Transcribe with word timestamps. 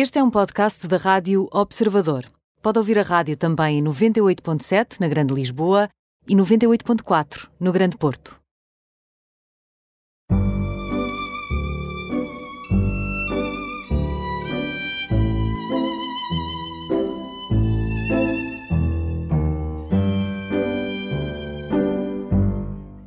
Este 0.00 0.20
é 0.20 0.22
um 0.22 0.30
podcast 0.30 0.86
da 0.86 0.96
Rádio 0.96 1.48
Observador. 1.52 2.24
Pode 2.62 2.78
ouvir 2.78 3.00
a 3.00 3.02
rádio 3.02 3.36
também 3.36 3.80
em 3.80 3.82
98.7 3.82 5.00
na 5.00 5.08
Grande 5.08 5.34
Lisboa 5.34 5.88
e 6.28 6.36
98.4 6.36 7.48
no 7.58 7.72
Grande 7.72 7.96
Porto. 7.96 8.38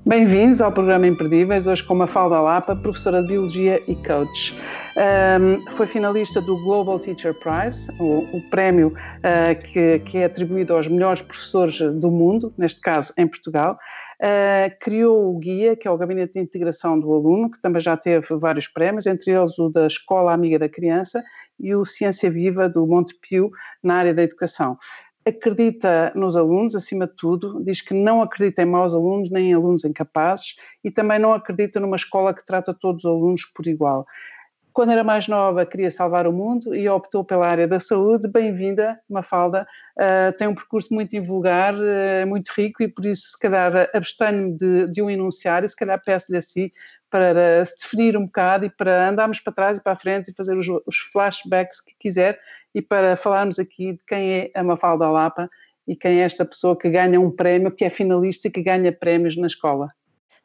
Bem-vindos 0.06 0.62
ao 0.62 0.74
programa 0.74 1.08
Imperdíveis, 1.08 1.68
hoje 1.68 1.86
com 1.86 1.96
Mafalda 1.96 2.42
Lapa, 2.42 2.76
professora 2.76 3.22
de 3.22 3.30
Biologia 3.30 3.82
e 3.88 3.96
coach. 3.96 4.54
Um, 4.98 5.72
foi 5.72 5.88
finalista 5.88 6.42
do 6.42 6.58
Global 6.58 7.00
Teacher 7.00 7.34
Prize, 7.34 7.90
o, 7.98 8.38
o 8.38 8.42
prémio 8.50 8.90
uh, 8.90 9.62
que, 9.72 10.00
que, 10.00 10.18
é 10.18 10.26
atribuído 10.26 10.74
aos 10.74 10.88
melhores 10.88 11.22
professores 11.22 11.80
do 11.80 12.12
mundo, 12.12 12.54
neste 12.58 12.82
caso 12.82 13.14
em 13.18 13.28
Portugal. 13.28 13.78
Uh, 14.20 14.70
criou 14.80 15.30
o 15.30 15.40
GUIA, 15.40 15.76
que 15.76 15.88
é 15.88 15.92
o 15.92 15.98
Gabinete 15.98 16.34
de 16.34 16.40
Integração 16.42 17.00
do 17.00 17.12
Aluno, 17.12 17.50
que 17.50 17.62
também 17.62 17.82
já 17.82 17.96
teve 17.96 18.36
vários 18.36 18.68
prémios, 18.68 19.08
entre 19.08 19.32
eles 19.32 19.58
o 19.58 19.70
da 19.70 19.88
Escola 19.88 20.34
Amiga 20.34 20.60
da 20.60 20.70
Criança 20.70 21.24
e 21.60 21.74
o 21.74 21.86
Ciência 21.86 22.30
Viva 22.30 22.68
do 22.68 22.86
Montepio 22.86 23.50
na 23.82 23.96
área 23.96 24.14
da 24.14 24.24
educação 24.24 24.78
acredita 25.26 26.12
nos 26.16 26.36
alunos, 26.36 26.76
acima 26.76 27.06
de 27.06 27.16
tudo, 27.16 27.64
diz 27.64 27.82
que 27.82 27.94
não 27.94 28.22
acredita 28.22 28.64
em 28.64 28.66
maus 28.66 28.94
alunos 28.94 29.30
nem 29.30 29.52
em 29.52 29.54
alunos 29.54 29.86
incapazes 29.86 30.56
e 30.84 30.90
também 30.90 31.20
não 31.20 31.34
acredita 31.34 31.80
numa 31.80 31.96
escola 31.96 32.34
que 32.34 32.46
trata 32.46 32.74
todos 32.74 33.06
os 33.06 33.12
alunos 33.12 33.46
por 33.46 33.68
igual. 33.68 34.06
Quando 34.74 34.92
era 34.92 35.04
mais 35.04 35.28
nova, 35.28 35.66
queria 35.66 35.92
salvar 35.92 36.26
o 36.26 36.32
mundo 36.32 36.74
e 36.74 36.88
optou 36.88 37.26
pela 37.26 37.46
área 37.46 37.68
da 37.68 37.80
saúde. 37.80 38.30
Bem-vinda, 38.30 38.98
Mafalda. 39.10 39.68
Uh, 39.98 40.32
tem 40.38 40.48
um 40.48 40.56
percurso 40.56 40.94
muito 40.94 41.14
invulgar, 41.14 41.76
uh, 41.76 42.26
muito 42.26 42.50
rico 42.56 42.82
e 42.82 42.88
por 42.88 43.06
isso, 43.06 43.32
se 43.32 43.40
calhar, 43.40 43.90
abstenho 43.94 44.56
de, 44.56 44.88
de 44.88 45.02
um 45.02 45.10
enunciar 45.10 45.66
e 45.66 45.70
se 45.70 45.76
calhar 45.76 46.02
peço-lhe 46.02 46.38
a 46.38 46.42
si 46.42 46.72
para 47.10 47.66
se 47.66 47.76
definir 47.82 48.16
um 48.16 48.26
bocado 48.26 48.66
e 48.66 48.70
para 48.70 49.10
andarmos 49.10 49.42
para 49.42 49.52
trás 49.52 49.78
e 49.78 49.84
para 49.84 49.92
a 49.92 50.00
frente 50.00 50.32
e 50.32 50.34
fazer 50.34 50.56
os, 50.56 50.68
os 50.88 50.98
flashbacks 51.12 51.82
que 51.82 51.94
quiser 52.00 52.40
e 52.74 52.82
para 52.82 53.18
falarmos 53.18 53.60
aqui 53.60 53.92
de 53.94 54.04
quem 54.08 54.32
é 54.32 54.52
a 54.56 54.64
Mafalda 54.64 55.10
Lapa 55.10 55.50
e 55.86 55.98
quem 55.98 56.22
é 56.22 56.24
esta 56.24 56.46
pessoa 56.46 56.78
que 56.78 56.90
ganha 56.90 57.20
um 57.20 57.30
prémio, 57.30 57.76
que 57.76 57.84
é 57.84 57.90
finalista 57.90 58.48
e 58.48 58.52
que 58.52 58.64
ganha 58.64 58.94
prémios 58.94 59.36
na 59.36 59.48
escola. 59.48 59.90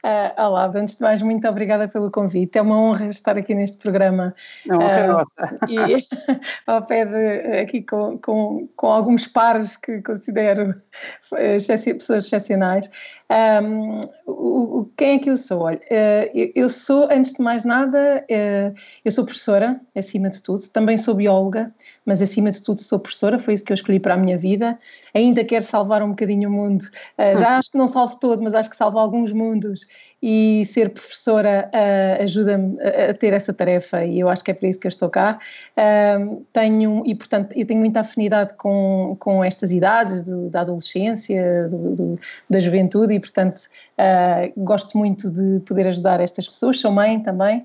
Uh, 0.05 0.41
olá, 0.41 0.71
antes 0.75 0.97
de 0.97 1.03
mais, 1.03 1.21
muito 1.21 1.49
obrigada 1.49 1.89
pelo 1.89 2.11
convite. 2.11 2.59
É 2.59 2.63
uma 2.63 2.79
honra 2.79 3.07
estar 3.07 3.37
aqui 3.37 3.55
neste 3.55 3.79
programa. 3.79 4.35
Não, 4.65 4.81
é 4.81 5.11
uh, 5.11 5.13
nossa. 5.13 5.59
E 5.69 6.07
ao 6.67 6.87
pé 6.87 7.05
de, 7.05 7.59
aqui 7.59 7.83
com, 7.83 8.19
com, 8.19 8.69
com 8.77 8.87
alguns 8.87 9.27
pares 9.27 9.77
que 9.77 10.01
considero 10.03 10.81
pessoas 11.29 12.25
excepcionais. 12.25 12.89
Um, 13.29 14.01
o, 14.25 14.85
quem 14.97 15.17
é 15.17 15.19
que 15.19 15.29
eu 15.29 15.37
sou? 15.37 15.63
Olha, 15.63 15.79
uh, 15.79 16.53
eu 16.55 16.71
sou, 16.71 17.09
antes 17.11 17.33
de 17.33 17.43
mais 17.43 17.65
nada, 17.65 18.25
uh, 18.31 18.75
eu 19.05 19.11
sou 19.11 19.25
professora, 19.25 19.81
acima 19.95 20.31
de 20.31 20.41
tudo. 20.43 20.69
Também 20.69 20.97
sou 20.97 21.15
bióloga, 21.15 21.75
mas 22.05 22.23
acima 22.23 22.51
de 22.51 22.63
tudo 22.63 22.81
sou 22.81 23.01
professora. 23.01 23.39
Foi 23.39 23.55
isso 23.55 23.65
que 23.65 23.73
eu 23.73 23.75
escolhi 23.75 23.99
para 23.99 24.15
a 24.15 24.17
minha 24.17 24.39
vida. 24.39 24.79
Ainda 25.13 25.45
quero 25.45 25.65
salvar 25.65 26.03
um 26.03 26.11
bocadinho 26.11 26.49
o 26.49 26.53
mundo. 26.53 26.83
Uh, 27.19 27.37
já 27.37 27.57
acho 27.59 27.71
que 27.71 27.79
não 27.79 27.89
salvo 27.89 28.17
todo, 28.17 28.43
mas 28.43 28.55
acho 28.55 28.71
que 28.71 28.77
salvo 28.77 28.99
alguns 28.99 29.33
mundos 29.33 29.87
e 30.29 30.65
ser 30.65 30.91
professora 30.91 31.71
uh, 31.73 32.23
ajuda-me 32.25 32.77
a, 32.81 33.11
a, 33.11 33.15
ter 33.15 33.33
essa 33.33 33.53
tarefa 33.55 34.05
e 34.05 34.19
eu 34.19 34.29
acho 34.29 34.43
que 34.43 34.51
é 34.51 34.55
para 34.55 34.69
isso 34.69 34.81
que 34.81 34.89
eu 34.89 34.89
estou 34.89 35.09
cá. 35.09 35.39
Uh, 35.77 36.45
tenho, 36.53 37.05
e 37.07 37.15
portanto, 37.15 37.57
eu 37.57 37.65
tenho 37.65 37.79
muita 37.79 38.01
afinidade 38.01 38.55
com, 38.55 39.15
com 39.21 39.45
estas 39.45 39.71
idades 39.71 40.23
do, 40.23 40.51
da 40.51 40.63
adolescência, 40.63 41.69
do, 41.69 41.95
do, 41.95 42.21
da 42.51 42.59
juventude 42.59 43.15
e 43.15 43.21
portanto 43.21 43.57
uh, 43.57 44.53
gosto 44.65 44.99
muito 44.99 45.31
de 45.31 45.61
poder 45.61 45.87
ajudar 45.87 46.21
estas 46.21 46.49
pessoas. 46.49 46.81
Sou 46.81 46.91
mãe 46.91 47.21
também 47.21 47.65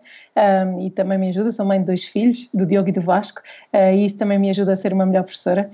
e 0.80 0.92
também 0.92 1.18
me 1.18 1.30
ajuda, 1.30 1.52
sou 1.52 1.66
mãe 1.66 1.80
de 1.80 1.86
dois 1.86 2.06
filhos, 2.06 2.48
do 2.54 2.66
Diogo 2.68 2.90
e 2.90 2.92
do 2.92 3.02
Vasco, 3.02 3.42
e 3.74 4.06
isso 4.06 4.18
também 4.18 4.38
me 4.38 4.50
ajuda 4.50 4.74
a 4.74 4.76
ser 4.76 4.94
uma 4.94 5.06
melhor 5.06 5.24
professora, 5.24 5.70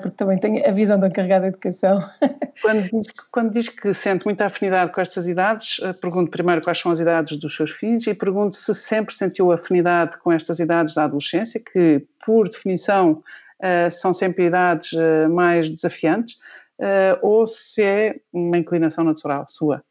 porque 0.00 0.16
também 0.16 0.38
tenho 0.38 0.66
a 0.66 0.70
visão 0.70 0.98
da 0.98 1.08
encarregada 1.08 1.42
de 1.42 1.48
educação. 1.48 2.02
Quando, 2.62 3.02
quando 3.30 3.52
diz 3.52 3.70
que 3.70 3.94
sente 3.94 4.26
muita 4.26 4.44
afinidade 4.44 4.92
com 4.92 5.00
estas 5.00 5.26
idades, 5.26 5.80
pergunto 6.10 6.30
primeiro 6.30 6.60
quais 6.60 6.78
são 6.78 6.90
as 6.90 6.98
idades 6.98 7.38
dos 7.38 7.54
seus 7.54 7.70
filhos 7.70 8.06
e 8.06 8.12
pergunto 8.12 8.56
se 8.56 8.74
sempre 8.74 9.14
sentiu 9.14 9.52
afinidade 9.52 10.18
com 10.18 10.32
estas 10.32 10.58
idades 10.58 10.94
da 10.94 11.04
adolescência, 11.04 11.60
que 11.60 12.04
por 12.26 12.48
definição 12.48 13.22
uh, 13.62 13.90
são 13.90 14.12
sempre 14.12 14.46
idades 14.46 14.92
uh, 14.92 15.30
mais 15.30 15.68
desafiantes, 15.68 16.34
uh, 16.80 17.16
ou 17.22 17.46
se 17.46 17.82
é 17.82 18.16
uma 18.32 18.58
inclinação 18.58 19.04
natural 19.04 19.44
sua. 19.46 19.82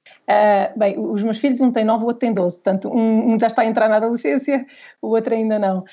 bem, 0.75 1.00
os 1.00 1.24
meus 1.24 1.40
filhos, 1.40 1.62
um 1.62 1.72
tem 1.72 1.85
9, 1.85 2.03
o 2.03 2.08
outro 2.08 2.19
tem 2.19 2.34
12, 2.34 2.56
portanto, 2.58 2.90
um, 2.90 3.34
um, 3.34 3.40
já 3.40 3.47
está 3.47 3.62
a 3.62 3.66
entrar 3.66 3.88
na 3.88 3.96
adolescência, 3.96 4.66
o 5.02 5.08
outro 5.09 5.34
ainda 5.34 5.58
não. 5.58 5.85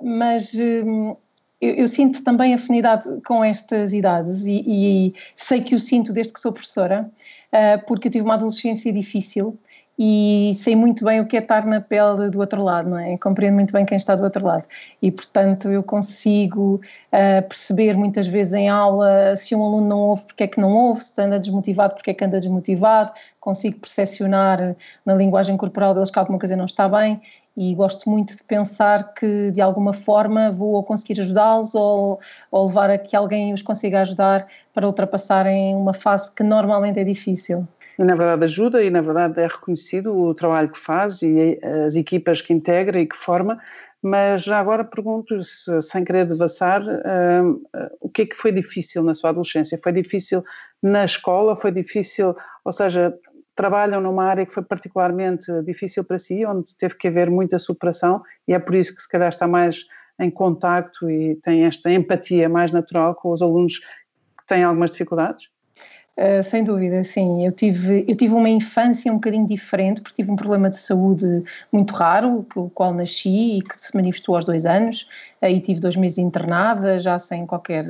mas. 0.00 0.54
Um, 0.54 1.16
eu, 1.64 1.74
eu, 1.74 1.88
sinto 1.88 2.22
também 2.22 2.54
afinidade 2.54 3.04
com 3.26 3.42
estas 3.42 3.92
idades 3.92 4.44
e, 4.46 4.62
e, 4.66 5.14
sei 5.34 5.60
que 5.60 5.74
o 5.74 5.80
sinto 5.80 6.12
desde 6.12 6.32
que 6.32 6.40
sou 6.40 6.52
professora, 6.52 7.10
uh, 7.52 7.86
porque 7.86 8.08
eu 8.08 8.12
tive 8.12 8.24
uma 8.24 8.34
adolescência 8.34 8.92
difícil 8.92 9.58
e 9.98 10.52
sei 10.54 10.74
muito 10.74 11.04
bem 11.04 11.20
o 11.20 11.26
que 11.26 11.36
é 11.36 11.40
estar 11.40 11.64
na 11.64 11.80
pele 11.80 12.28
do 12.28 12.40
outro 12.40 12.62
lado, 12.62 12.90
não 12.90 12.98
é? 12.98 13.16
compreendo 13.16 13.54
muito 13.54 13.72
bem 13.72 13.86
quem 13.86 13.96
está 13.96 14.16
do 14.16 14.24
outro 14.24 14.44
lado. 14.44 14.64
E, 15.00 15.10
portanto, 15.10 15.68
eu 15.68 15.82
consigo 15.82 16.80
uh, 17.12 17.48
perceber 17.48 17.94
muitas 17.94 18.26
vezes 18.26 18.54
em 18.54 18.68
aula 18.68 19.36
se 19.36 19.54
um 19.54 19.62
aluno 19.64 19.86
não 19.86 20.00
ouve, 20.00 20.24
porque 20.26 20.44
é 20.44 20.46
que 20.48 20.60
não 20.60 20.72
ouve, 20.72 21.02
se 21.02 21.20
anda 21.20 21.38
desmotivado, 21.38 21.94
porque 21.94 22.10
é 22.10 22.14
que 22.14 22.24
anda 22.24 22.38
desmotivado, 22.38 23.12
consigo 23.38 23.78
percepcionar 23.78 24.74
na 25.06 25.14
linguagem 25.14 25.56
corporal 25.56 25.94
deles 25.94 26.10
que 26.10 26.18
alguma 26.18 26.38
coisa 26.38 26.56
não 26.56 26.64
está 26.64 26.88
bem 26.88 27.20
e 27.56 27.74
gosto 27.74 28.10
muito 28.10 28.36
de 28.36 28.42
pensar 28.42 29.14
que 29.14 29.50
de 29.52 29.60
alguma 29.60 29.92
forma 29.92 30.50
vou 30.50 30.82
conseguir 30.82 31.20
ajudá-los 31.20 31.74
ou, 31.74 32.18
ou, 32.50 32.66
levar 32.66 32.90
a 32.90 32.98
que 32.98 33.14
alguém 33.14 33.52
os 33.52 33.62
consiga 33.62 34.00
ajudar 34.00 34.46
para 34.72 34.86
ultrapassarem 34.86 35.74
uma 35.76 35.92
fase 35.92 36.32
que 36.34 36.42
normalmente 36.42 36.98
é 36.98 37.04
difícil. 37.04 37.66
E 37.98 38.02
na 38.02 38.16
verdade 38.16 38.44
ajuda 38.44 38.82
e 38.82 38.90
na 38.90 39.00
verdade 39.00 39.40
é 39.40 39.46
reconhecido 39.46 40.16
o 40.16 40.34
trabalho 40.34 40.70
que 40.70 40.78
faz 40.78 41.22
e 41.22 41.58
as 41.86 41.94
equipas 41.94 42.40
que 42.40 42.52
integra 42.52 43.00
e 43.00 43.06
que 43.06 43.16
forma, 43.16 43.60
mas 44.02 44.42
já 44.42 44.58
agora 44.58 44.84
pergunto, 44.84 45.40
-se, 45.40 45.80
sem 45.80 46.04
querer 46.04 46.26
devassar, 46.26 46.82
uh, 46.82 47.60
o 48.00 48.08
que 48.08 48.22
é 48.22 48.26
que 48.26 48.34
foi 48.36 48.52
difícil 48.52 49.02
na 49.02 49.14
sua 49.14 49.30
adolescência? 49.30 49.78
Foi 49.82 49.92
difícil 49.92 50.42
na 50.82 51.04
escola? 51.04 51.56
Foi 51.56 51.70
difícil, 51.70 52.34
ou 52.64 52.72
seja, 52.72 53.14
trabalham 53.54 54.00
numa 54.00 54.24
área 54.24 54.44
que 54.44 54.52
foi 54.52 54.62
particularmente 54.64 55.46
difícil 55.62 56.04
para 56.04 56.18
si, 56.18 56.44
onde 56.44 56.76
teve 56.76 56.96
que 56.96 57.08
haver 57.08 57.30
muita 57.30 57.58
superação 57.58 58.22
e 58.48 58.52
é 58.52 58.58
por 58.58 58.74
isso 58.74 58.94
que 58.94 59.02
se 59.02 59.08
calhar 59.08 59.28
está 59.28 59.46
mais 59.46 59.86
em 60.20 60.30
contacto 60.30 61.10
e 61.10 61.36
tem 61.36 61.64
esta 61.64 61.90
empatia 61.90 62.48
mais 62.48 62.70
natural 62.72 63.14
com 63.14 63.30
os 63.30 63.42
alunos 63.42 63.78
que 63.78 64.46
têm 64.46 64.64
algumas 64.64 64.90
dificuldades? 64.90 65.53
Uh, 66.16 66.44
sem 66.44 66.62
dúvida, 66.62 67.02
sim. 67.02 67.44
Eu 67.44 67.50
tive, 67.50 68.04
eu 68.06 68.16
tive 68.16 68.34
uma 68.34 68.48
infância 68.48 69.10
um 69.10 69.16
bocadinho 69.16 69.46
diferente, 69.48 70.00
porque 70.00 70.22
tive 70.22 70.30
um 70.30 70.36
problema 70.36 70.70
de 70.70 70.76
saúde 70.76 71.42
muito 71.72 71.92
raro, 71.92 72.46
com 72.54 72.60
o 72.60 72.70
qual 72.70 72.94
nasci 72.94 73.58
e 73.58 73.62
que 73.62 73.74
se 73.76 73.96
manifestou 73.96 74.36
aos 74.36 74.44
dois 74.44 74.64
anos. 74.64 75.08
Aí 75.42 75.60
tive 75.60 75.80
dois 75.80 75.96
meses 75.96 76.18
internada, 76.18 77.00
já 77.00 77.18
sem 77.18 77.44
qualquer, 77.44 77.84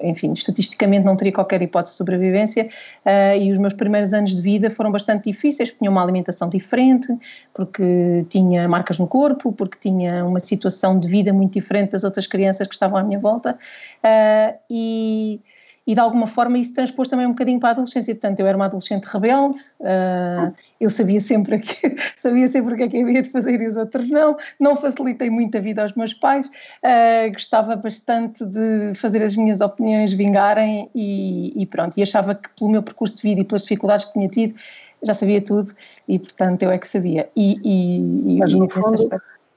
enfim, 0.00 0.32
estatisticamente 0.32 1.04
não 1.04 1.14
teria 1.14 1.32
qualquer 1.32 1.60
hipótese 1.60 1.92
de 1.92 1.98
sobrevivência. 1.98 2.70
Uh, 3.04 3.38
e 3.38 3.52
os 3.52 3.58
meus 3.58 3.74
primeiros 3.74 4.14
anos 4.14 4.34
de 4.34 4.40
vida 4.40 4.70
foram 4.70 4.90
bastante 4.90 5.24
difíceis, 5.24 5.68
porque 5.68 5.80
tinha 5.80 5.90
uma 5.90 6.02
alimentação 6.02 6.48
diferente, 6.48 7.14
porque 7.52 8.24
tinha 8.30 8.66
marcas 8.66 8.98
no 8.98 9.06
corpo, 9.06 9.52
porque 9.52 9.76
tinha 9.78 10.24
uma 10.24 10.38
situação 10.38 10.98
de 10.98 11.06
vida 11.06 11.34
muito 11.34 11.52
diferente 11.52 11.90
das 11.90 12.02
outras 12.02 12.26
crianças 12.26 12.66
que 12.66 12.72
estavam 12.72 12.98
à 12.98 13.02
minha 13.02 13.18
volta. 13.20 13.58
Uh, 14.02 14.58
e 14.70 15.42
e 15.88 15.94
de 15.94 16.00
alguma 16.00 16.26
forma 16.26 16.58
isso 16.58 16.74
transpôs 16.74 17.08
também 17.08 17.24
um 17.24 17.30
bocadinho 17.30 17.58
para 17.58 17.70
a 17.70 17.72
adolescência. 17.72 18.14
Portanto, 18.14 18.40
eu 18.40 18.46
era 18.46 18.54
uma 18.54 18.66
adolescente 18.66 19.06
rebelde, 19.06 19.58
uh, 19.80 20.54
eu 20.78 20.90
sabia 20.90 21.18
sempre, 21.18 21.58
que, 21.58 21.96
sabia 22.14 22.46
sempre 22.46 22.74
o 22.74 22.76
que 22.76 22.82
é 22.82 22.88
que 22.88 23.02
havia 23.02 23.22
de 23.22 23.30
fazer 23.30 23.58
e 23.62 23.66
os 23.66 23.74
outros 23.74 24.06
não, 24.10 24.36
não 24.60 24.76
facilitei 24.76 25.30
muito 25.30 25.56
a 25.56 25.60
vida 25.62 25.80
aos 25.80 25.94
meus 25.94 26.12
pais, 26.12 26.46
uh, 26.48 27.32
gostava 27.32 27.74
bastante 27.74 28.44
de 28.44 28.92
fazer 28.96 29.22
as 29.22 29.34
minhas 29.34 29.62
opiniões 29.62 30.12
vingarem 30.12 30.90
e, 30.94 31.54
e, 31.56 31.64
pronto, 31.64 31.96
e 31.96 32.02
achava 32.02 32.34
que 32.34 32.50
pelo 32.50 32.70
meu 32.70 32.82
percurso 32.82 33.16
de 33.16 33.22
vida 33.22 33.40
e 33.40 33.44
pelas 33.44 33.62
dificuldades 33.62 34.04
que 34.04 34.12
tinha 34.12 34.28
tido, 34.28 34.54
já 35.02 35.14
sabia 35.14 35.40
tudo 35.40 35.72
e 36.06 36.18
portanto 36.18 36.64
eu 36.64 36.70
é 36.70 36.76
que 36.76 36.86
sabia. 36.86 37.30
E, 37.34 37.58
e, 37.64 38.38
Mas 38.38 38.52
no 38.52 38.68
fundo, 38.68 39.08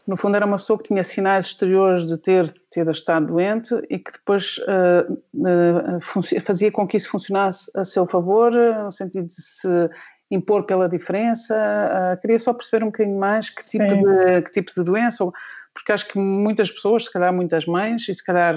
no 0.07 0.17
fundo 0.17 0.35
era 0.35 0.45
uma 0.45 0.57
pessoa 0.57 0.77
que 0.77 0.85
tinha 0.85 1.03
sinais 1.03 1.45
exteriores 1.45 2.07
de 2.07 2.17
ter, 2.17 2.51
ter 2.71 2.87
estado 2.89 3.27
doente 3.27 3.75
e 3.89 3.99
que 3.99 4.11
depois 4.11 4.57
uh, 4.59 5.13
uh, 5.13 6.41
fazia 6.41 6.71
com 6.71 6.87
que 6.87 6.97
isso 6.97 7.09
funcionasse 7.09 7.71
a 7.75 7.83
seu 7.83 8.07
favor, 8.07 8.51
no 8.51 8.91
sentido 8.91 9.27
de 9.27 9.41
se 9.41 9.67
impor 10.31 10.65
pela 10.65 10.87
diferença. 10.87 12.17
Queria 12.21 12.39
só 12.39 12.53
perceber 12.53 12.83
um 12.83 12.87
bocadinho 12.87 13.19
mais 13.19 13.49
que 13.49 13.63
tipo, 13.65 13.83
de, 13.83 14.41
que 14.43 14.51
tipo 14.51 14.71
de 14.73 14.83
doença, 14.83 15.25
porque 15.73 15.91
acho 15.91 16.07
que 16.07 16.17
muitas 16.17 16.71
pessoas, 16.71 17.05
se 17.05 17.11
calhar 17.11 17.33
muitas 17.33 17.65
mães 17.65 18.07
e 18.07 18.13
se 18.13 18.23
calhar 18.23 18.55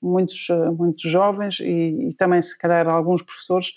muitos, 0.00 0.46
muitos 0.78 1.02
jovens 1.02 1.58
e, 1.58 2.08
e, 2.08 2.14
também 2.16 2.40
se 2.40 2.56
calhar 2.56 2.88
alguns 2.88 3.20
professores 3.20 3.72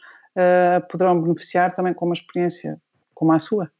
poderão 0.87 1.19
beneficiar 1.19 1.73
também 1.73 1.95
com 1.95 2.05
uma 2.05 2.13
experiência 2.13 2.79
como 3.15 3.31
a 3.31 3.39
sua. 3.39 3.71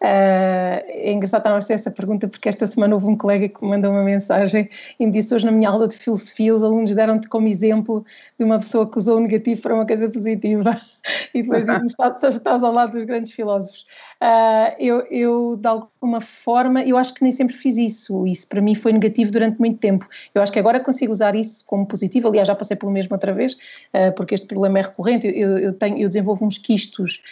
Uh, 0.00 0.80
é 0.88 1.12
engraçado 1.12 1.40
estar 1.40 1.50
a 1.54 1.60
fazer 1.60 1.74
essa 1.74 1.90
pergunta 1.90 2.26
porque 2.26 2.48
esta 2.48 2.66
semana 2.66 2.94
houve 2.94 3.06
um 3.06 3.16
colega 3.16 3.50
que 3.50 3.62
me 3.62 3.68
mandou 3.68 3.90
uma 3.90 4.02
mensagem 4.02 4.66
e 4.98 5.04
me 5.04 5.12
disse 5.12 5.34
hoje 5.34 5.44
na 5.44 5.52
minha 5.52 5.68
aula 5.68 5.86
de 5.86 5.98
filosofia 5.98 6.54
os 6.54 6.62
alunos 6.62 6.94
deram-te 6.94 7.28
como 7.28 7.46
exemplo 7.46 8.02
de 8.38 8.44
uma 8.44 8.58
pessoa 8.58 8.90
que 8.90 8.96
usou 8.96 9.18
o 9.18 9.20
negativo 9.20 9.60
para 9.60 9.74
uma 9.74 9.86
coisa 9.86 10.08
positiva 10.08 10.80
e 11.34 11.42
depois 11.42 11.64
diz-me 11.68 11.88
estás, 11.88 12.34
estás 12.34 12.62
ao 12.62 12.72
lado 12.72 12.92
dos 12.92 13.04
grandes 13.04 13.32
filósofos. 13.32 13.84
Uh, 14.22 14.74
eu, 14.78 15.00
eu, 15.10 15.56
de 15.56 15.66
alguma 15.66 16.20
forma, 16.20 16.82
eu 16.82 16.96
acho 16.96 17.12
que 17.12 17.22
nem 17.22 17.32
sempre 17.32 17.54
fiz 17.54 17.76
isso, 17.76 18.26
isso 18.26 18.48
para 18.48 18.60
mim 18.60 18.74
foi 18.74 18.92
negativo 18.92 19.30
durante 19.30 19.58
muito 19.58 19.78
tempo. 19.78 20.08
Eu 20.34 20.40
acho 20.40 20.50
que 20.50 20.58
agora 20.58 20.80
consigo 20.80 21.12
usar 21.12 21.34
isso 21.34 21.62
como 21.66 21.86
positivo, 21.86 22.28
aliás 22.28 22.48
já 22.48 22.54
passei 22.54 22.76
pelo 22.76 22.92
mesmo 22.92 23.14
outra 23.14 23.34
vez, 23.34 23.52
uh, 23.52 24.12
porque 24.16 24.34
este 24.34 24.46
problema 24.46 24.78
é 24.78 24.82
recorrente, 24.82 25.26
eu, 25.26 25.58
eu, 25.58 25.72
tenho, 25.74 25.98
eu 25.98 26.08
desenvolvo 26.08 26.46
uns 26.46 26.56
quistos, 26.56 27.22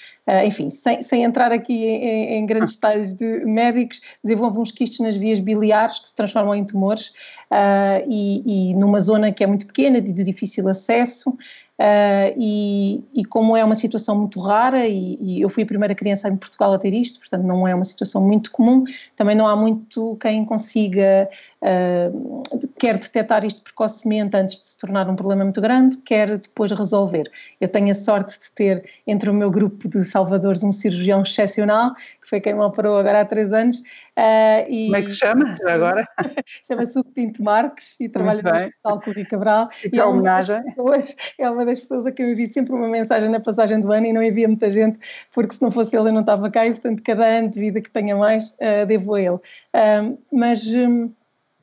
enfim, 0.44 0.68
sem, 0.68 1.00
sem 1.00 1.24
entrar 1.24 1.52
aqui 1.52 1.86
em, 1.86 2.04
em 2.08 2.46
grandes 2.46 2.74
detalhes 2.74 3.14
de 3.14 3.44
médicos, 3.44 4.00
desenvolvem 4.22 4.60
uns 4.60 4.72
quistos 4.72 5.00
nas 5.00 5.16
vias 5.16 5.40
biliares 5.40 5.98
que 5.98 6.08
se 6.08 6.14
transformam 6.14 6.54
em 6.54 6.64
tumores 6.64 7.08
uh, 7.50 8.04
e, 8.08 8.70
e, 8.70 8.74
numa 8.74 9.00
zona 9.00 9.32
que 9.32 9.44
é 9.44 9.46
muito 9.46 9.66
pequena, 9.66 10.00
de 10.00 10.12
difícil 10.24 10.68
acesso. 10.68 11.36
Uh, 11.78 12.34
e, 12.36 13.04
e, 13.14 13.24
como 13.24 13.56
é 13.56 13.64
uma 13.64 13.76
situação 13.76 14.18
muito 14.18 14.40
rara, 14.40 14.84
e, 14.88 15.16
e, 15.20 15.40
eu 15.40 15.48
fui 15.48 15.62
a 15.62 15.66
primeira 15.66 15.94
criança 15.94 16.28
em 16.28 16.36
Portugal 16.36 16.72
a 16.72 16.78
ter 16.78 16.92
isto, 16.92 17.20
portanto 17.20 17.44
não 17.44 17.68
é 17.68 17.74
uma 17.74 17.84
situação 17.84 18.20
muito 18.20 18.50
comum, 18.50 18.82
também 19.14 19.36
não 19.36 19.46
há 19.46 19.54
muito 19.54 20.16
quem 20.20 20.44
consiga, 20.44 21.28
uh, 21.62 22.42
quer 22.80 22.96
detectar 22.96 23.44
isto 23.44 23.62
precocemente 23.62 24.36
antes 24.36 24.60
de 24.60 24.66
se 24.66 24.76
tornar 24.76 25.08
um 25.08 25.14
problema 25.14 25.44
muito 25.44 25.60
grande, 25.60 25.98
quer 25.98 26.36
depois 26.36 26.72
resolver. 26.72 27.30
Eu 27.60 27.68
tenho 27.68 27.92
a 27.92 27.94
sorte 27.94 28.36
de 28.40 28.50
ter 28.50 28.84
entre 29.06 29.30
o 29.30 29.34
meu 29.34 29.48
grupo 29.48 29.88
de 29.88 30.02
salvadores 30.02 30.64
um 30.64 30.72
cirurgião 30.72 31.22
excepcional, 31.22 31.94
que 31.94 32.28
foi 32.28 32.40
quem 32.40 32.54
me 32.54 32.60
operou 32.60 32.96
agora 32.96 33.20
há 33.20 33.24
três 33.24 33.52
anos. 33.52 33.80
Uh, 34.18 34.66
e, 34.68 34.84
Como 34.86 34.96
é 34.96 35.02
que 35.02 35.10
se 35.10 35.18
chama 35.18 35.56
agora? 35.68 36.04
Chama-se 36.66 36.98
Hugo 36.98 37.12
Pinto 37.12 37.40
Marques 37.40 38.00
e 38.00 38.08
trabalha 38.08 38.42
no 38.42 38.50
Hospital 38.50 38.98
Clínico 38.98 39.30
Cabral. 39.30 39.68
E, 39.84 39.96
e 39.96 40.00
é, 40.00 40.04
homenagem. 40.04 40.60
Pessoas, 40.64 41.16
é 41.38 41.48
uma 41.48 41.64
das 41.64 41.78
pessoas 41.78 42.04
a 42.04 42.10
quem 42.10 42.26
eu 42.26 42.32
envio 42.32 42.48
sempre 42.48 42.74
uma 42.74 42.88
mensagem 42.88 43.28
na 43.28 43.38
passagem 43.38 43.80
do 43.80 43.92
ano 43.92 44.06
e 44.06 44.12
não 44.12 44.20
envia 44.20 44.48
muita 44.48 44.68
gente, 44.70 44.98
porque 45.32 45.54
se 45.54 45.62
não 45.62 45.70
fosse 45.70 45.96
ele 45.96 46.08
eu 46.08 46.12
não 46.12 46.22
estava 46.22 46.50
cá 46.50 46.66
e, 46.66 46.72
portanto, 46.72 47.00
cada 47.04 47.24
ano 47.24 47.48
de 47.48 47.60
vida 47.60 47.80
que 47.80 47.90
tenha 47.90 48.16
mais, 48.16 48.50
uh, 48.54 48.84
devo 48.88 49.14
a 49.14 49.20
ele. 49.20 49.38
Mas. 50.32 50.66
Um, 50.66 51.12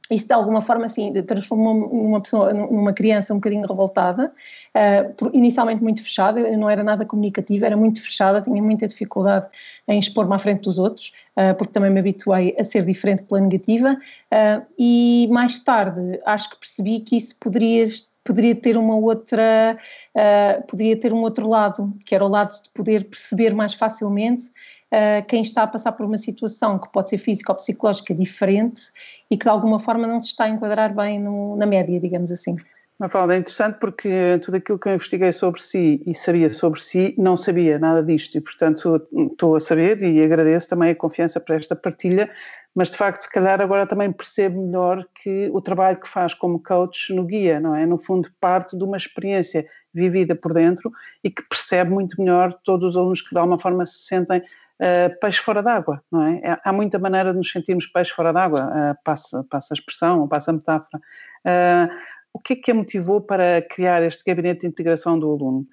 isso 0.09 0.27
de 0.27 0.33
alguma 0.33 0.61
forma 0.61 0.85
assim 0.85 1.11
transformou-me 1.23 1.87
numa 1.87 2.21
pessoa, 2.21 2.53
numa 2.53 2.93
criança 2.93 3.33
um 3.33 3.37
bocadinho 3.37 3.67
revoltada, 3.67 4.31
uh, 4.75 5.29
inicialmente 5.33 5.81
muito 5.81 6.03
fechada, 6.03 6.39
eu 6.39 6.57
não 6.57 6.69
era 6.69 6.83
nada 6.83 7.05
comunicativa, 7.05 7.65
era 7.65 7.77
muito 7.77 8.01
fechada, 8.01 8.41
tinha 8.41 8.61
muita 8.61 8.87
dificuldade 8.87 9.47
em 9.87 9.99
expor-me 9.99 10.33
à 10.35 10.39
frente 10.39 10.61
dos 10.61 10.77
outros, 10.77 11.11
uh, 11.37 11.55
porque 11.57 11.73
também 11.73 11.89
me 11.89 11.99
habituei 11.99 12.55
a 12.59 12.63
ser 12.63 12.85
diferente 12.85 13.23
pela 13.23 13.41
negativa, 13.41 13.93
uh, 13.93 14.65
e 14.77 15.27
mais 15.31 15.63
tarde 15.63 16.19
acho 16.25 16.51
que 16.51 16.57
percebi 16.57 16.99
que 16.99 17.17
isso 17.17 17.35
poderia 17.39 17.85
poderia 18.25 18.55
ter 18.55 18.75
uma 18.75 18.95
outra, 18.95 19.77
uh, 20.17 20.67
poderia 20.67 20.99
ter 20.99 21.13
um 21.13 21.21
outro 21.21 21.47
lado, 21.47 21.93
que 22.03 22.15
era 22.15 22.25
o 22.25 22.27
lado 22.27 22.51
de 22.51 22.69
poder 22.71 23.05
perceber 23.05 23.53
mais 23.53 23.75
facilmente 23.75 24.51
uh, 24.93 25.25
quem 25.27 25.41
está 25.41 25.63
a 25.63 25.67
passar 25.67 25.91
por 25.93 26.05
uma 26.05 26.17
situação 26.17 26.79
que 26.79 26.91
pode 26.91 27.09
ser 27.09 27.17
física 27.17 27.51
ou 27.51 27.55
psicológica 27.55 28.13
diferente 28.13 28.81
e 29.29 29.37
que 29.37 29.45
de 29.45 29.49
alguma 29.49 29.79
forma 29.79 30.07
não 30.07 30.19
se 30.19 30.27
está 30.27 30.45
a 30.45 30.49
enquadrar 30.49 30.93
bem 30.95 31.19
no, 31.19 31.55
na 31.55 31.65
média, 31.65 31.99
digamos 31.99 32.31
assim. 32.31 32.55
Mafalda, 32.97 33.35
é 33.35 33.39
interessante 33.39 33.77
porque 33.77 34.39
tudo 34.41 34.55
aquilo 34.55 34.79
que 34.79 34.87
eu 34.87 34.93
investiguei 34.93 35.29
sobre 35.33 35.61
si 35.61 36.01
e 36.07 36.13
sabia 36.13 36.49
sobre 36.49 36.79
si, 36.79 37.13
não 37.17 37.35
sabia 37.35 37.77
nada 37.77 38.01
disto 38.01 38.37
e, 38.37 38.41
portanto, 38.41 39.05
estou 39.13 39.57
a 39.57 39.59
saber 39.59 40.01
e 40.01 40.23
agradeço 40.23 40.69
também 40.69 40.91
a 40.91 40.95
confiança 40.95 41.41
para 41.41 41.55
esta 41.55 41.75
partilha, 41.75 42.31
mas 42.73 42.91
de 42.91 42.97
facto, 42.97 43.23
se 43.23 43.29
calhar 43.29 43.59
agora 43.59 43.85
também 43.85 44.13
percebo 44.13 44.65
melhor 44.65 45.05
que 45.21 45.49
o 45.51 45.59
trabalho 45.59 45.99
que 45.99 46.07
faz 46.07 46.33
como 46.33 46.63
coach 46.63 47.13
no 47.13 47.25
guia, 47.25 47.59
não 47.59 47.75
é? 47.75 47.85
No 47.85 47.97
fundo, 47.97 48.29
parte 48.39 48.77
de 48.77 48.83
uma 48.85 48.95
experiência 48.95 49.67
vivida 49.93 50.33
por 50.33 50.53
dentro 50.53 50.89
e 51.21 51.29
que 51.29 51.43
percebe 51.49 51.91
muito 51.91 52.21
melhor 52.21 52.53
todos 52.63 52.85
os 52.85 52.97
alunos 52.97 53.21
que 53.21 53.31
de 53.31 53.37
alguma 53.37 53.59
forma 53.59 53.85
se 53.85 54.05
sentem 54.05 54.41
uh, 54.81 55.19
peixe 55.19 55.41
fora 55.41 55.61
d'água, 55.61 56.01
não 56.11 56.23
é? 56.23 56.39
é? 56.43 56.59
Há 56.63 56.73
muita 56.73 56.99
maneira 56.99 57.31
de 57.31 57.37
nos 57.37 57.51
sentirmos 57.51 57.87
peixe 57.87 58.11
fora 58.11 58.31
d'água, 58.31 58.65
uh, 58.65 59.03
passa, 59.03 59.45
passa 59.49 59.73
a 59.73 59.75
expressão, 59.75 60.27
passa 60.27 60.51
a 60.51 60.53
metáfora. 60.53 61.01
Uh, 61.45 62.15
o 62.33 62.39
que 62.39 62.53
é 62.53 62.55
que 62.57 62.71
a 62.71 62.75
motivou 62.75 63.21
para 63.21 63.61
criar 63.61 64.03
este 64.03 64.23
gabinete 64.25 64.61
de 64.61 64.67
integração 64.67 65.17
do 65.17 65.31
aluno? 65.31 65.65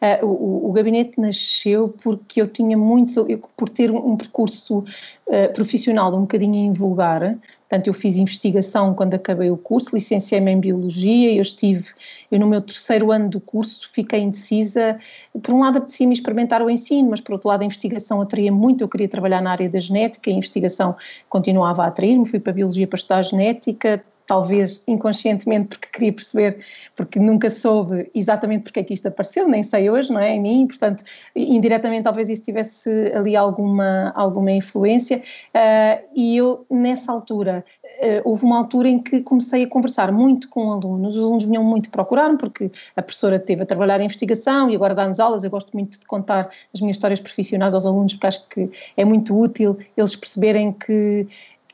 Uh, 0.00 0.24
o, 0.24 0.70
o, 0.70 0.72
gabinete 0.72 1.20
nasceu 1.20 1.94
porque 2.02 2.40
eu 2.40 2.48
tinha 2.48 2.76
muito, 2.76 3.28
eu, 3.28 3.38
por 3.56 3.68
ter 3.68 3.90
um, 3.90 4.12
um 4.12 4.16
percurso 4.16 4.78
uh, 4.78 5.52
profissional 5.52 6.14
um 6.16 6.22
bocadinho 6.22 6.54
invulgar, 6.54 7.20
portanto 7.68 7.86
eu 7.86 7.92
fiz 7.92 8.16
investigação 8.16 8.94
quando 8.94 9.14
acabei 9.14 9.50
o 9.50 9.58
curso, 9.58 9.94
licenciei-me 9.94 10.50
em 10.52 10.58
Biologia, 10.58 11.34
eu 11.34 11.42
estive, 11.42 11.88
eu 12.30 12.40
no 12.40 12.46
meu 12.46 12.62
terceiro 12.62 13.12
ano 13.12 13.28
do 13.28 13.40
curso 13.40 13.90
fiquei 13.92 14.20
indecisa, 14.20 14.98
por 15.42 15.54
um 15.54 15.60
lado 15.60 15.78
apetecia-me 15.78 16.14
experimentar 16.14 16.62
o 16.62 16.70
ensino, 16.70 17.10
mas 17.10 17.20
por 17.20 17.34
outro 17.34 17.48
lado 17.48 17.60
a 17.60 17.64
investigação 17.64 18.22
atraía 18.22 18.50
muito, 18.50 18.82
eu 18.82 18.88
queria 18.88 19.08
trabalhar 19.08 19.42
na 19.42 19.50
área 19.50 19.68
da 19.68 19.78
genética, 19.78 20.30
a 20.30 20.34
investigação 20.34 20.96
continuava 21.28 21.84
a 21.84 21.88
atrair-me, 21.88 22.26
fui 22.26 22.40
para 22.40 22.52
a 22.52 22.54
Biologia 22.54 22.86
para 22.86 22.96
estudar 22.96 23.22
genética, 23.22 24.02
talvez 24.30 24.84
inconscientemente 24.86 25.70
porque 25.70 25.88
queria 25.92 26.12
perceber, 26.12 26.58
porque 26.94 27.18
nunca 27.18 27.50
soube 27.50 28.08
exatamente 28.14 28.62
porque 28.62 28.78
é 28.78 28.84
que 28.84 28.94
isto 28.94 29.08
apareceu, 29.08 29.48
nem 29.48 29.64
sei 29.64 29.90
hoje, 29.90 30.12
não 30.12 30.20
é, 30.20 30.36
em 30.36 30.40
mim, 30.40 30.68
portanto, 30.68 31.02
indiretamente 31.34 32.04
talvez 32.04 32.28
isso 32.28 32.44
tivesse 32.44 32.88
ali 33.12 33.34
alguma, 33.34 34.12
alguma 34.14 34.52
influência, 34.52 35.20
uh, 35.20 36.06
e 36.14 36.36
eu 36.36 36.64
nessa 36.70 37.10
altura, 37.10 37.64
uh, 37.84 38.22
houve 38.24 38.44
uma 38.44 38.56
altura 38.56 38.88
em 38.88 39.00
que 39.00 39.20
comecei 39.20 39.64
a 39.64 39.68
conversar 39.68 40.12
muito 40.12 40.48
com 40.48 40.70
alunos, 40.70 41.16
os 41.16 41.24
alunos 41.24 41.42
vinham 41.42 41.64
muito 41.64 41.90
procurar-me, 41.90 42.38
porque 42.38 42.70
a 42.94 43.02
professora 43.02 43.36
teve 43.36 43.64
a 43.64 43.66
trabalhar 43.66 44.00
em 44.00 44.04
investigação 44.04 44.70
e 44.70 44.76
agora 44.76 44.94
dá-nos 44.94 45.18
aulas, 45.18 45.42
eu 45.42 45.50
gosto 45.50 45.72
muito 45.72 45.98
de 45.98 46.06
contar 46.06 46.50
as 46.72 46.80
minhas 46.80 46.96
histórias 46.96 47.18
profissionais 47.18 47.74
aos 47.74 47.84
alunos, 47.84 48.12
porque 48.12 48.26
acho 48.28 48.48
que 48.48 48.70
é 48.96 49.04
muito 49.04 49.36
útil 49.36 49.76
eles 49.96 50.14
perceberem 50.14 50.70
que 50.70 51.26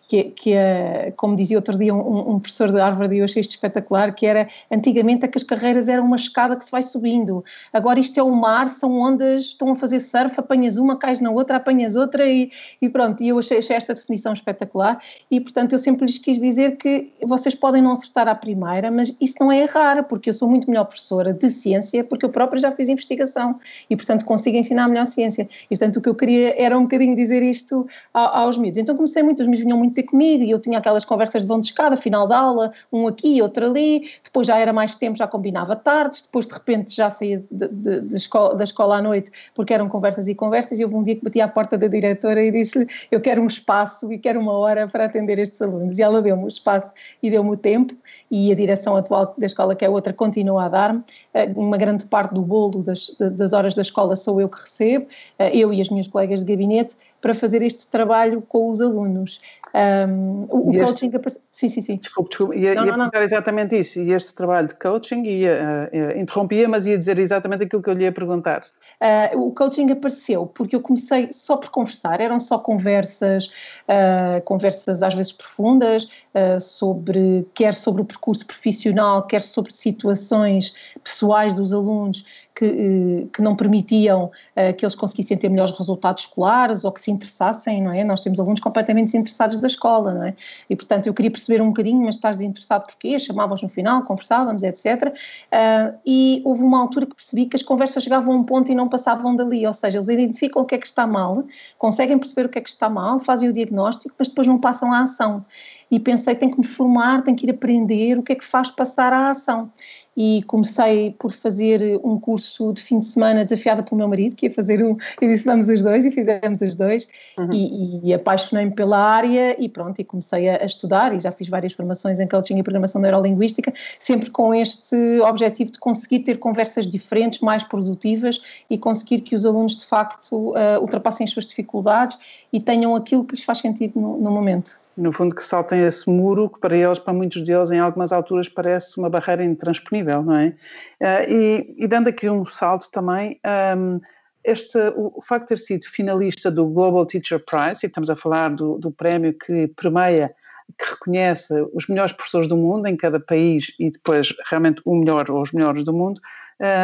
que, 0.07 0.25
que 0.25 0.53
é, 0.53 1.13
como 1.17 1.35
dizia 1.35 1.59
outro 1.59 1.77
dia 1.77 1.93
um, 1.93 2.35
um, 2.35 2.39
professor 2.39 2.71
de 2.71 2.79
Harvard 2.79 3.15
e 3.15 3.19
eu 3.19 3.25
achei 3.25 3.41
isto 3.41 3.51
espetacular, 3.51 4.15
que 4.15 4.25
era 4.25 4.49
antigamente 4.71 5.25
é 5.25 5.29
que 5.29 5.37
as 5.37 5.43
carreiras 5.43 5.89
eram 5.89 6.05
uma 6.05 6.17
escada 6.17 6.55
que 6.57 6.65
se 6.65 6.71
vai 6.71 6.83
subindo, 6.83 7.45
agora 7.73 7.99
isto 7.99 8.19
é 8.19 8.23
o 8.23 8.31
mar, 8.31 8.69
são 8.69 9.01
ondas, 9.01 9.47
estão 9.47 9.73
a 9.73 9.75
fazer 9.75 10.01
surf, 10.01 10.39
apanhas 10.39 10.77
uma, 10.77 10.97
cais 10.97 11.21
na 11.21 11.31
outra, 11.31 11.57
apanhas 11.57 11.97
outra 11.97 12.25
e, 12.25 12.51
e 12.81 12.89
pronto, 12.89 13.23
e 13.23 13.29
eu 13.29 13.39
achei, 13.39 13.59
achei, 13.59 13.77
esta 13.77 13.95
definição 13.95 14.33
espetacular 14.33 15.01
e 15.31 15.41
portanto 15.41 15.73
eu 15.73 15.79
sempre 15.79 16.07
lhes 16.07 16.19
quis 16.19 16.41
dizer 16.41 16.77
que 16.77 17.11
vocês 17.23 17.55
podem 17.55 17.83
não 17.83 17.93
acertar 17.93 18.29
à 18.29 18.35
primeira, 18.35 18.91
mas 18.91 19.15
isso 19.21 19.37
não 19.41 19.51
é 19.51 19.63
errar, 19.63 20.05
porque 20.05 20.31
eu 20.31 20.35
sou 20.35 20.49
muito 20.49 20.71
melhor 20.71 20.85
professora 20.85 21.33
de 21.33 21.51
ciência, 21.51 22.05
porque 22.05 22.25
eu 22.25 22.31
própria 22.31 22.61
já 22.61 22.71
fiz 22.71 22.89
investigação 22.89 23.59
e 23.91 23.97
portanto 23.97 24.25
consigo 24.25 24.57
ensinar 24.57 24.89
melhor 24.89 25.07
ciência. 25.07 25.49
E 25.65 25.69
portanto 25.77 25.97
o 25.97 26.01
que 26.01 26.09
eu 26.09 26.15
queria 26.15 26.55
era 26.63 26.79
um 26.79 26.83
bocadinho 26.83 27.17
dizer 27.17 27.43
isto 27.43 27.87
aos 28.13 28.57
miúdos, 28.57 28.79
então 28.79 28.95
comecei 28.95 29.23
muito, 29.23 29.41
os 29.41 29.47
miúdos 29.47 29.65
vinham 29.65 29.79
muito 29.79 29.96
ter 29.97 30.05
comigo 30.05 30.45
e 30.45 30.51
eu 30.51 30.59
tinha 30.59 30.79
aquelas 30.79 31.05
conversas 31.05 31.43
de 31.43 31.49
vão 31.49 31.59
de 31.59 31.67
escada, 31.67 31.97
final 31.97 32.29
da 32.29 32.39
aula, 32.39 32.73
um 32.93 33.07
aqui, 33.07 33.41
outro 33.43 33.67
ali, 33.67 34.09
depois 34.23 34.47
já 34.47 34.59
era 34.59 34.73
mais 34.73 34.95
tempo, 34.95 35.17
já 35.17 35.27
combinava 35.27 35.75
tardes, 35.75 36.23
depois 36.23 36.47
de 36.47 36.55
repente 36.55 36.95
já 36.95 37.11
saía 37.11 37.43
de, 37.51 37.69
de, 37.69 38.01
de 38.03 38.17
escola, 38.17 38.55
da 38.55 38.65
escola 38.65 38.99
à 38.99 39.03
noite 39.03 39.31
porque 39.55 39.73
eram 39.73 39.89
conversas 39.89 40.29
e 40.29 40.35
conversas 40.35 40.79
e 40.79 40.85
houve 40.85 40.97
um 40.97 41.03
dia 41.03 41.17
que 41.17 41.25
bati 41.25 41.41
à 41.41 41.49
porta 41.49 41.77
da 41.77 41.87
diretora 41.87 42.43
e 42.45 42.51
disse-lhe 42.51 42.87
eu 43.11 43.21
quero 43.21 43.43
um 43.43 43.47
espaço 43.47 44.13
e 44.13 44.19
quero 44.19 44.39
uma 44.41 44.53
hora 44.53 44.87
para 44.89 45.07
atender 45.07 45.39
estes 45.39 45.61
alunos. 45.63 45.99
E 45.99 46.03
ela 46.03 46.21
deu-me 46.21 46.45
o 46.45 46.49
espaço 46.49 46.93
e 47.23 47.31
deu-me 47.31 47.51
o 47.51 47.57
tempo 47.57 47.95
e 48.31 48.53
a 48.53 48.55
direção 48.55 48.97
atual 48.97 49.35
da 49.37 49.47
escola, 49.47 49.75
que 49.75 49.85
é 49.85 49.89
outra, 49.89 50.13
continua 50.13 50.65
a 50.65 50.69
dar-me, 50.69 51.03
eh, 51.35 51.51
uma 51.57 51.77
grande 51.77 52.05
parte 52.05 52.35
do 52.35 52.43
bolo 52.43 52.83
das, 52.83 53.17
das 53.19 53.53
horas 53.53 53.75
da 53.75 53.83
escola 53.83 54.17
sou 54.17 54.41
eu 54.41 54.49
que 54.49 54.61
recebo, 54.61 55.07
eh, 55.39 55.57
eu 55.57 55.73
e 55.73 55.81
as 55.81 55.89
minhas 55.89 56.09
colegas 56.09 56.45
de 56.45 56.53
gabinete, 56.53 56.97
para 57.21 57.35
fazer 57.35 57.63
este 57.63 57.91
trabalho 57.91 58.43
com 58.43 58.71
os 58.71 58.81
alunos. 58.81 59.41
Um, 59.75 60.47
o 60.49 60.73
e 60.73 60.79
coaching. 60.79 61.11
Este, 61.15 61.41
sim, 61.53 61.69
sim, 61.69 61.83
sim. 61.83 61.97
Desculpe, 61.97 62.31
desculpe. 62.31 62.59
Ia, 62.59 62.75
não, 62.75 62.87
ia 62.87 62.97
não, 62.97 63.11
não. 63.13 63.23
exatamente 63.23 63.79
isso. 63.79 64.01
E 64.01 64.13
este 64.13 64.35
trabalho 64.35 64.69
de 64.69 64.75
coaching, 64.75 65.23
ia, 65.25 65.91
uh, 65.93 66.19
interrompia, 66.19 66.69
mas 66.69 66.87
ia 66.87 66.97
dizer 66.97 67.19
exatamente 67.19 67.65
aquilo 67.65 67.83
que 67.83 67.91
eu 67.91 67.95
lhe 67.95 68.05
ia 68.05 68.13
perguntar. 68.13 68.65
Uh, 68.99 69.49
o 69.49 69.53
coaching 69.53 69.91
apareceu 69.91 70.47
porque 70.47 70.75
eu 70.75 70.81
comecei 70.81 71.31
só 71.31 71.57
por 71.59 71.69
conversar, 71.69 72.19
eram 72.19 72.41
só 72.41 72.59
conversas, 72.59 73.49
uh, 73.87 74.41
conversas 74.45 75.03
às 75.03 75.13
vezes 75.13 75.33
profundas, 75.33 76.05
uh, 76.35 76.59
sobre, 76.59 77.47
quer 77.53 77.75
sobre 77.75 78.01
o 78.01 78.05
percurso 78.07 78.47
profissional, 78.47 79.27
quer 79.27 79.43
sobre 79.43 79.73
situações 79.73 80.97
pessoais 81.05 81.53
dos 81.53 81.75
alunos 81.75 82.25
que, 82.55 83.29
que 83.35 83.43
não 83.43 83.55
permitiam 83.55 84.31
que 84.79 84.83
eles 84.83 84.95
conseguissem 84.95 85.37
ter 85.37 85.51
melhores 85.51 85.73
resultados 85.73 86.23
escolares 86.23 86.85
ou 86.85 86.93
que 86.93 87.01
se 87.07 87.11
interessassem, 87.11 87.83
não 87.83 87.93
é? 87.93 88.05
Nós 88.05 88.21
temos 88.21 88.39
alunos 88.39 88.61
completamente 88.61 89.07
desinteressados 89.07 89.59
da 89.59 89.67
escola, 89.67 90.13
não 90.13 90.25
é? 90.25 90.35
E 90.69 90.77
portanto 90.77 91.07
eu 91.07 91.15
queria 91.15 91.31
perceber 91.31 91.63
um 91.63 91.69
bocadinho, 91.69 92.05
mas 92.05 92.17
estás 92.17 92.37
desinteressado 92.37 92.85
porquê? 92.87 93.19
Chamávamos 93.19 93.63
no 93.63 93.69
final, 93.69 94.03
conversávamos, 94.03 94.63
etc. 94.63 94.87
Uh, 95.07 95.99
e 96.05 96.43
houve 96.45 96.63
uma 96.63 96.81
altura 96.81 97.07
que 97.07 97.15
percebi 97.15 97.47
que 97.47 97.57
as 97.57 97.63
conversas 97.63 98.03
chegavam 98.03 98.35
a 98.35 98.37
um 98.37 98.45
ponto 98.45 98.71
e 98.71 98.75
não 98.75 98.89
passavam 98.89 99.35
dali, 99.35 99.67
ou 99.67 99.73
seja, 99.73 99.99
eles 99.99 100.09
identificam 100.09 100.63
o 100.63 100.65
que 100.65 100.75
é 100.75 100.79
que 100.79 100.87
está 100.87 101.07
mal, 101.07 101.45
conseguem 101.79 102.19
perceber 102.19 102.47
o 102.47 102.49
que 102.49 102.59
é 102.59 102.61
que 102.61 102.69
está 102.69 102.91
mal, 102.91 103.19
fazem 103.19 103.49
o 103.49 103.53
diagnóstico, 103.53 104.15
mas 104.19 104.29
depois 104.29 104.47
não 104.47 104.59
passam 104.59 104.93
à 104.93 105.01
ação. 105.03 105.45
E 105.91 106.01
pensei, 106.01 106.35
tenho 106.35 106.51
que 106.51 106.59
me 106.59 106.67
formar, 106.67 107.23
tenho 107.23 107.37
que 107.37 107.47
ir 107.47 107.51
aprender 107.51 108.19
o 108.19 108.23
que 108.23 108.33
é 108.33 108.35
que 108.35 108.45
faz 108.45 108.71
passar 108.71 109.13
à 109.13 109.31
ação? 109.31 109.71
E 110.17 110.43
comecei 110.45 111.15
por 111.19 111.31
fazer 111.31 112.01
um 112.03 112.19
curso 112.19 112.73
de 112.73 112.83
fim 112.83 112.99
de 112.99 113.05
semana 113.05 113.45
desafiada 113.45 113.83
pelo 113.83 113.99
meu 113.99 114.09
marido, 114.09 114.35
que 114.35 114.47
ia 114.47 114.51
fazer 114.51 114.83
um, 114.83 114.97
e 115.23 115.29
disse 115.29 115.45
vamos 115.45 115.69
os 115.69 115.83
dois, 115.83 116.05
e 116.05 116.11
fizemos 116.11 116.61
os 116.61 116.75
dois, 116.75 117.07
uhum. 117.39 117.51
e, 117.53 118.09
e 118.09 118.15
apaixonei-me 118.15 118.73
pela 118.73 118.99
área 118.99 119.63
e 119.63 119.69
pronto, 119.69 120.01
e 120.01 120.05
comecei 120.05 120.49
a, 120.49 120.63
a, 120.63 120.65
estudar, 120.65 121.15
e 121.15 121.21
já 121.21 121.31
fiz 121.31 121.49
várias 121.49 121.75
formações 121.75 122.19
em 122.19 122.27
coaching 122.27 122.59
e 122.59 122.63
programação 122.63 123.01
neurolinguística, 123.01 123.73
sempre 123.99 124.31
com 124.31 124.53
este 124.55 124.97
objetivo 125.21 125.71
de 125.71 125.79
conseguir 125.79 126.21
ter 126.21 126.39
conversas 126.39 126.89
diferentes, 126.89 127.41
mais 127.41 127.63
produtivas, 127.63 128.41
e 128.69 128.77
conseguir 128.77 129.21
que 129.21 129.37
os 129.37 129.47
alunos 129.47 129.77
de 129.77 129.85
facto 129.85 130.51
uh, 130.51 130.81
ultrapassem 130.81 131.25
as 131.25 131.31
suas 131.31 131.47
dificuldades 131.47 132.47
e 132.53 132.59
tenham 132.59 132.97
aquilo 132.97 133.25
que 133.25 133.37
lhes 133.37 133.45
faz 133.45 133.59
sentido 133.59 134.01
no, 134.01 134.19
no 134.19 134.31
momento 134.31 134.81
no 134.97 135.13
fundo 135.13 135.35
que 135.35 135.43
saltem 135.43 135.83
esse 135.83 136.09
muro 136.09 136.49
que 136.49 136.59
para 136.59 136.77
eles, 136.77 136.99
para 136.99 137.13
muitos 137.13 137.43
deles, 137.43 137.71
em 137.71 137.79
algumas 137.79 138.13
alturas 138.13 138.49
parece 138.49 138.99
uma 138.99 139.11
barreira 139.11 139.45
intransponível, 139.45 140.23
não 140.23 140.37
é? 140.37 140.55
Uh, 141.01 141.31
e, 141.31 141.75
e, 141.79 141.87
dando 141.87 142.09
aqui 142.09 142.29
um 142.31 142.45
salto 142.45 142.91
também, 142.91 143.39
um, 143.77 144.01
este, 144.43 144.79
o, 144.97 145.21
facto 145.21 145.43
de 145.43 145.49
ter 145.49 145.59
sido 145.59 145.85
finalista 145.87 146.51
do 146.51 146.67
Global 146.67 147.05
Teacher 147.05 147.45
Prize, 147.45 147.85
e 147.85 147.87
estamos 147.87 148.09
a 148.09 148.17
falar 148.17 148.55
do, 148.55 148.79
do 148.79 148.91
prémio 148.91 149.35
que 149.35 149.67
premia 149.69 150.33
que 150.79 150.91
reconhece 150.91 151.55
os 151.73 151.87
melhores 151.87 152.13
professores 152.13 152.49
do 152.49 152.57
mundo 152.57 152.87
em 152.87 152.97
cada 152.97 153.21
país 153.21 153.75
e 153.79 153.91
depois 153.91 154.35
realmente 154.49 154.83
o 154.85 154.95
melhor 154.95 155.31
ou 155.31 155.41
os 155.41 155.53
melhores 155.53 155.85
do 155.85 155.93
mundo, 155.93 156.21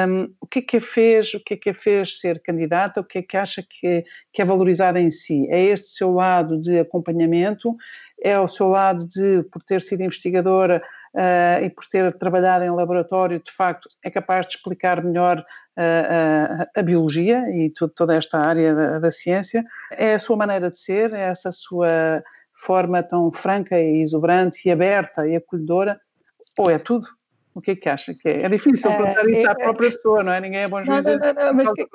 um, 0.09 0.33
o 0.41 0.47
que 0.47 0.59
é 0.59 0.63
que 0.63 0.77
a 0.77 0.81
fez, 0.81 1.35
o 1.35 1.41
que 1.41 1.55
é 1.55 1.57
que 1.57 1.71
a 1.71 1.75
fez 1.75 2.21
ser 2.21 2.41
candidata, 2.41 3.01
o 3.01 3.05
que 3.05 3.19
é 3.19 3.23
que 3.23 3.37
acha 3.37 3.63
que, 3.63 4.05
que 4.33 4.43
é 4.43 4.45
valorizada 4.45 5.01
em 5.01 5.11
si? 5.11 5.47
É 5.51 5.63
este 5.63 5.89
seu 5.89 6.13
lado 6.13 6.61
de 6.61 6.79
acompanhamento, 6.79 7.75
é 8.23 8.39
o 8.39 8.47
seu 8.47 8.69
lado 8.69 9.07
de, 9.09 9.43
por 9.45 9.63
ter 9.63 9.81
sido 9.83 10.03
investigadora 10.03 10.83
uh, 11.15 11.65
e 11.65 11.71
por 11.71 11.85
ter 11.87 12.13
trabalhado 12.19 12.65
em 12.65 12.71
laboratório, 12.71 13.41
de 13.43 13.51
facto 13.51 13.89
é 14.05 14.11
capaz 14.11 14.47
de 14.47 14.57
explicar 14.57 15.03
melhor 15.03 15.39
uh, 15.39 16.67
a 16.75 16.83
biologia 16.83 17.45
e 17.51 17.71
toda 17.97 18.15
esta 18.15 18.39
área 18.39 18.75
da, 18.75 18.99
da 18.99 19.11
ciência, 19.11 19.65
é 19.93 20.15
a 20.15 20.19
sua 20.19 20.37
maneira 20.37 20.71
de 20.71 20.79
ser, 20.79 21.13
é 21.15 21.23
essa 21.23 21.51
sua 21.51 22.23
forma 22.65 23.03
tão 23.03 23.33
franca 23.33 23.79
e 23.79 24.01
exuberante 24.01 24.69
e 24.69 24.71
aberta 24.71 25.27
e 25.27 25.37
acolhedora, 25.37 26.01
ou 26.57 26.71
é 26.71 26.79
tudo? 26.79 27.07
O 27.55 27.61
que 27.61 27.73
é 27.73 27.77
que 27.77 27.89
acha 27.89 28.15
que 28.15 28.29
é? 28.29 28.43
É 28.43 28.49
difícil 28.49 28.91
é, 28.91 28.97
perguntar 28.97 29.29
isso 29.29 29.51
à 29.51 29.55
própria 29.55 29.91
pessoa, 29.91 30.23
não 30.23 30.33
é? 30.33 30.41
Ninguém 30.41 30.61
é 30.61 30.69
bom 30.69 30.83
juiz. 30.83 31.05
Não, 31.05 31.19
não, 31.19 31.35
não, 31.35 31.55
mas 31.55 31.73
quem, 31.73 31.87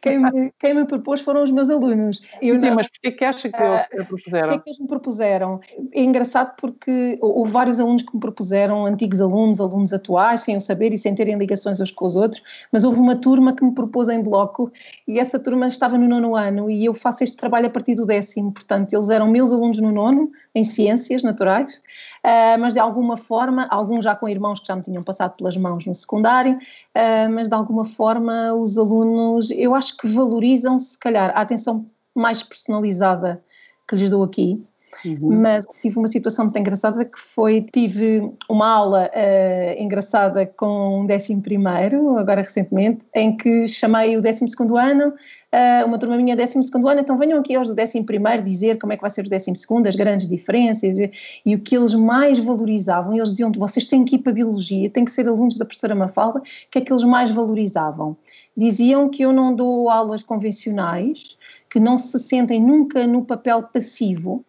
quem, 0.00 0.18
me, 0.18 0.52
quem, 0.58 0.74
me, 0.74 0.84
propôs 0.84 1.20
foram 1.20 1.42
os 1.42 1.50
meus 1.50 1.70
alunos. 1.70 2.20
Eu 2.42 2.60
Sim, 2.60 2.70
mas 2.70 2.88
porquê 2.88 3.12
que 3.12 3.24
acha 3.24 3.48
que 3.48 3.62
eles 3.62 4.06
propuseram? 4.08 4.48
Porquê 4.48 4.64
que 4.64 4.70
eles 4.70 4.80
me 4.80 4.88
propuseram? 4.88 5.60
É 5.94 6.02
engraçado 6.02 6.56
porque 6.60 7.18
houve 7.20 7.52
vários 7.52 7.78
alunos 7.78 8.02
que 8.02 8.12
me 8.14 8.20
propuseram, 8.20 8.86
antigos 8.86 9.20
alunos, 9.20 9.60
alunos 9.60 9.92
atuais, 9.92 10.42
sem 10.42 10.54
eu 10.54 10.60
saber 10.60 10.92
e 10.92 10.98
sem 10.98 11.14
terem 11.14 11.38
ligações 11.38 11.80
uns 11.80 11.92
com 11.92 12.06
os 12.06 12.16
outros, 12.16 12.66
mas 12.72 12.84
houve 12.84 12.98
uma 12.98 13.14
turma 13.14 13.54
que 13.54 13.64
me 13.64 13.72
propôs 13.72 14.08
em 14.08 14.22
bloco 14.22 14.72
e 15.06 15.20
essa 15.20 15.38
turma 15.38 15.68
estava 15.68 15.96
no 15.96 16.08
nono 16.08 16.34
ano 16.34 16.68
e 16.70 16.84
eu 16.84 16.94
faço 16.94 17.22
este 17.22 17.36
trabalho 17.36 17.66
a 17.66 17.70
partir 17.70 17.94
do 17.94 18.04
décimo, 18.04 18.52
portanto 18.52 18.92
eles 18.92 19.10
eram 19.10 19.30
meus 19.30 19.52
alunos 19.52 19.80
no 19.80 19.92
nono, 19.92 20.30
em 20.56 20.64
ciências 20.64 21.22
naturais, 21.22 21.82
uh, 22.24 22.58
mas 22.58 22.72
de 22.72 22.80
alguma 22.80 23.14
forma, 23.14 23.66
alguns 23.70 24.04
já 24.04 24.16
com 24.16 24.26
irmãos 24.26 24.58
que 24.58 24.66
já 24.66 24.74
me 24.74 24.80
tinham 24.80 25.02
passado 25.02 25.36
pelas 25.36 25.54
mãos 25.54 25.84
no 25.84 25.94
secundário, 25.94 26.54
uh, 26.56 27.30
mas 27.30 27.46
de 27.46 27.54
alguma 27.54 27.84
forma 27.84 28.54
os 28.54 28.78
alunos, 28.78 29.50
eu 29.50 29.74
acho 29.74 29.98
que 29.98 30.08
valorizam, 30.08 30.78
se 30.78 30.98
calhar, 30.98 31.30
a 31.36 31.42
atenção 31.42 31.84
mais 32.14 32.42
personalizada 32.42 33.44
que 33.86 33.96
lhes 33.96 34.08
dou 34.08 34.22
aqui, 34.22 34.64
Uhum. 35.04 35.40
Mas 35.40 35.66
tive 35.80 35.98
uma 35.98 36.08
situação 36.08 36.44
muito 36.44 36.58
engraçada 36.58 37.04
que 37.04 37.18
foi, 37.18 37.60
tive 37.60 38.30
uma 38.48 38.68
aula 38.68 39.10
uh, 39.10 39.82
engraçada 39.82 40.46
com 40.46 41.00
um 41.00 41.06
décimo 41.06 41.42
primeiro, 41.42 42.16
agora 42.18 42.42
recentemente, 42.42 43.00
em 43.14 43.36
que 43.36 43.66
chamei 43.66 44.16
o 44.16 44.22
décimo 44.22 44.48
segundo 44.48 44.76
ano, 44.76 45.08
uh, 45.08 45.86
uma 45.86 45.98
turma 45.98 46.16
minha 46.16 46.36
décimo 46.36 46.62
segundo 46.62 46.88
ano, 46.88 47.00
então 47.00 47.16
venham 47.16 47.38
aqui 47.38 47.54
aos 47.54 47.68
do 47.68 47.74
décimo 47.74 48.04
primeiro 48.06 48.42
dizer 48.42 48.78
como 48.78 48.92
é 48.92 48.96
que 48.96 49.02
vai 49.02 49.10
ser 49.10 49.26
o 49.26 49.28
décimo 49.28 49.56
segundo, 49.56 49.86
as 49.86 49.96
grandes 49.96 50.28
diferenças 50.28 50.98
e, 50.98 51.10
e 51.44 51.54
o 51.54 51.60
que 51.60 51.76
eles 51.76 51.94
mais 51.94 52.38
valorizavam, 52.38 53.14
eles 53.14 53.30
diziam 53.30 53.50
vocês 53.56 53.86
têm 53.86 54.04
que 54.04 54.16
ir 54.16 54.18
para 54.20 54.32
a 54.32 54.34
Biologia, 54.34 54.90
têm 54.90 55.04
que 55.04 55.10
ser 55.10 55.28
alunos 55.28 55.58
da 55.58 55.64
professora 55.64 55.94
Mafalda, 55.94 56.38
o 56.38 56.42
que 56.70 56.78
é 56.78 56.80
que 56.80 56.92
eles 56.92 57.04
mais 57.04 57.30
valorizavam? 57.30 58.16
Diziam 58.56 59.08
que 59.08 59.22
eu 59.22 59.32
não 59.32 59.54
dou 59.54 59.90
aulas 59.90 60.22
convencionais, 60.22 61.36
que 61.68 61.80
não 61.80 61.98
se 61.98 62.18
sentem 62.18 62.60
nunca 62.62 63.06
no 63.06 63.24
papel 63.24 63.62
passivo, 63.64 64.44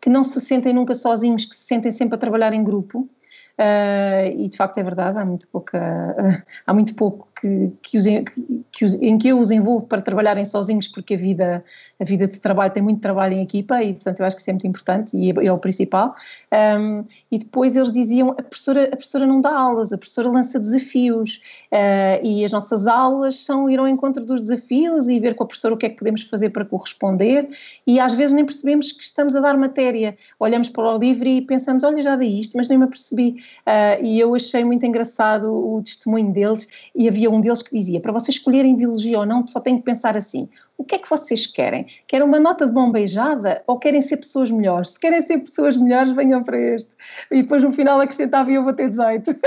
que 0.00 0.08
não 0.08 0.24
se 0.24 0.40
sentem 0.40 0.72
nunca 0.72 0.94
sozinhos, 0.94 1.44
que 1.44 1.54
se 1.54 1.64
sentem 1.64 1.92
sempre 1.92 2.16
a 2.16 2.18
trabalhar 2.18 2.52
em 2.52 2.62
grupo. 2.62 3.08
Uh, 3.58 4.30
e 4.36 4.48
de 4.48 4.56
facto 4.56 4.78
é 4.78 4.82
verdade, 4.84 5.18
há 5.18 5.24
muito, 5.24 5.48
pouca, 5.48 5.78
uh, 5.78 6.42
há 6.64 6.72
muito 6.72 6.94
pouco 6.94 7.27
que, 7.40 7.72
que, 7.82 7.98
os, 7.98 8.04
que 8.72 8.84
os, 8.84 8.94
em 8.94 9.16
que 9.18 9.28
eu 9.28 9.38
os 9.38 9.50
envolvo 9.50 9.86
para 9.86 10.02
trabalharem 10.02 10.44
sozinhos, 10.44 10.88
porque 10.88 11.14
a 11.14 11.16
vida, 11.16 11.64
a 11.98 12.04
vida 12.04 12.26
de 12.26 12.38
trabalho 12.38 12.72
tem 12.72 12.82
muito 12.82 13.00
trabalho 13.00 13.34
em 13.34 13.42
equipa 13.42 13.82
e, 13.82 13.94
portanto, 13.94 14.20
eu 14.20 14.26
acho 14.26 14.36
que 14.36 14.42
isso 14.42 14.50
é 14.50 14.52
muito 14.52 14.66
importante 14.66 15.16
e 15.16 15.30
é, 15.30 15.46
é 15.46 15.52
o 15.52 15.58
principal. 15.58 16.14
Um, 16.52 17.04
e 17.30 17.38
depois 17.38 17.76
eles 17.76 17.92
diziam: 17.92 18.30
a 18.30 18.42
professora, 18.42 18.84
a 18.84 18.96
professora 18.96 19.26
não 19.26 19.40
dá 19.40 19.54
aulas, 19.54 19.92
a 19.92 19.98
professora 19.98 20.28
lança 20.28 20.58
desafios 20.58 21.40
uh, 21.72 22.24
e 22.24 22.44
as 22.44 22.52
nossas 22.52 22.86
aulas 22.86 23.36
são 23.44 23.70
ir 23.70 23.78
ao 23.78 23.86
encontro 23.86 24.24
dos 24.24 24.40
desafios 24.40 25.08
e 25.08 25.18
ver 25.18 25.34
com 25.34 25.44
a 25.44 25.46
professora 25.46 25.74
o 25.74 25.76
que 25.76 25.86
é 25.86 25.88
que 25.90 25.96
podemos 25.96 26.22
fazer 26.22 26.50
para 26.50 26.64
corresponder. 26.64 27.48
E 27.86 28.00
às 28.00 28.14
vezes 28.14 28.34
nem 28.34 28.44
percebemos 28.44 28.92
que 28.92 29.02
estamos 29.02 29.34
a 29.34 29.40
dar 29.40 29.56
matéria, 29.56 30.16
olhamos 30.38 30.68
para 30.68 30.94
o 30.94 30.98
livro 30.98 31.26
e 31.28 31.42
pensamos: 31.42 31.84
olha, 31.84 32.02
já 32.02 32.16
dei 32.16 32.38
isto, 32.38 32.56
mas 32.56 32.68
nem 32.68 32.78
me 32.78 32.84
apercebi. 32.84 33.36
Uh, 33.66 34.04
e 34.04 34.20
eu 34.20 34.34
achei 34.34 34.64
muito 34.64 34.84
engraçado 34.84 35.52
o 35.52 35.80
testemunho 35.82 36.32
deles 36.32 36.66
e 36.94 37.08
havia 37.08 37.27
havia 37.28 37.30
um 37.30 37.40
deles 37.40 37.62
que 37.62 37.76
dizia: 37.76 38.00
para 38.00 38.12
vocês 38.12 38.36
escolherem 38.36 38.74
biologia 38.74 39.18
ou 39.18 39.26
não, 39.26 39.46
só 39.46 39.60
têm 39.60 39.78
que 39.78 39.84
pensar 39.84 40.16
assim: 40.16 40.48
o 40.76 40.84
que 40.84 40.94
é 40.94 40.98
que 40.98 41.08
vocês 41.08 41.46
querem? 41.46 41.86
Querem 42.06 42.26
uma 42.26 42.40
nota 42.40 42.66
de 42.66 42.72
mão 42.72 42.90
beijada 42.90 43.62
ou 43.66 43.78
querem 43.78 44.00
ser 44.00 44.16
pessoas 44.16 44.50
melhores? 44.50 44.90
Se 44.90 45.00
querem 45.00 45.20
ser 45.20 45.38
pessoas 45.38 45.76
melhores, 45.76 46.12
venham 46.12 46.42
para 46.42 46.58
este. 46.58 46.90
E 47.30 47.42
depois 47.42 47.62
no 47.62 47.70
final 47.70 48.00
acrescentava 48.00 48.50
e 48.50 48.54
eu 48.54 48.64
vou 48.64 48.72
ter 48.72 48.88
18. 48.88 49.30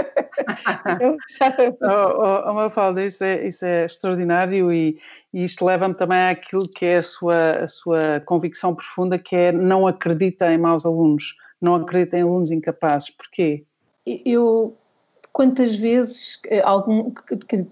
oh, 1.81 2.50
oh, 2.50 2.53
Mafalda, 2.53 3.03
isso 3.03 3.23
é, 3.23 3.47
isso 3.47 3.65
é 3.65 3.85
extraordinário 3.85 4.71
e, 4.71 4.97
e 5.33 5.43
isto 5.43 5.65
leva-me 5.65 5.95
também 5.95 6.19
àquilo 6.19 6.67
que 6.67 6.85
é 6.85 6.97
a 6.97 7.03
sua, 7.03 7.63
a 7.63 7.67
sua 7.67 8.21
convicção 8.25 8.75
profunda, 8.75 9.17
que 9.17 9.35
é 9.35 9.51
não 9.51 9.88
acredita 9.88 10.51
em 10.51 10.57
maus 10.57 10.85
alunos, 10.85 11.35
não 11.61 11.75
acredita 11.75 12.17
em 12.17 12.21
alunos 12.21 12.51
incapazes. 12.51 13.09
Porquê? 13.09 13.65
Eu 14.05 14.75
quantas 15.33 15.75
vezes 15.75 16.39
eh, 16.47 16.61
algum, 16.61 17.11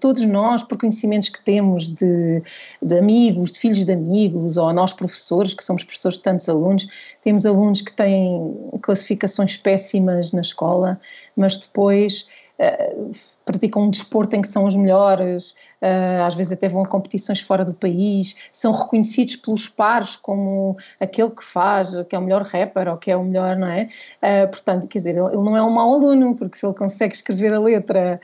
todos 0.00 0.24
nós, 0.24 0.62
por 0.62 0.78
conhecimentos 0.78 1.28
que 1.28 1.42
temos 1.44 1.88
de, 1.94 2.42
de, 2.80 2.98
amigos, 2.98 3.52
de 3.52 3.58
filhos 3.58 3.84
de 3.84 3.92
amigos, 3.92 4.56
ou 4.56 4.72
nós 4.72 4.92
professores, 4.92 5.54
que 5.54 5.62
somos 5.62 5.84
professores 5.84 6.18
de 6.18 6.24
tantos 6.24 6.48
alunos, 6.48 6.86
temos 7.22 7.44
alunos 7.44 7.82
que 7.82 7.92
têm 7.92 8.54
classificações 8.82 9.56
péssimas 9.56 10.32
na 10.32 10.40
escola, 10.40 10.98
mas 11.36 11.58
depois 11.58 12.28
uh, 12.58 13.10
praticam 13.50 13.82
um 13.82 13.90
desporto 13.90 14.36
em 14.36 14.42
que 14.42 14.48
são 14.48 14.64
os 14.64 14.76
melhores, 14.76 15.50
uh, 15.82 16.24
às 16.24 16.34
vezes 16.34 16.52
até 16.52 16.68
vão 16.68 16.82
a 16.82 16.86
competições 16.86 17.40
fora 17.40 17.64
do 17.64 17.74
país, 17.74 18.36
são 18.52 18.70
reconhecidos 18.70 19.36
pelos 19.36 19.68
pares 19.68 20.14
como 20.14 20.76
aquele 21.00 21.30
que 21.30 21.42
faz, 21.42 21.90
que 22.08 22.14
é 22.14 22.18
o 22.18 22.22
melhor 22.22 22.42
rapper 22.42 22.88
ou 22.88 22.96
que 22.96 23.10
é 23.10 23.16
o 23.16 23.24
melhor, 23.24 23.56
não 23.56 23.66
é? 23.66 23.88
Uh, 24.22 24.48
portanto, 24.48 24.86
quer 24.86 24.98
dizer, 24.98 25.16
ele, 25.16 25.36
não 25.36 25.56
é 25.56 25.62
um 25.62 25.70
mau 25.70 25.92
aluno, 25.92 26.36
porque 26.36 26.56
se 26.56 26.64
ele 26.64 26.74
consegue 26.74 27.14
escrever 27.14 27.52
a 27.52 27.58
letra 27.58 28.20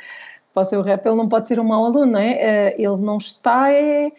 para 0.55 0.63
o 0.63 0.65
seu 0.65 0.81
rap, 0.81 1.05
ele 1.05 1.17
não 1.17 1.29
pode 1.29 1.49
ser 1.49 1.59
um 1.59 1.65
mau 1.65 1.85
aluno, 1.85 2.13
não 2.13 2.21
é? 2.21 2.75
Uh, 2.77 2.81
ele 2.81 3.03
não 3.03 3.17
está, 3.19 3.73
é, 3.73 4.13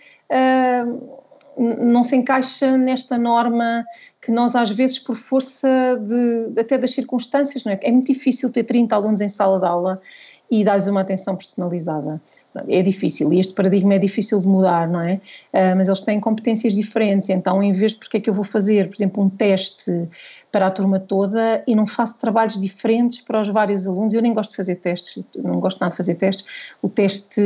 não 1.58 2.04
se 2.04 2.16
encaixa 2.16 2.78
nesta 2.78 3.18
norma 3.18 3.86
que 4.22 4.32
nós 4.32 4.56
às 4.56 4.70
vezes 4.70 5.00
por 5.00 5.16
força 5.16 5.68
de, 6.02 6.60
até 6.60 6.78
das 6.78 6.92
circunstâncias, 6.92 7.64
não 7.64 7.72
é? 7.72 7.80
É 7.82 7.92
muito 7.92 8.08
difícil 8.08 8.52
ter 8.52 8.64
30 8.64 8.96
alunos 8.96 9.22
em 9.22 9.30
sala 9.30 9.60
de 9.60 9.66
aula 9.66 10.02
e 10.50 10.64
dar-lhes 10.64 10.88
uma 10.88 11.02
atenção 11.02 11.36
personalizada. 11.36 12.22
É 12.68 12.82
difícil, 12.82 13.32
e 13.34 13.40
este 13.40 13.54
paradigma 13.54 13.94
é 13.94 14.00
difícil 14.00 14.40
de 14.40 14.48
mudar, 14.48 14.88
não 14.88 15.02
é? 15.02 15.16
Uh, 15.54 15.76
mas 15.78 15.88
eles 15.88 16.02
têm 16.02 16.20
competências 16.20 16.74
diferentes, 16.74 17.30
então 17.30 17.62
em 17.62 17.72
vez 17.72 17.92
de 17.92 18.00
porque 18.00 18.18
é 18.18 18.20
que 18.20 18.30
eu 18.30 18.34
vou 18.34 18.44
fazer, 18.44 18.88
por 18.88 18.96
exemplo, 18.96 19.24
um 19.24 19.30
teste 19.30 20.08
para 20.52 20.68
a 20.68 20.72
turma 20.72 21.00
toda 21.00 21.64
e 21.68 21.76
não 21.76 21.86
faço 21.86 22.18
trabalhos 22.18 22.58
diferentes 22.58 23.22
para 23.22 23.42
os 23.42 23.50
vários 23.50 23.88
alunos, 23.88 24.14
eu 24.14 24.22
nem 24.22 24.34
gosto 24.34 24.52
de 24.52 24.58
fazer 24.58 24.76
testes, 24.76 25.24
não 25.36 25.60
gosto 25.60 25.80
nada 25.80 25.92
de 25.92 25.98
fazer 25.98 26.16
testes, 26.16 26.74
o 26.82 26.90
teste 26.90 27.42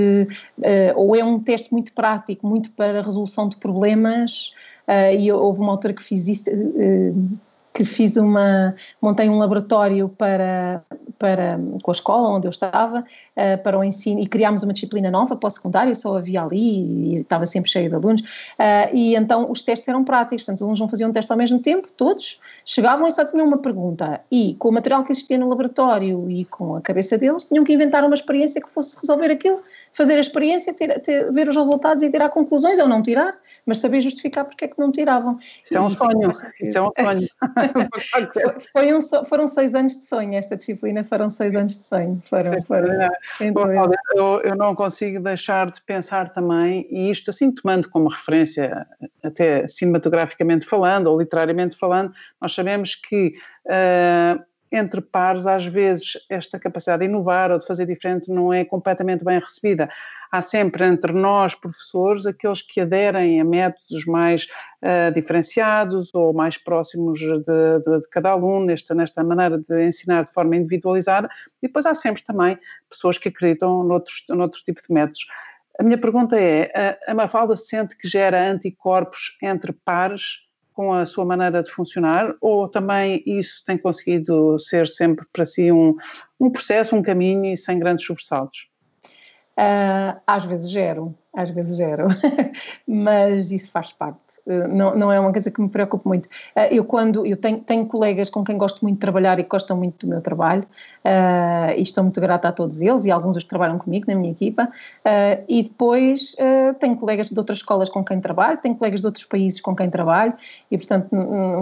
uh, 0.60 0.63
ou 0.96 1.15
é 1.15 1.24
um 1.24 1.39
teste 1.39 1.74
muito 1.74 1.91
prático, 1.91 2.48
muito 2.48 2.72
para 2.72 3.01
resolução 3.01 3.50
de 3.50 3.58
problemas, 3.58 4.53
uh, 4.88 5.13
e 5.17 5.31
houve 5.31 5.60
uma 5.60 5.72
altura 5.72 5.93
que 5.93 6.03
fiz 6.03 6.27
isso, 6.27 6.46
que 7.74 7.86
fiz 7.86 8.17
uma, 8.17 8.75
montei 9.01 9.29
um 9.29 9.38
laboratório 9.38 10.10
para, 10.10 10.84
para, 11.21 11.59
com 11.83 11.91
a 11.91 11.93
escola 11.93 12.29
onde 12.29 12.47
eu 12.47 12.49
estava, 12.49 13.01
uh, 13.01 13.63
para 13.63 13.77
o 13.77 13.83
ensino, 13.83 14.19
e 14.19 14.25
criámos 14.25 14.63
uma 14.63 14.73
disciplina 14.73 15.11
nova 15.11 15.35
para 15.35 15.47
o 15.47 15.51
secundário, 15.51 15.95
só 15.95 16.17
havia 16.17 16.41
ali 16.41 17.13
e, 17.13 17.15
estava 17.17 17.45
sempre 17.45 17.69
cheio 17.69 17.87
de 17.87 17.95
alunos, 17.95 18.21
uh, 18.21 18.89
e 18.91 19.15
então 19.15 19.51
os 19.51 19.61
testes 19.61 19.87
eram 19.87 20.03
práticos, 20.03 20.41
portanto 20.41 20.55
os 20.55 20.61
alunos 20.63 20.79
não 20.79 20.89
faziam 20.89 21.11
um 21.11 21.13
teste 21.13 21.31
ao 21.31 21.37
mesmo 21.37 21.59
tempo, 21.59 21.91
todos 21.91 22.41
chegavam 22.65 23.07
e 23.07 23.11
só 23.11 23.23
tinham 23.23 23.45
uma 23.45 23.59
pergunta, 23.59 24.19
e 24.31 24.55
com 24.55 24.69
o 24.69 24.71
material 24.71 25.03
que 25.03 25.11
existia 25.11 25.37
no 25.37 25.47
laboratório 25.47 26.27
e 26.27 26.43
com 26.45 26.75
a 26.75 26.81
cabeça 26.81 27.19
deles, 27.19 27.45
tinham 27.45 27.63
que 27.63 27.71
inventar 27.71 28.03
uma 28.03 28.15
experiência 28.15 28.59
que 28.59 28.71
fosse 28.71 28.99
resolver 28.99 29.29
aquilo, 29.29 29.61
fazer 29.93 30.15
a 30.15 30.19
experiência, 30.19 30.74
ter, 30.74 31.00
ter, 31.01 31.31
ver 31.31 31.48
os 31.48 31.55
resultados 31.55 32.03
e 32.03 32.10
tirar 32.10 32.29
conclusões, 32.29 32.79
ou 32.79 32.88
não 32.88 33.01
tirar, 33.01 33.38
mas 33.65 33.79
saber 33.79 34.01
justificar 34.01 34.45
porque 34.45 34.65
é 34.65 34.67
que 34.67 34.79
não 34.79 34.91
tiravam. 34.91 35.38
Isso 35.63 35.77
é 35.77 35.81
um 35.81 35.89
sonho, 35.89 36.31
isso 36.62 36.77
é 36.77 36.81
um 36.81 36.91
sonho. 36.98 37.27
Foi 38.71 38.93
um, 38.93 39.01
foram 39.25 39.48
seis 39.48 39.75
anos 39.75 39.93
de 39.93 40.05
sonho, 40.05 40.36
esta 40.36 40.55
disciplina 40.55 41.03
foram 41.03 41.29
seis 41.29 41.55
anos 41.55 41.77
de 41.77 41.83
sonho. 41.83 42.21
Foram, 42.25 42.62
foram, 42.62 43.10
Bom, 43.53 43.91
eu, 44.15 44.41
eu, 44.41 44.55
não 44.55 44.75
consigo 44.75 45.19
deixar 45.19 45.69
de 45.71 45.81
pensar 45.81 46.31
também, 46.31 46.88
e 46.89 47.10
isto 47.10 47.29
assim 47.29 47.51
tomando 47.51 47.89
como 47.89 48.07
referência, 48.10 48.88
até 49.24 49.67
cinematograficamente 49.67 50.65
falando 50.65 51.07
ou 51.07 51.19
literariamente 51.19 51.77
falando, 51.77 52.13
nós 52.39 52.53
sabemos 52.53 52.95
que 52.95 53.33
uh, 53.65 54.50
entre 54.71 55.01
pares, 55.01 55.45
às 55.45 55.65
vezes, 55.65 56.13
esta 56.29 56.57
capacidade 56.57 57.01
de 57.01 57.09
inovar 57.09 57.51
ou 57.51 57.59
de 57.59 57.65
fazer 57.65 57.85
diferente 57.85 58.31
não 58.31 58.53
é 58.53 58.63
completamente 58.63 59.25
bem 59.25 59.37
recebida. 59.37 59.89
Há 60.31 60.41
sempre 60.41 60.85
entre 60.85 61.11
nós, 61.11 61.53
professores, 61.55 62.25
aqueles 62.25 62.61
que 62.61 62.79
aderem 62.79 63.41
a 63.41 63.43
métodos 63.43 64.05
mais 64.05 64.47
uh, 64.81 65.13
diferenciados 65.13 66.15
ou 66.15 66.33
mais 66.33 66.57
próximos 66.57 67.19
de, 67.19 67.39
de, 67.39 67.99
de, 67.99 68.09
cada 68.09 68.31
aluno, 68.31 68.67
nesta, 68.67 68.95
nesta 68.95 69.21
maneira 69.25 69.57
de 69.57 69.85
ensinar 69.85 70.23
de 70.23 70.31
forma 70.31 70.55
individualizada, 70.55 71.29
e 71.61 71.67
depois 71.67 71.85
há 71.85 71.93
sempre 71.93 72.23
também 72.23 72.57
pessoas 72.89 73.17
que 73.17 73.27
acreditam 73.27 73.83
noutros, 73.83 74.23
noutro 74.29 74.61
tipo 74.63 74.79
de 74.81 74.93
métodos. 74.93 75.25
A 75.77 75.83
minha 75.83 75.97
pergunta 75.97 76.39
é: 76.39 76.97
a 77.07 77.13
Mafalda 77.13 77.55
sente 77.55 77.97
que 77.97 78.07
gera 78.07 78.49
anticorpos 78.49 79.37
entre 79.41 79.73
pares 79.73 80.49
com 80.81 80.93
a 80.93 81.05
sua 81.05 81.23
maneira 81.23 81.61
de 81.61 81.69
funcionar 81.69 82.33
ou 82.41 82.67
também 82.67 83.21
isso 83.23 83.63
tem 83.63 83.77
conseguido 83.77 84.57
ser 84.57 84.88
sempre 84.88 85.27
para 85.31 85.45
si 85.45 85.71
um, 85.71 85.95
um 86.39 86.50
processo, 86.50 86.95
um 86.95 87.03
caminho 87.03 87.45
e 87.45 87.55
sem 87.55 87.77
grandes 87.77 88.03
sobressaltos? 88.03 88.67
Uh, 89.51 90.19
às 90.25 90.43
vezes 90.43 90.71
gero, 90.71 91.15
às 91.33 91.50
vezes 91.50 91.77
gero, 91.77 92.07
mas 92.85 93.51
isso 93.51 93.71
faz 93.71 93.93
parte, 93.93 94.19
uh, 94.45 94.67
não, 94.67 94.95
não 94.95 95.11
é 95.11 95.19
uma 95.19 95.31
coisa 95.31 95.50
que 95.50 95.61
me 95.61 95.69
preocupe 95.69 96.05
muito. 96.05 96.25
Uh, 96.25 96.67
eu 96.71 96.83
quando, 96.83 97.25
eu 97.25 97.38
tenho, 97.38 97.59
tenho 97.59 97.85
colegas 97.85 98.29
com 98.29 98.43
quem 98.43 98.57
gosto 98.57 98.81
muito 98.81 98.95
de 98.95 99.00
trabalhar 99.00 99.39
e 99.39 99.43
que 99.43 99.50
gostam 99.50 99.77
muito 99.77 100.05
do 100.05 100.09
meu 100.09 100.21
trabalho 100.21 100.65
e 101.75 101.81
estou 101.81 102.03
muito 102.03 102.19
grata 102.19 102.50
a 102.50 102.51
todos 102.51 102.81
eles 102.81 103.05
e 103.05 103.11
alguns 103.11 103.38
que 103.38 103.50
trabalham 103.50 103.77
comigo 103.77 104.05
na 104.07 104.15
minha 104.15 104.31
equipa 104.31 104.69
e 105.47 105.63
depois 105.63 106.35
tenho 106.79 106.95
colegas 106.95 107.29
de 107.29 107.38
outras 107.38 107.59
escolas 107.59 107.89
com 107.89 108.03
quem 108.03 108.19
trabalho, 108.19 108.57
tenho 108.57 108.75
colegas 108.75 109.01
de 109.01 109.05
outros 109.07 109.25
países 109.25 109.59
com 109.59 109.75
quem 109.75 109.89
trabalho 109.89 110.33
e 110.69 110.77
portanto 110.77 111.09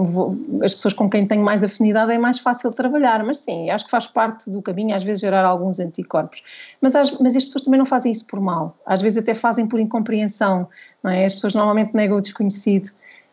vou, 0.04 0.36
as 0.62 0.74
pessoas 0.74 0.94
com 0.94 1.08
quem 1.08 1.26
tenho 1.26 1.42
mais 1.42 1.62
afinidade 1.64 2.12
é 2.12 2.18
mais 2.18 2.38
fácil 2.38 2.70
trabalhar, 2.72 3.24
mas 3.24 3.38
sim, 3.38 3.70
acho 3.70 3.84
que 3.84 3.90
faz 3.90 4.06
parte 4.06 4.50
do 4.50 4.60
caminho 4.60 4.94
às 4.94 5.02
vezes 5.02 5.20
gerar 5.20 5.44
alguns 5.44 5.80
anticorpos, 5.80 6.42
mas, 6.80 6.94
as, 6.94 7.18
mas 7.18 7.36
as 7.36 7.44
pessoas 7.44 7.64
também 7.64 7.78
não 7.78 7.86
fazem 7.86 8.12
isso 8.12 8.26
por 8.26 8.40
mal, 8.40 8.76
às 8.84 9.00
vezes 9.00 9.18
até 9.18 9.32
fazem 9.34 9.59
por 9.66 9.80
incompreensão, 9.80 10.68
não 11.02 11.10
é? 11.10 11.24
As 11.24 11.34
pessoas 11.34 11.54
normalmente 11.54 11.94
negam 11.94 12.18
o 12.18 12.20
desconhecido 12.20 12.90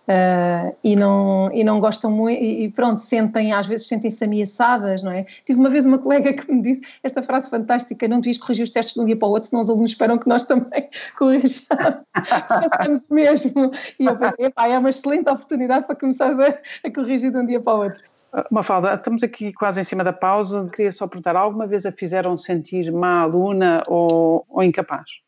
uh, 0.07 0.75
e, 0.83 0.95
não, 0.95 1.49
e 1.53 1.63
não 1.63 1.79
gostam 1.79 2.09
muito, 2.09 2.41
e, 2.41 2.69
pronto, 2.69 2.99
sentem, 3.01 3.51
às 3.51 3.65
vezes 3.65 3.87
sentem-se 3.87 4.23
ameaçadas, 4.23 5.03
não 5.03 5.11
é? 5.11 5.23
Tive 5.45 5.59
uma 5.59 5.69
vez 5.69 5.85
uma 5.85 5.97
colega 5.97 6.33
que 6.33 6.51
me 6.51 6.61
disse 6.61 6.81
esta 7.03 7.21
frase 7.21 7.49
fantástica: 7.49 8.07
não 8.07 8.19
devias 8.19 8.37
corrigir 8.37 8.63
os 8.63 8.69
testes 8.69 8.95
de 8.95 9.01
um 9.01 9.05
dia 9.05 9.17
para 9.17 9.27
o 9.27 9.31
outro, 9.31 9.49
senão 9.49 9.61
os 9.61 9.69
alunos 9.69 9.91
esperam 9.91 10.17
que 10.17 10.27
nós 10.27 10.43
também 10.43 10.89
corrijamos, 11.17 11.65
façamos 12.47 13.05
o 13.09 13.13
mesmo. 13.13 13.71
E 13.99 14.05
eu 14.05 14.17
pensei, 14.17 14.51
é 14.57 14.79
uma 14.79 14.89
excelente 14.89 15.29
oportunidade 15.29 15.85
para 15.85 15.95
começar 15.95 16.31
a, 16.31 16.87
a 16.87 16.91
corrigir 16.91 17.31
de 17.31 17.37
um 17.37 17.45
dia 17.45 17.59
para 17.59 17.73
o 17.73 17.83
outro. 17.83 18.01
Mafalda, 18.51 18.93
estamos 18.93 19.23
aqui 19.23 19.53
quase 19.53 19.79
em 19.79 19.83
cima 19.83 20.03
da 20.03 20.13
pausa. 20.13 20.69
Queria 20.73 20.91
só 20.91 21.07
perguntar: 21.07 21.35
alguma 21.35 21.65
vez 21.65 21.85
a 21.85 21.91
fizeram 21.91 22.35
sentir 22.35 22.91
má 22.91 23.21
aluna 23.21 23.83
ou, 23.87 24.45
ou 24.49 24.63
incapaz? 24.63 25.26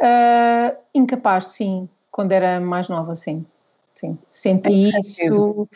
Uh, 0.00 0.76
incapaz, 0.94 1.48
sim. 1.48 1.88
Quando 2.10 2.32
era 2.32 2.60
mais 2.60 2.88
nova, 2.88 3.14
sim. 3.14 3.44
sim. 3.94 4.18
Senti 4.30 4.88
isso 4.88 5.68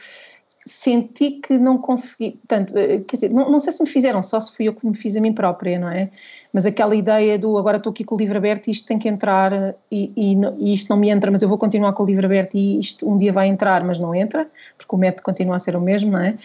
senti 0.67 1.33
que 1.33 1.59
não 1.59 1.79
consegui, 1.79 2.33
portanto, 2.33 2.77
eh, 2.77 3.01
quer 3.01 3.17
dizer, 3.17 3.33
não, 3.33 3.51
não, 3.51 3.59
sei 3.59 3.73
se 3.73 3.83
me 3.83 3.89
fizeram, 3.89 4.23
só 4.23 4.39
se 4.39 4.53
fui 4.53 4.69
eu 4.69 4.75
que 4.75 4.87
me 4.87 4.95
fiz 4.95 5.17
a 5.17 5.21
mim 5.21 5.33
própria, 5.33 5.79
não 5.79 5.89
é? 5.89 6.11
Mas 6.53 6.67
aquela 6.67 6.95
ideia 6.95 7.39
do 7.39 7.57
agora 7.57 7.79
estou 7.79 7.91
aqui 7.91 8.05
com 8.05 8.15
o 8.15 8.19
livro 8.19 8.37
aberto 8.37 8.69
e 8.69 8.71
isto 8.71 8.87
tem 8.87 8.99
que 8.99 9.09
entrar 9.09 9.75
e, 9.91 10.13
e, 10.17 10.37
e, 10.59 10.73
isto 10.73 10.89
não 10.89 10.97
me 10.97 11.09
entra, 11.09 11.31
mas 11.31 11.43
eu 11.43 11.49
vou 11.49 11.57
continuar 11.59 11.93
com 11.93 12.03
o 12.03 12.07
livro 12.07 12.27
aberto 12.27 12.57
e 12.57 12.79
isto 12.79 13.09
um 13.11 13.17
dia 13.17 13.33
vai 13.33 13.49
entrar, 13.49 13.83
mas 13.85 13.99
não 13.99 14.15
entra, 14.15 14.47
porque 14.77 14.95
o 14.95 14.99
método 14.99 15.23
continua 15.23 15.57
a 15.57 15.59
ser 15.59 15.75
o 15.75 15.81
mesmo, 15.81 16.13
não 16.13 16.21
é? 16.21 16.37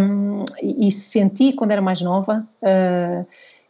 Um, 0.00 0.44
e, 0.62 0.88
e, 0.88 0.90
senti 0.90 1.52
quando 1.52 1.72
era 1.72 1.82
mais 1.82 2.00
nova, 2.00 2.46
uh, 2.62 3.26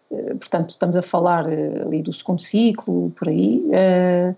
portanto, 0.09 0.71
estamos 0.71 0.97
a 0.97 1.03
falar 1.03 1.47
ali 1.47 2.03
do 2.03 2.13
segundo 2.13 2.41
ciclo, 2.41 3.11
por 3.11 3.29
aí. 3.29 3.63
Uh, 3.67 4.37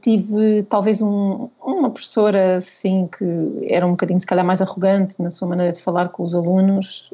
tive 0.00 0.62
talvez 0.64 1.02
um, 1.02 1.48
uma 1.60 1.90
professora 1.90 2.56
assim 2.56 3.08
que 3.08 3.24
era 3.68 3.86
um 3.86 3.90
bocadinho 3.90 4.20
se 4.20 4.26
calhar 4.26 4.44
mais 4.44 4.60
arrogante 4.60 5.20
na 5.20 5.30
sua 5.30 5.48
maneira 5.48 5.72
de 5.72 5.80
falar 5.82 6.10
com 6.10 6.22
os 6.22 6.34
alunos, 6.34 7.12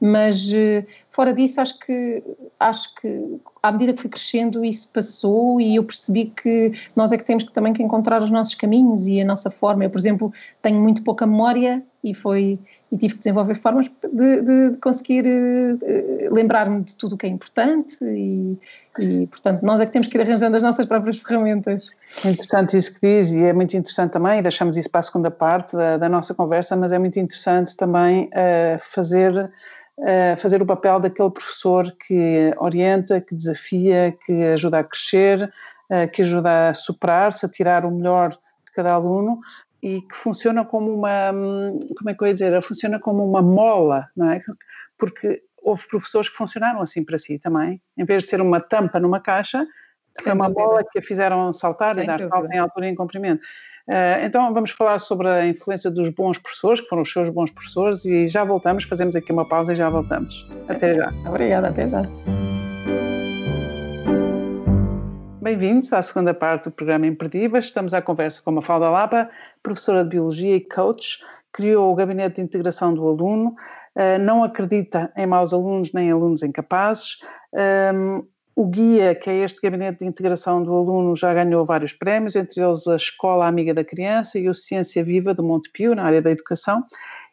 mas 0.00 0.50
uh, 0.50 0.84
fora 1.10 1.32
disso 1.32 1.60
acho 1.60 1.78
que 1.78 2.22
acho 2.58 2.94
que 2.96 3.38
à 3.62 3.72
medida 3.72 3.94
que 3.94 4.02
fui 4.02 4.10
crescendo 4.10 4.62
isso 4.62 4.88
passou 4.92 5.58
e 5.58 5.76
eu 5.76 5.84
percebi 5.84 6.26
que 6.26 6.72
nós 6.94 7.12
é 7.12 7.16
que 7.16 7.24
temos 7.24 7.44
que, 7.44 7.52
também 7.52 7.72
que 7.72 7.82
encontrar 7.82 8.22
os 8.22 8.30
nossos 8.30 8.54
caminhos 8.54 9.06
e 9.06 9.22
a 9.22 9.24
nossa 9.24 9.50
forma. 9.50 9.84
Eu, 9.84 9.90
por 9.90 9.98
exemplo, 9.98 10.30
tenho 10.60 10.82
muito 10.82 11.02
pouca 11.02 11.26
memória 11.26 11.82
e 12.02 12.12
foi 12.12 12.58
e 12.92 12.98
tive 12.98 13.14
que 13.14 13.20
desenvolver 13.20 13.54
formas 13.54 13.88
de, 13.88 14.42
de, 14.42 14.70
de 14.72 14.78
conseguir 14.78 15.24
uh, 15.26 16.34
lembrar-me 16.34 16.82
de 16.82 16.94
tudo 16.94 17.14
o 17.14 17.16
que 17.16 17.24
é 17.24 17.30
importante 17.30 17.96
e, 18.04 18.58
e, 18.98 19.26
portanto, 19.28 19.62
nós 19.62 19.80
é 19.80 19.86
que 19.86 19.92
temos 19.92 20.08
que 20.08 20.18
ir 20.18 20.20
arranjando 20.20 20.56
as 20.56 20.62
nossas 20.62 20.84
próprias 20.84 21.16
ferramentas. 21.16 21.88
É 22.22 22.30
interessante 22.30 22.76
isso 22.76 22.92
que 22.94 23.00
diz 23.00 23.32
e 23.32 23.42
é 23.42 23.54
muito 23.54 23.74
interessante 23.74 24.12
também, 24.12 24.42
deixamos 24.42 24.76
isso 24.76 24.90
para 24.90 25.00
a 25.00 25.02
segunda 25.02 25.30
parte 25.30 25.74
da, 25.74 25.96
da 25.96 26.08
nossa 26.10 26.34
conversa, 26.34 26.76
mas 26.76 26.92
é 26.92 26.98
muito 26.98 27.18
interessante 27.18 27.74
também 27.74 28.24
uh, 28.26 28.78
fazer 28.78 29.50
fazer 30.38 30.60
o 30.60 30.66
papel 30.66 31.00
daquele 31.00 31.30
professor 31.30 31.90
que 32.06 32.52
orienta, 32.58 33.20
que 33.20 33.34
desafia, 33.34 34.16
que 34.24 34.32
ajuda 34.32 34.80
a 34.80 34.84
crescer, 34.84 35.52
que 36.12 36.22
ajuda 36.22 36.70
a 36.70 36.74
superar-se, 36.74 37.46
a 37.46 37.48
tirar 37.48 37.84
o 37.84 37.90
melhor 37.90 38.30
de 38.30 38.72
cada 38.74 38.92
aluno 38.92 39.40
e 39.82 40.00
que 40.00 40.16
funciona 40.16 40.64
como 40.64 40.92
uma, 40.92 41.30
como 41.96 42.10
é 42.10 42.14
que 42.14 42.24
eu 42.24 42.26
ia 42.26 42.32
dizer, 42.32 42.62
funciona 42.62 42.98
como 42.98 43.24
uma 43.24 43.42
mola, 43.42 44.08
não 44.16 44.30
é? 44.30 44.40
Porque 44.98 45.42
houve 45.62 45.86
professores 45.88 46.28
que 46.28 46.36
funcionaram 46.36 46.80
assim 46.80 47.04
para 47.04 47.18
si 47.18 47.38
também, 47.38 47.80
em 47.96 48.04
vez 48.04 48.24
de 48.24 48.30
ser 48.30 48.40
uma 48.40 48.60
tampa 48.60 48.98
numa 48.98 49.20
caixa, 49.20 49.66
foi 50.22 50.32
uma 50.32 50.48
bola 50.48 50.84
que 50.84 50.98
a 50.98 51.02
fizeram 51.02 51.52
saltar 51.52 51.94
Sem 51.94 52.04
e 52.04 52.06
dar 52.06 52.18
salto 52.28 52.52
em 52.52 52.58
altura 52.58 52.86
e 52.86 52.90
em 52.90 52.94
comprimento. 52.94 53.44
Uh, 53.88 54.24
então 54.24 54.52
vamos 54.54 54.70
falar 54.70 54.98
sobre 54.98 55.28
a 55.28 55.46
influência 55.46 55.90
dos 55.90 56.08
bons 56.08 56.38
professores, 56.38 56.80
que 56.80 56.88
foram 56.88 57.02
os 57.02 57.12
seus 57.12 57.28
bons 57.28 57.50
professores, 57.50 58.04
e 58.04 58.26
já 58.26 58.44
voltamos, 58.44 58.84
fazemos 58.84 59.14
aqui 59.14 59.32
uma 59.32 59.46
pausa 59.46 59.72
e 59.72 59.76
já 59.76 59.90
voltamos. 59.90 60.48
Até 60.68 60.94
já. 60.94 61.12
Obrigada, 61.26 61.68
até 61.68 61.86
já. 61.86 62.02
Bem-vindos 65.42 65.92
à 65.92 66.00
segunda 66.00 66.32
parte 66.32 66.64
do 66.64 66.72
programa 66.72 67.06
Imperdíveis. 67.06 67.66
Estamos 67.66 67.92
à 67.92 68.00
conversa 68.00 68.40
com 68.42 68.52
Mafalda 68.52 68.88
Lapa, 68.88 69.28
professora 69.62 70.02
de 70.02 70.10
Biologia 70.10 70.56
e 70.56 70.60
coach, 70.60 71.18
criou 71.52 71.92
o 71.92 71.94
Gabinete 71.94 72.36
de 72.36 72.42
Integração 72.42 72.94
do 72.94 73.06
Aluno, 73.06 73.54
uh, 73.94 74.18
não 74.18 74.42
acredita 74.42 75.12
em 75.14 75.26
maus 75.26 75.52
alunos 75.52 75.92
nem 75.92 76.10
alunos 76.10 76.42
incapazes, 76.42 77.18
um, 77.52 78.26
o 78.56 78.66
guia, 78.66 79.14
que 79.14 79.28
é 79.28 79.38
este 79.42 79.60
gabinete 79.60 80.00
de 80.00 80.06
integração 80.06 80.62
do 80.62 80.72
aluno, 80.72 81.16
já 81.16 81.34
ganhou 81.34 81.64
vários 81.64 81.92
prémios, 81.92 82.36
entre 82.36 82.62
eles 82.62 82.86
a 82.86 82.94
Escola 82.94 83.46
Amiga 83.46 83.74
da 83.74 83.84
Criança 83.84 84.38
e 84.38 84.48
o 84.48 84.54
Ciência 84.54 85.02
Viva 85.02 85.34
do 85.34 85.42
Montepio, 85.42 85.94
na 85.94 86.04
área 86.04 86.22
da 86.22 86.30
educação. 86.30 86.84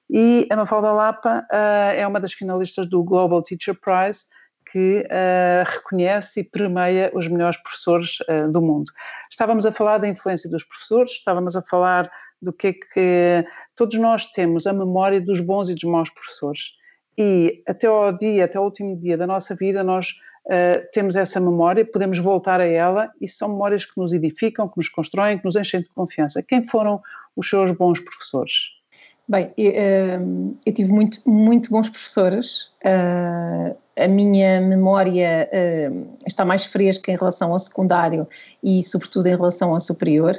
E 0.10 0.48
a 0.50 0.56
Mafalda 0.56 0.92
Lapa 0.92 1.46
uh, 1.52 1.96
é 1.96 2.06
uma 2.08 2.20
das 2.20 2.34
finalistas 2.34 2.88
do 2.88 3.04
Global 3.04 3.42
Teacher 3.44 3.76
Prize, 3.80 4.26
que 4.72 5.06
uh, 5.06 5.70
reconhece 5.70 6.40
e 6.40 6.44
premia 6.44 7.12
os 7.14 7.28
melhores 7.28 7.58
professores 7.58 8.18
uh, 8.22 8.52
do 8.52 8.62
mundo. 8.62 8.92
Estávamos 9.30 9.66
a 9.66 9.72
falar 9.72 10.00
da 10.00 10.08
influência 10.08 10.50
dos 10.50 10.64
professores, 10.64 11.12
estávamos 11.12 11.56
a 11.56 11.62
falar 11.62 12.12
do 12.42 12.52
que 12.52 12.68
é 12.68 12.74
que 12.74 13.46
todos 13.76 13.98
nós 14.00 14.26
temos 14.26 14.66
a 14.66 14.74
memória 14.74 15.22
dos 15.22 15.40
bons 15.40 15.70
e 15.70 15.76
dos 15.76 15.84
maus 15.84 16.10
professores. 16.10 16.72
E 17.18 17.62
até 17.68 17.86
ao 17.86 18.18
dia, 18.18 18.46
até 18.46 18.58
ao 18.58 18.64
último 18.64 19.00
dia 19.00 19.18
da 19.18 19.28
nossa 19.28 19.54
vida, 19.56 19.84
nós 19.84 20.14
uh, 20.46 20.88
temos 20.92 21.16
essa 21.16 21.40
memória, 21.40 21.86
podemos 21.86 22.18
voltar 22.20 22.60
a 22.62 22.66
ela 22.66 23.12
e 23.20 23.28
são 23.28 23.50
memórias 23.50 23.86
que 23.86 23.98
nos 23.98 24.14
edificam, 24.14 24.68
que 24.68 24.78
nos 24.78 24.90
constroem, 24.90 25.38
que 25.38 25.46
nos 25.46 25.56
enchem 25.56 25.82
de 25.82 25.90
confiança. 25.90 26.42
Quem 26.44 26.66
foram 26.68 27.02
os 27.36 27.50
seus 27.50 27.72
bons 27.72 28.00
professores? 28.00 28.82
Bem, 29.28 29.54
eu, 29.58 29.72
ehm, 29.72 30.54
eu 30.66 30.74
tive 30.74 30.92
muito, 30.92 31.22
muito 31.30 31.70
bons 31.70 31.90
professores. 31.90 32.64
Uh, 32.84 33.76
a 33.98 34.08
minha 34.08 34.60
memória 34.60 35.50
uh, 35.54 36.18
está 36.28 36.44
mais 36.44 36.66
fresca 36.66 37.12
em 37.12 37.16
relação 37.16 37.52
ao 37.52 37.60
secundário 37.60 38.28
e, 38.64 38.84
sobretudo, 38.84 39.28
em 39.28 39.36
relação 39.36 39.74
ao 39.74 39.80
superior. 39.80 40.38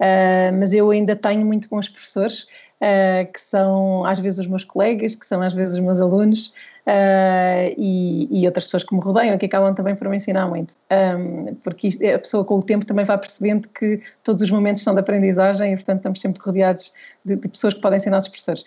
Uh, 0.00 0.58
mas 0.58 0.72
eu 0.72 0.90
ainda 0.90 1.14
tenho 1.14 1.44
muito 1.46 1.68
bons 1.68 1.88
professores 1.88 2.46
que 3.32 3.40
são 3.40 4.04
às 4.04 4.18
vezes 4.18 4.40
os 4.40 4.46
meus 4.46 4.64
colegas, 4.64 5.14
que 5.14 5.24
são 5.24 5.40
às 5.40 5.52
vezes 5.52 5.74
os 5.74 5.80
meus 5.80 6.00
alunos 6.00 6.48
uh, 6.84 7.72
e, 7.78 8.28
e, 8.30 8.44
outras 8.46 8.64
pessoas 8.64 8.82
que 8.82 8.92
me 8.92 9.00
rodeiam, 9.00 9.38
que 9.38 9.46
acabam 9.46 9.72
também 9.72 9.94
por 9.94 10.08
me 10.08 10.16
ensinar 10.16 10.48
muito. 10.48 10.74
Porque 11.62 11.88
isto, 11.88 12.04
a 12.04 12.18
pessoa 12.18 12.44
com 12.44 12.58
o 12.58 12.62
tempo 12.62 12.84
também 12.84 13.04
vai 13.04 13.16
percebendo 13.18 13.68
que 13.68 14.00
todos 14.24 14.42
os 14.42 14.50
momentos 14.50 14.82
são 14.82 14.94
de 14.94 15.00
aprendizagem 15.00 15.72
e, 15.72 15.76
portanto, 15.76 15.98
estamos 15.98 16.20
sempre 16.20 16.42
rodeados 16.44 16.92
de, 17.24 17.36
de 17.36 17.48
pessoas 17.48 17.74
que 17.74 17.80
podem 17.80 18.00
ser 18.00 18.10
nossos 18.10 18.28
professores. 18.28 18.64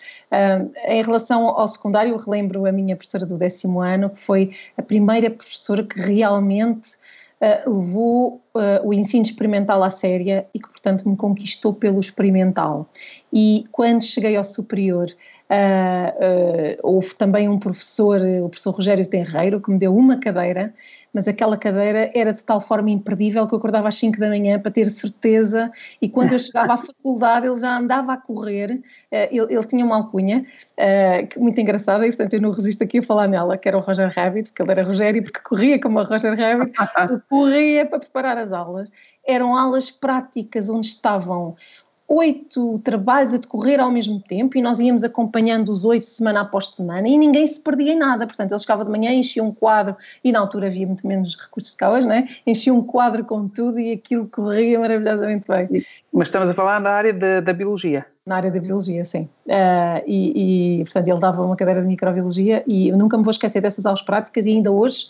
Em 0.88 1.02
relação 1.02 1.48
ao 1.48 1.68
secundário, 1.68 2.16
relembro 2.16 2.64
a 2.64 2.72
minha 2.72 2.96
professora 2.96 3.26
do 3.26 3.36
décimo 3.36 3.80
ano, 3.80 4.08
que 4.08 4.18
foi 4.18 4.50
a 4.78 4.82
primeira 4.82 5.30
professora 5.30 5.84
que 5.84 6.00
realmente 6.00 6.96
uh, 7.40 7.70
levou 7.70 8.42
uh, 8.54 8.86
o 8.86 8.92
ensino 8.92 9.22
experimental 9.22 9.82
à 9.82 9.90
séria 9.90 10.46
e 10.54 10.60
que, 10.60 10.68
portanto, 10.68 11.08
me 11.08 11.16
conquistou 11.16 11.72
pelo 11.72 12.00
experimental. 12.00 12.88
E 13.32 13.64
quando 13.72 14.02
cheguei 14.02 14.36
ao 14.36 14.44
superior, 14.44 15.06
uh, 15.50 16.78
houve 16.82 17.14
também 17.14 17.48
um 17.48 17.58
professor, 17.58 18.20
o 18.42 18.48
professor 18.48 18.70
Rogério 18.72 19.06
Tenreiro, 19.06 19.60
que 19.60 19.70
me 19.70 19.78
deu 19.78 19.96
uma 19.96 20.18
cadeira 20.18 20.72
mas 21.16 21.26
aquela 21.26 21.56
cadeira 21.56 22.10
era 22.14 22.30
de 22.30 22.44
tal 22.44 22.60
forma 22.60 22.90
imperdível 22.90 23.46
que 23.46 23.54
eu 23.54 23.58
acordava 23.58 23.88
às 23.88 23.94
5 23.94 24.20
da 24.20 24.28
manhã 24.28 24.60
para 24.60 24.70
ter 24.70 24.86
certeza 24.88 25.72
e 26.00 26.10
quando 26.10 26.34
eu 26.34 26.38
chegava 26.38 26.74
à 26.74 26.76
faculdade 26.76 27.46
ele 27.46 27.56
já 27.56 27.78
andava 27.78 28.12
a 28.12 28.18
correr, 28.18 28.82
eh, 29.10 29.34
ele, 29.34 29.54
ele 29.54 29.64
tinha 29.64 29.82
uma 29.82 29.96
alcunha 29.96 30.44
uh, 30.78 31.40
muito 31.40 31.58
engraçada 31.58 32.06
e 32.06 32.10
portanto 32.10 32.34
eu 32.34 32.42
não 32.42 32.50
resisto 32.50 32.84
aqui 32.84 32.98
a 32.98 33.02
falar 33.02 33.28
nela, 33.28 33.56
que 33.56 33.66
era 33.66 33.78
o 33.78 33.80
Roger 33.80 34.12
Rabbit, 34.14 34.50
porque 34.50 34.60
ele 34.60 34.72
era 34.72 34.82
Rogério 34.82 35.22
porque 35.22 35.40
corria 35.40 35.80
como 35.80 35.98
o 35.98 36.04
Roger 36.04 36.38
Rabbit, 36.38 36.76
corria 37.30 37.86
para 37.86 37.98
preparar 37.98 38.36
as 38.36 38.52
aulas. 38.52 38.86
Eram 39.26 39.56
aulas 39.56 39.90
práticas 39.90 40.68
onde 40.68 40.88
estavam 40.88 41.56
oito 42.08 42.78
trabalhos 42.80 43.34
a 43.34 43.36
decorrer 43.36 43.80
ao 43.80 43.90
mesmo 43.90 44.20
tempo 44.20 44.56
e 44.56 44.62
nós 44.62 44.78
íamos 44.78 45.02
acompanhando 45.02 45.70
os 45.70 45.84
oito 45.84 46.06
semana 46.06 46.42
após 46.42 46.68
semana 46.68 47.08
e 47.08 47.18
ninguém 47.18 47.46
se 47.46 47.60
perdia 47.60 47.92
em 47.92 47.98
nada. 47.98 48.26
Portanto, 48.26 48.52
ele 48.52 48.60
chegava 48.60 48.84
de 48.84 48.90
manhã, 48.90 49.12
enchia 49.12 49.42
um 49.42 49.52
quadro 49.52 49.96
e 50.22 50.30
na 50.30 50.38
altura 50.38 50.68
havia 50.68 50.86
muito 50.86 51.06
menos 51.06 51.36
recursos 51.36 51.74
de 51.74 51.84
hoje, 51.84 52.06
né? 52.06 52.28
enchia 52.46 52.72
um 52.72 52.82
quadro 52.82 53.24
com 53.24 53.48
tudo 53.48 53.80
e 53.80 53.92
aquilo 53.92 54.26
corria 54.28 54.78
maravilhosamente 54.78 55.48
bem. 55.48 55.84
Mas 56.12 56.28
estamos 56.28 56.48
a 56.48 56.54
falar 56.54 56.80
na 56.80 56.90
área 56.90 57.12
de, 57.12 57.40
da 57.40 57.52
biologia. 57.52 58.06
Na 58.24 58.36
área 58.36 58.50
da 58.50 58.58
biologia, 58.58 59.04
sim. 59.04 59.28
Uh, 59.46 60.02
e, 60.06 60.80
e, 60.80 60.84
portanto, 60.84 61.08
ele 61.08 61.20
dava 61.20 61.42
uma 61.42 61.54
cadeira 61.54 61.80
de 61.80 61.86
microbiologia 61.86 62.64
e 62.66 62.88
eu 62.88 62.96
nunca 62.96 63.16
me 63.16 63.22
vou 63.22 63.30
esquecer 63.30 63.60
dessas 63.60 63.86
aulas 63.86 64.02
práticas 64.02 64.46
e 64.46 64.50
ainda 64.50 64.70
hoje 64.70 65.06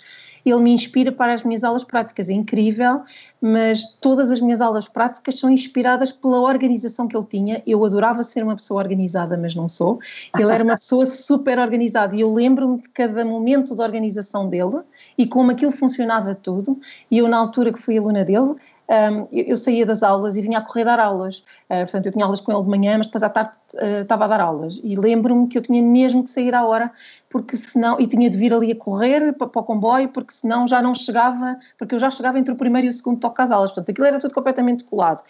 ele 0.51 0.61
me 0.61 0.73
inspira 0.73 1.11
para 1.11 1.33
as 1.33 1.43
minhas 1.43 1.65
aulas 1.65 1.83
práticas. 1.83 2.29
É 2.29 2.33
incrível, 2.33 3.03
mas 3.41 3.95
todas 4.01 4.31
as 4.31 4.41
minhas 4.41 4.61
aulas 4.61 4.89
práticas 4.89 5.39
são 5.39 5.51
inspiradas 5.51 6.13
pela 6.13 6.41
organização 6.41 7.09
que 7.09 7.17
ele 7.17 7.27
tinha. 7.27 7.63
Eu 7.67 7.85
adorava 7.85 8.23
ser 8.23 8.43
uma 8.45 8.55
pessoa 8.55 8.81
organizada, 8.83 9.37
mas 9.37 9.55
não 9.55 9.69
sou. 9.69 9.99
Ele 10.39 10.53
era 10.53 10.63
uma 10.63 10.77
pessoa 10.77 11.05
super 11.07 11.59
organizada 11.59 12.15
e 12.15 12.21
eu 12.21 12.33
lembro-me 12.33 12.81
de 12.81 12.89
cada 12.91 13.25
momento 13.25 13.75
da 13.75 13.85
organização 13.85 14.49
dele 14.49 14.81
e 15.19 15.27
como 15.27 15.51
aquilo 15.51 15.73
funcionava 15.73 16.35
tudo. 16.35 16.79
E 17.11 17.19
eu, 17.19 17.29
na 17.29 17.39
altura 17.39 17.73
que 17.73 17.79
fui 17.79 17.99
aluna 17.99 18.25
dele, 18.25 18.55
um, 18.89 19.29
eu, 19.33 19.45
eu, 19.47 19.57
saía 19.57 19.85
das 19.85 20.03
aulas 20.03 20.37
e 20.37 20.41
vinha 20.41 20.59
a 20.59 20.61
correr 20.61 20.85
dar 20.85 21.01
aulas. 21.01 21.39
Uh, 21.69 21.79
portanto, 21.81 22.07
eu 22.07 22.13
tinha 22.13 22.25
aulas 22.25 22.41
com 22.41 22.53
ele 22.53 22.63
de 22.63 22.69
manhã, 22.69 22.99
mas 22.99 23.07
depois 23.07 23.23
à 23.23 23.29
tarde 23.29 23.51
uh, 23.75 24.03
estava 24.03 24.25
a 24.25 24.29
dar 24.29 24.41
aulas. 24.41 24.81
E 24.83 24.95
lembro-me 24.97 25.49
que 25.49 25.59
eu 25.59 25.63
tinha 25.63 25.83
mesmo 25.83 26.23
que 26.23 26.31
sair 26.31 26.55
à 26.55 26.65
hora, 26.65 26.91
porque 27.29 27.57
senão, 27.57 28.01
e 28.01 28.07
tinha 28.07 28.31
de 28.31 28.39
vir 28.39 28.53
ali 28.53 28.73
a 28.73 28.77
correr 28.77 29.33
para, 29.33 29.49
para, 29.49 29.61
o 29.61 29.65
comboio, 29.65 30.09
porque 30.09 30.33
senão 30.33 30.67
já 30.67 30.81
não 30.81 30.95
chegava, 30.95 31.59
porque 31.79 31.95
eu 31.95 31.99
já 31.99 32.11
chegava 32.11 32.39
entre 32.39 32.53
o 32.53 32.57
primeiro 32.57 32.87
e 32.87 32.91
o 32.91 32.93
segundo 32.93 33.19
toque 33.19 33.43
às 33.43 33.51
aulas. 33.51 33.71
Portanto, 33.71 33.91
aquilo 33.91 34.07
era 34.07 34.19
tudo 34.19 34.35
completamente 34.35 34.85
colado. 34.85 35.23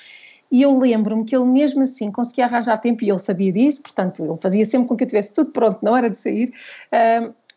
E 0.51 0.63
eu 0.63 0.79
lembro-me 0.79 1.25
que 1.25 1.35
ele 1.35 1.47
mesmo 1.47 1.83
assim 1.83 2.11
conseguia 2.13 2.45
arranjar 2.45 2.79
tempo 2.79 3.03
e 3.03 3.11
ele 3.11 3.19
sabia 3.19 3.53
disso, 3.53 3.83
portanto, 3.83 4.25
ele 4.25 4.37
fazia 4.37 4.65
sempre 4.65 4.87
com 4.89 4.97
que 4.97 5.03
eu 5.03 5.09
tivesse 5.09 5.33
tudo 5.33 5.51
pronto 5.51 5.79
na 5.83 5.91
hora 5.91 6.09
de 6.09 6.17
sair. 6.17 6.53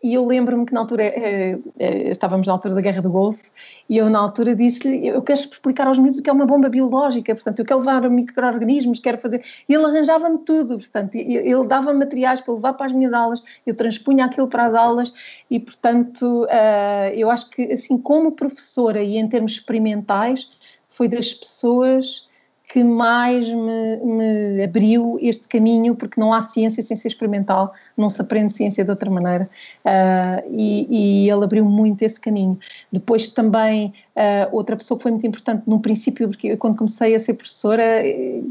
E 0.01 0.13
eu 0.13 0.25
lembro-me 0.25 0.65
que 0.65 0.73
na 0.73 0.79
altura, 0.79 1.03
eh, 1.03 1.57
eh, 1.77 2.09
estávamos 2.09 2.47
na 2.47 2.53
altura 2.53 2.73
da 2.73 2.81
Guerra 2.81 3.01
do 3.01 3.09
Golfo, 3.09 3.51
e 3.89 3.97
eu 3.97 4.09
na 4.09 4.19
altura 4.19 4.55
disse-lhe, 4.55 5.07
eu 5.07 5.21
quero 5.21 5.39
explicar 5.39 5.87
aos 5.87 5.97
miúdos 5.97 6.19
o 6.19 6.23
que 6.23 6.29
é 6.29 6.33
uma 6.33 6.45
bomba 6.45 6.69
biológica, 6.69 7.35
portanto, 7.35 7.59
eu 7.59 7.65
quero 7.65 7.79
levar 7.79 8.09
micro-organismos, 8.09 8.99
quero 8.99 9.17
fazer... 9.17 9.43
E 9.67 9.73
ele 9.73 9.83
arranjava-me 9.83 10.37
tudo, 10.39 10.77
portanto, 10.77 11.15
ele 11.15 11.67
dava 11.67 11.93
materiais 11.93 12.39
para 12.39 12.53
levar 12.53 12.73
para 12.73 12.85
as 12.85 12.91
minhas 12.93 13.11
aulas, 13.11 13.43
eu 13.65 13.75
transpunha 13.75 14.25
aquilo 14.25 14.47
para 14.47 14.67
as 14.67 14.73
aulas, 14.73 15.13
e 15.51 15.59
portanto, 15.59 16.45
uh, 16.45 17.13
eu 17.13 17.29
acho 17.29 17.49
que 17.49 17.63
assim, 17.71 17.97
como 17.97 18.31
professora 18.31 19.03
e 19.03 19.17
em 19.17 19.27
termos 19.27 19.53
experimentais, 19.53 20.49
foi 20.89 21.09
das 21.09 21.33
pessoas 21.33 22.28
que 22.69 22.83
mais 22.83 23.51
me, 23.51 23.97
me, 23.97 24.63
abriu 24.63 25.17
este 25.19 25.47
caminho, 25.47 25.95
porque 25.95 26.21
não 26.21 26.31
há 26.31 26.41
ciência 26.43 26.83
sem 26.83 26.95
ser 26.95 27.07
experimental, 27.07 27.73
não 27.97 28.11
se 28.11 28.21
aprende 28.21 28.53
ciência 28.53 28.83
de 28.85 28.91
outra 28.91 29.09
maneira, 29.09 29.49
uh, 29.83 30.47
e, 30.51 30.87
e, 31.25 31.29
ele 31.29 31.43
abriu 31.43 31.65
muito 31.65 32.03
esse 32.03 32.19
caminho. 32.19 32.59
Depois 32.91 33.27
também, 33.29 33.91
uh, 34.15 34.55
outra 34.55 34.77
pessoa 34.77 34.99
que 34.99 35.01
foi 35.01 35.11
muito 35.11 35.25
importante 35.25 35.63
no 35.67 35.79
princípio, 35.79 36.29
porque 36.29 36.49
eu, 36.49 36.57
quando 36.59 36.77
comecei 36.77 37.15
a 37.15 37.19
ser 37.19 37.33
professora, 37.33 37.83
eh, 37.83 38.43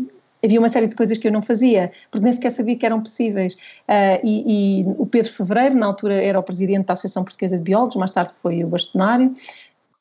havia 0.45 0.59
uma 0.59 0.69
série 0.69 0.89
de 0.89 0.97
coisas 0.97 1.17
que 1.17 1.29
eu 1.29 1.33
não 1.33 1.41
fazia, 1.41 1.93
porque 2.11 2.25
nem 2.25 2.33
sequer 2.33 2.51
sabia 2.51 2.77
que 2.77 2.85
eram 2.85 3.01
possíveis. 3.01 3.55
Uh, 3.55 4.19
e, 4.25 4.81
e, 4.81 4.95
o 4.99 5.07
Pedro 5.07 5.33
Fevereiro, 5.33 5.77
na 5.77 5.87
altura 5.87 6.15
era 6.15 6.37
o 6.37 6.43
presidente 6.43 6.87
da 6.87 6.95
Associação 6.95 7.23
Portuguesa 7.23 7.57
de 7.57 7.63
Biólogos, 7.63 7.95
mais 7.95 8.11
tarde 8.11 8.33
foi 8.33 8.65
o 8.65 8.67
bastonário, 8.67 9.33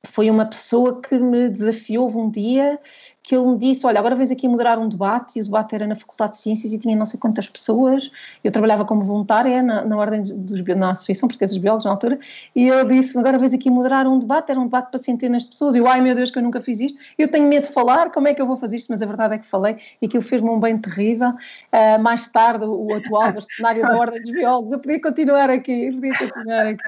foi 0.06 0.30
uma 0.30 0.46
pessoa 0.46 1.02
que 1.02 1.18
me 1.20 1.50
desafiou 1.50 2.10
um 2.18 2.30
dia 2.30 2.80
que 3.28 3.36
ele 3.36 3.46
me 3.46 3.58
disse, 3.58 3.86
olha, 3.86 4.00
agora 4.00 4.16
vens 4.16 4.32
aqui 4.32 4.48
moderar 4.48 4.80
um 4.80 4.88
debate, 4.88 5.38
e 5.38 5.42
o 5.42 5.44
debate 5.44 5.76
era 5.76 5.86
na 5.86 5.96
Faculdade 5.96 6.32
de 6.32 6.38
Ciências 6.38 6.72
e 6.72 6.78
tinha 6.78 6.96
não 6.96 7.06
sei 7.06 7.20
quantas 7.20 7.50
pessoas, 7.50 8.10
eu 8.42 8.54
trabalhava 8.54 8.86
como 8.86 9.02
voluntária 9.02 9.62
na, 9.62 9.84
na 9.84 9.98
Ordem 9.98 10.22
dos, 10.24 10.64
na 10.64 10.92
Associação 10.92 11.28
Portuguesa 11.28 11.54
dos 11.54 11.62
Biólogos 11.62 11.84
na 11.84 11.92
altura, 11.92 12.20
e 12.56 12.70
ele 12.70 12.86
disse, 12.86 13.20
agora 13.20 13.38
vens 13.38 13.54
aqui 13.54 13.70
moderar 13.70 14.08
um 14.08 14.18
debate, 14.18 14.50
era 14.50 14.58
um 14.58 14.64
debate 14.64 14.92
para 14.92 15.00
centenas 15.02 15.44
de 15.44 15.50
pessoas, 15.50 15.76
e 15.76 15.80
eu, 15.80 15.88
ai 15.88 16.00
meu 16.00 16.16
Deus 16.16 16.32
que 16.32 16.40
eu 16.40 16.42
nunca 16.42 16.62
fiz 16.62 16.80
isto, 16.80 16.98
eu 17.18 17.30
tenho 17.30 17.50
medo 17.50 17.68
de 17.68 17.74
falar, 17.74 18.12
como 18.12 18.30
é 18.30 18.34
que 18.34 18.42
eu 18.42 18.48
vou 18.48 18.56
fazer 18.56 18.78
isto? 18.78 18.94
Mas 18.94 19.02
a 19.02 19.06
verdade 19.06 19.36
é 19.36 19.38
que 19.40 19.46
falei, 19.46 19.76
e 20.02 20.06
aquilo 20.06 20.24
fez-me 20.24 20.50
um 20.50 20.58
bem 20.58 20.78
terrível, 20.78 21.32
uh, 21.32 22.02
mais 22.02 22.30
tarde 22.30 22.64
o, 22.64 22.94
atual 22.96 23.34
bastonário 23.34 23.82
da 23.82 23.98
Ordem 23.98 24.22
dos 24.22 24.32
Biólogos, 24.32 24.72
eu 24.72 24.80
podia 24.80 25.02
continuar 25.02 25.50
aqui, 25.50 25.88
eu 25.88 25.94
podia 25.96 26.18
continuar 26.18 26.66
aqui. 26.68 26.84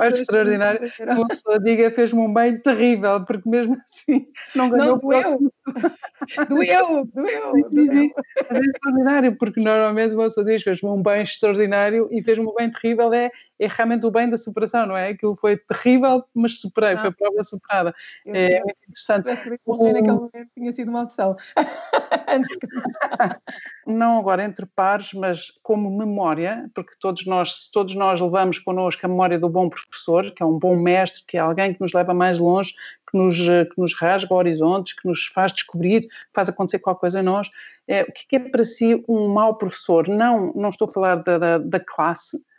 É 0.00 0.08
extraordinário, 0.08 0.90
uma 1.06 1.28
pessoa 1.28 1.60
diga, 1.60 1.90
fez-me 1.90 2.20
um 2.20 2.32
bem 2.32 2.58
terrível, 2.58 3.22
porque 3.26 3.46
mesmo 3.46 3.76
assim 3.84 4.26
não 4.54 4.70
ganhou 4.70 4.98
não, 5.02 5.50
eu. 5.66 6.46
doeu, 6.48 7.04
doeu, 7.14 7.88
sim. 7.88 8.10
Mas 8.48 8.58
é 8.58 8.62
extraordinário, 8.62 9.36
porque 9.36 9.60
normalmente 9.60 10.14
uma 10.14 10.24
pessoa 10.24 10.46
diz 10.46 10.62
fez-me 10.62 10.88
um 10.88 11.02
bem 11.02 11.22
extraordinário 11.22 12.08
e 12.10 12.22
fez-me 12.22 12.46
um 12.46 12.54
bem 12.54 12.70
terrível, 12.70 13.12
é, 13.12 13.30
é 13.58 13.66
realmente 13.66 14.06
o 14.06 14.10
bem 14.10 14.28
da 14.28 14.36
superação, 14.36 14.86
não 14.86 14.96
é? 14.96 15.08
Aquilo 15.08 15.36
foi 15.36 15.56
terrível, 15.56 16.24
mas 16.34 16.60
superei, 16.60 16.94
ah. 16.94 16.98
foi 16.98 17.08
a 17.08 17.12
prova 17.12 17.44
superada. 17.44 17.94
É 18.26 18.60
muito 18.60 18.80
interessante. 18.88 19.36
Se 19.36 19.60
morrer 19.66 19.92
naquele 19.92 20.16
momento 20.16 20.50
tinha 20.54 20.72
sido 20.72 20.88
uma 20.88 21.02
opção, 21.02 21.36
antes 22.28 22.48
de 22.48 22.66
começar. 22.66 23.40
Não 23.86 24.18
agora 24.18 24.44
entre 24.44 24.66
pares, 24.66 25.12
mas 25.12 25.52
como 25.62 25.96
memória, 25.96 26.68
porque 26.74 26.96
todos 26.98 27.24
nós, 27.24 27.70
todos 27.72 27.94
nós 27.94 28.20
levamos 28.20 28.58
connosco 28.58 29.06
a 29.06 29.08
memória 29.08 29.38
do 29.38 29.48
bom 29.48 29.68
professor, 29.68 30.32
que 30.32 30.42
é 30.42 30.46
um 30.46 30.58
bom 30.58 30.76
mestre, 30.76 31.22
que 31.26 31.36
é 31.36 31.40
alguém 31.40 31.72
que 31.72 31.80
nos 31.80 31.92
leva 31.92 32.12
mais 32.12 32.36
longe, 32.38 32.74
que 33.08 33.16
nos, 33.16 33.38
que 33.38 33.78
nos 33.78 33.94
rasga 33.94 34.34
horizontes, 34.34 34.92
que 34.92 35.06
nos 35.06 35.26
faz 35.26 35.52
descobrir, 35.52 36.02
que 36.02 36.32
faz 36.34 36.48
acontecer 36.48 36.80
qualquer 36.80 37.00
coisa 37.00 37.20
em 37.20 37.22
nós. 37.22 37.48
É, 37.86 38.02
o 38.02 38.12
que 38.12 38.34
é, 38.34 38.40
é 38.40 38.48
para 38.48 38.64
si 38.64 39.04
um 39.08 39.28
mau 39.32 39.54
professor? 39.54 40.08
Não, 40.08 40.52
não 40.54 40.70
estou 40.70 40.88
a 40.88 40.92
falar 40.92 41.16
da, 41.22 41.38
da, 41.38 41.58
da 41.58 41.78
classe, 41.78 42.36
eh, 42.36 42.55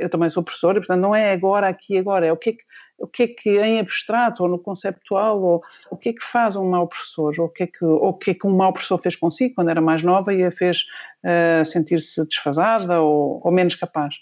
eu 0.00 0.10
também 0.10 0.28
sou 0.28 0.42
professora, 0.42 0.78
portanto 0.78 1.00
não 1.00 1.14
é 1.14 1.32
agora, 1.32 1.68
aqui 1.68 1.96
agora, 1.96 2.26
é 2.26 2.32
o 2.32 2.36
que 2.36 2.50
é 2.50 2.52
que, 2.52 2.64
o 2.98 3.06
que, 3.06 3.22
é 3.22 3.28
que 3.28 3.58
em 3.60 3.78
abstrato 3.78 4.42
ou 4.42 4.48
no 4.48 4.58
conceptual, 4.58 5.42
ou 5.42 5.62
o 5.90 5.96
que 5.96 6.10
é 6.10 6.12
que 6.12 6.22
faz 6.22 6.54
um 6.54 6.68
mau 6.68 6.86
professor, 6.86 7.34
ou 7.38 7.46
o 7.46 7.48
que 7.48 7.62
é 7.62 7.66
que, 7.66 7.84
ou 7.84 8.08
o 8.08 8.14
que, 8.14 8.32
é 8.32 8.34
que 8.34 8.46
um 8.46 8.56
mau 8.56 8.72
professor 8.72 8.98
fez 8.98 9.16
consigo 9.16 9.54
quando 9.54 9.70
era 9.70 9.80
mais 9.80 10.02
nova 10.02 10.34
e 10.34 10.44
a 10.44 10.50
fez 10.50 10.84
uh, 11.24 11.64
sentir-se 11.64 12.26
desfasada 12.26 13.00
ou, 13.00 13.40
ou 13.42 13.50
menos 13.50 13.74
capaz. 13.74 14.16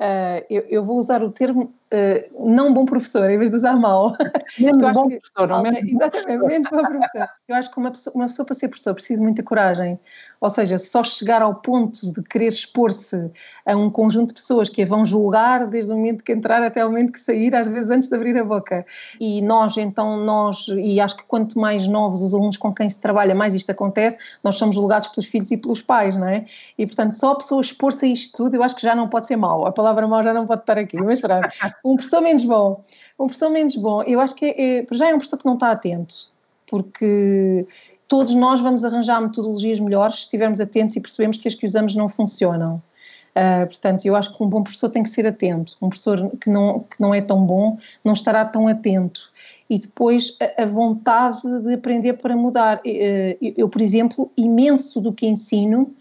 Uh, 0.00 0.44
eu, 0.48 0.62
eu, 0.68 0.84
vou 0.84 0.96
usar 0.96 1.24
o 1.24 1.30
termo 1.30 1.74
uh, 1.92 2.48
não 2.48 2.72
bom 2.72 2.84
professor, 2.84 3.28
em 3.30 3.38
vez 3.38 3.50
de 3.50 3.56
usar 3.56 3.76
mau. 3.76 4.14
Menos 4.58 4.92
bom 4.92 5.08
que, 5.08 5.18
professor, 5.20 5.48
não 5.48 5.62
menos 5.62 5.90
Exatamente, 5.90 6.46
menos 6.46 6.68
bom 6.70 6.84
professor. 6.84 7.28
Eu 7.48 7.56
acho 7.56 7.70
que 7.70 7.78
uma 7.78 7.90
pessoa, 7.90 8.14
uma 8.14 8.26
pessoa 8.26 8.46
para 8.46 8.54
ser 8.54 8.68
professor 8.68 8.94
precisa 8.94 9.16
de 9.16 9.22
muita 9.22 9.42
coragem. 9.42 9.98
Ou 10.40 10.50
seja, 10.50 10.78
só 10.78 11.02
chegar 11.02 11.42
ao 11.42 11.54
ponto 11.56 12.12
de 12.12 12.22
querer 12.22 12.48
expor-se 12.48 13.30
a 13.66 13.76
um 13.76 13.90
conjunto 13.90 14.28
de 14.28 14.34
pessoas 14.34 14.68
que 14.68 14.82
a 14.82 14.86
vão 14.86 15.04
julgar 15.04 15.66
desde 15.66 15.92
o 15.92 15.96
momento 15.96 16.22
que 16.22 16.32
entrar 16.32 16.62
até 16.62 16.84
o 16.84 16.88
momento 16.88 17.12
que 17.12 17.20
sair, 17.20 17.54
às 17.54 17.66
vezes 17.66 17.90
antes 17.90 18.08
de 18.08 18.14
abrir 18.14 18.38
a 18.38 18.44
boca. 18.44 18.86
E 19.20 19.42
nós, 19.42 19.76
então, 19.76 20.16
nós, 20.18 20.66
e 20.68 21.00
acho 21.00 21.16
que 21.16 21.24
quanto 21.24 21.58
mais 21.58 21.86
novos 21.88 22.22
os 22.22 22.34
alunos 22.34 22.56
com 22.56 22.72
quem 22.72 22.88
se 22.88 23.00
trabalha, 23.00 23.34
mais 23.34 23.54
isto 23.54 23.70
acontece, 23.70 24.16
nós 24.44 24.56
somos 24.56 24.76
julgados 24.76 25.08
pelos 25.08 25.28
filhos 25.28 25.50
e 25.50 25.56
pelos 25.56 25.82
pais, 25.82 26.16
não 26.16 26.28
é? 26.28 26.44
E, 26.76 26.86
portanto, 26.86 27.14
só 27.14 27.32
a 27.32 27.36
pessoa 27.36 27.60
expor-se 27.60 28.04
a 28.06 28.08
isto 28.08 28.36
tudo, 28.36 28.54
eu 28.54 28.62
acho 28.62 28.76
que 28.76 28.82
já 28.82 28.94
não 28.94 29.08
pode 29.08 29.26
ser 29.26 29.36
mau. 29.36 29.66
A 29.66 29.72
palavra 29.72 30.06
mau 30.06 30.22
já 30.22 30.32
não 30.32 30.46
pode 30.46 30.60
estar 30.60 30.78
aqui, 30.78 30.96
mas 30.98 31.20
pronto. 31.20 31.48
Um 31.84 31.96
professor 31.96 32.20
menos 32.20 32.44
bom. 32.44 32.82
Um 33.18 33.26
professor 33.26 33.50
menos 33.50 33.76
bom, 33.76 34.02
eu 34.02 34.20
acho 34.20 34.34
que 34.34 34.46
é, 34.46 34.80
é, 34.80 34.86
já 34.92 35.08
é 35.08 35.14
um 35.14 35.18
professor 35.18 35.38
que 35.38 35.46
não 35.46 35.54
está 35.54 35.70
atento, 35.70 36.30
porque 36.66 37.66
todos 38.06 38.34
nós 38.34 38.60
vamos 38.60 38.84
arranjar 38.84 39.20
metodologias 39.20 39.80
melhores 39.80 40.16
se 40.16 40.20
estivermos 40.22 40.60
atentos 40.60 40.96
e 40.96 41.00
percebemos 41.00 41.38
que 41.38 41.48
as 41.48 41.54
que 41.54 41.66
usamos 41.66 41.94
não 41.94 42.08
funcionam. 42.08 42.82
Uh, 43.38 43.66
portanto, 43.66 44.04
eu 44.04 44.16
acho 44.16 44.36
que 44.36 44.42
um 44.42 44.48
bom 44.48 44.62
professor 44.62 44.88
tem 44.88 45.02
que 45.02 45.10
ser 45.10 45.24
atento. 45.26 45.76
Um 45.80 45.88
professor 45.88 46.30
que 46.40 46.50
não, 46.50 46.80
que 46.80 47.00
não 47.00 47.14
é 47.14 47.20
tão 47.20 47.44
bom 47.44 47.78
não 48.02 48.12
estará 48.12 48.44
tão 48.44 48.66
atento. 48.66 49.30
E 49.70 49.78
depois 49.78 50.36
a, 50.40 50.62
a 50.62 50.66
vontade 50.66 51.40
de 51.62 51.74
aprender 51.74 52.14
para 52.14 52.34
mudar. 52.34 52.78
Uh, 52.78 53.52
eu, 53.56 53.68
por 53.68 53.80
exemplo, 53.80 54.30
imenso 54.36 55.00
do 55.00 55.12
que 55.12 55.26
ensino 55.26 55.94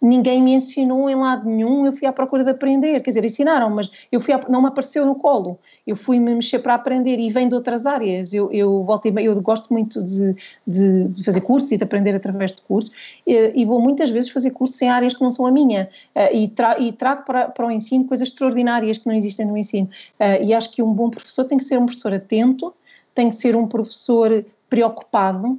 ninguém 0.00 0.42
me 0.42 0.54
ensinou 0.54 1.08
em 1.10 1.14
lado 1.14 1.48
nenhum, 1.48 1.84
eu 1.84 1.92
fui 1.92 2.06
à 2.06 2.12
procura 2.12 2.42
de 2.42 2.50
aprender, 2.50 3.00
quer 3.00 3.10
dizer, 3.10 3.24
ensinaram, 3.24 3.70
mas 3.70 3.90
eu 4.10 4.20
fui 4.20 4.34
não 4.48 4.62
me 4.62 4.68
apareceu 4.68 5.04
no 5.04 5.14
colo, 5.14 5.58
eu 5.86 5.94
fui 5.94 6.18
me 6.18 6.34
mexer 6.34 6.60
para 6.60 6.74
aprender 6.74 7.18
e 7.18 7.28
vem 7.28 7.48
de 7.48 7.54
outras 7.54 7.86
áreas, 7.86 8.32
eu, 8.32 8.50
eu 8.52 8.86
eu 9.20 9.40
gosto 9.42 9.72
muito 9.72 10.02
de, 10.02 10.34
de, 10.66 11.08
de, 11.08 11.24
fazer 11.24 11.40
cursos 11.40 11.70
e 11.72 11.76
de 11.76 11.84
aprender 11.84 12.14
através 12.14 12.52
de 12.52 12.62
cursos 12.62 13.20
e, 13.26 13.52
e, 13.54 13.64
vou 13.64 13.80
muitas 13.80 14.10
vezes 14.10 14.30
fazer 14.30 14.50
cursos 14.50 14.80
em 14.80 14.88
áreas 14.88 15.14
que 15.14 15.22
não 15.22 15.32
são 15.32 15.46
a 15.46 15.50
minha. 15.50 15.88
Uh, 16.14 16.34
e, 16.34 16.48
tra, 16.48 16.78
e, 16.78 16.92
trago 16.92 17.24
para, 17.24 17.48
para 17.48 17.66
o 17.66 17.70
ensino 17.70 18.04
coisas 18.04 18.28
extraordinárias 18.28 18.98
que 18.98 19.06
não 19.06 19.14
existem 19.14 19.46
no 19.46 19.56
ensino. 19.56 19.88
Uh, 20.18 20.42
e 20.42 20.54
acho 20.54 20.70
que 20.72 20.82
um 20.82 20.92
bom 20.92 21.10
professor 21.10 21.44
tem 21.44 21.58
que 21.58 21.64
ser 21.64 21.78
um 21.78 21.86
professor 21.86 22.12
atento, 22.12 22.74
tem 23.14 23.28
que 23.28 23.34
ser 23.34 23.56
um 23.56 23.66
professor 23.66 24.44
preocupado, 24.68 25.58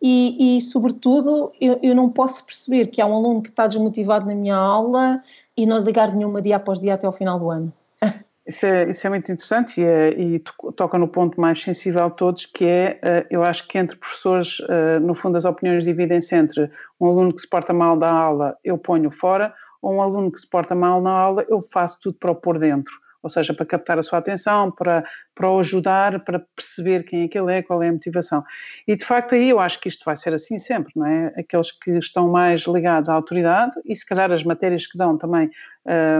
e, 0.00 0.56
e 0.56 0.60
sobretudo, 0.60 1.52
eu, 1.60 1.78
eu, 1.82 1.94
não 1.94 2.10
posso 2.10 2.44
perceber 2.44 2.86
que 2.86 3.00
há 3.00 3.06
um 3.06 3.14
aluno 3.14 3.42
que 3.42 3.48
está 3.48 3.66
desmotivado 3.66 4.26
na 4.26 4.34
minha 4.34 4.56
aula 4.56 5.22
e 5.56 5.66
não 5.66 5.78
ligar 5.78 6.14
nenhuma 6.14 6.42
dia 6.42 6.56
após 6.56 6.78
dia 6.78 6.94
até 6.94 7.06
ao 7.06 7.12
final 7.12 7.38
do 7.38 7.50
ano. 7.50 7.72
Isso 8.46 8.64
é, 8.64 8.88
isso 8.88 9.04
é 9.04 9.10
muito 9.10 9.24
interessante 9.32 9.80
e, 9.80 9.84
é, 9.84 10.10
e, 10.10 10.38
toca 10.76 10.96
no 10.96 11.08
ponto 11.08 11.40
mais 11.40 11.60
sensível 11.60 12.08
de 12.08 12.14
todos, 12.14 12.46
que 12.46 12.64
é, 12.64 12.96
eh, 13.02 13.26
eu 13.28 13.42
acho 13.42 13.66
que 13.66 13.76
entre 13.76 13.96
professores, 13.96 14.58
eh, 14.68 15.00
no 15.00 15.16
fundo, 15.16 15.36
as 15.36 15.44
opiniões 15.44 15.82
dividem-se 15.82 16.36
entre 16.36 16.70
um 17.00 17.08
aluno 17.08 17.34
que 17.34 17.40
se 17.40 17.50
porta 17.50 17.72
mal 17.72 17.98
da 17.98 18.08
aula, 18.08 18.56
eu 18.62 18.78
ponho 18.78 19.10
fora, 19.10 19.52
ou 19.82 19.94
um 19.94 20.00
aluno 20.00 20.30
que 20.30 20.38
se 20.38 20.48
porta 20.48 20.76
mal 20.76 21.02
na 21.02 21.10
aula, 21.10 21.44
eu 21.48 21.60
faço 21.60 21.98
tudo 22.00 22.18
para 22.20 22.30
o 22.30 22.36
pôr 22.36 22.60
dentro 22.60 22.94
ou 23.26 23.28
seja, 23.28 23.52
para 23.52 23.66
captar 23.66 23.98
a 23.98 24.02
sua 24.04 24.20
atenção, 24.20 24.70
para, 24.70 25.04
para 25.34 25.50
o 25.50 25.58
ajudar, 25.58 26.20
para 26.20 26.38
perceber 26.54 27.02
quem 27.02 27.24
é 27.24 27.28
que 27.28 27.36
ele 27.36 27.52
é, 27.52 27.60
qual 27.60 27.82
é 27.82 27.88
a 27.88 27.92
motivação. 27.92 28.44
E 28.86 28.96
de 28.96 29.04
facto 29.04 29.34
aí 29.34 29.50
eu 29.50 29.58
acho 29.58 29.80
que 29.80 29.88
isto 29.88 30.04
vai 30.04 30.14
ser 30.14 30.32
assim 30.32 30.58
sempre, 30.58 30.92
não 30.94 31.04
é? 31.04 31.34
Aqueles 31.36 31.72
que 31.72 31.90
estão 31.98 32.28
mais 32.28 32.62
ligados 32.62 33.08
à 33.08 33.14
autoridade 33.14 33.72
e 33.84 33.96
se 33.96 34.06
calhar 34.06 34.30
as 34.30 34.44
matérias 34.44 34.86
que 34.86 34.96
dão 34.96 35.18
também, 35.18 35.50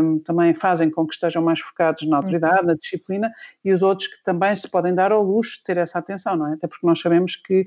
um, 0.02 0.18
também 0.18 0.52
fazem 0.52 0.90
com 0.90 1.06
que 1.06 1.14
estejam 1.14 1.42
mais 1.42 1.60
focados 1.60 2.04
na 2.08 2.16
autoridade, 2.16 2.62
uhum. 2.62 2.66
na 2.66 2.74
disciplina, 2.74 3.30
e 3.64 3.72
os 3.72 3.84
outros 3.84 4.08
que 4.08 4.20
também 4.24 4.56
se 4.56 4.68
podem 4.68 4.92
dar 4.92 5.12
ao 5.12 5.22
luxo 5.22 5.58
de 5.58 5.64
ter 5.64 5.76
essa 5.76 6.00
atenção, 6.00 6.36
não 6.36 6.48
é? 6.48 6.54
Até 6.54 6.66
porque 6.66 6.84
nós 6.84 7.00
sabemos 7.00 7.36
que 7.36 7.66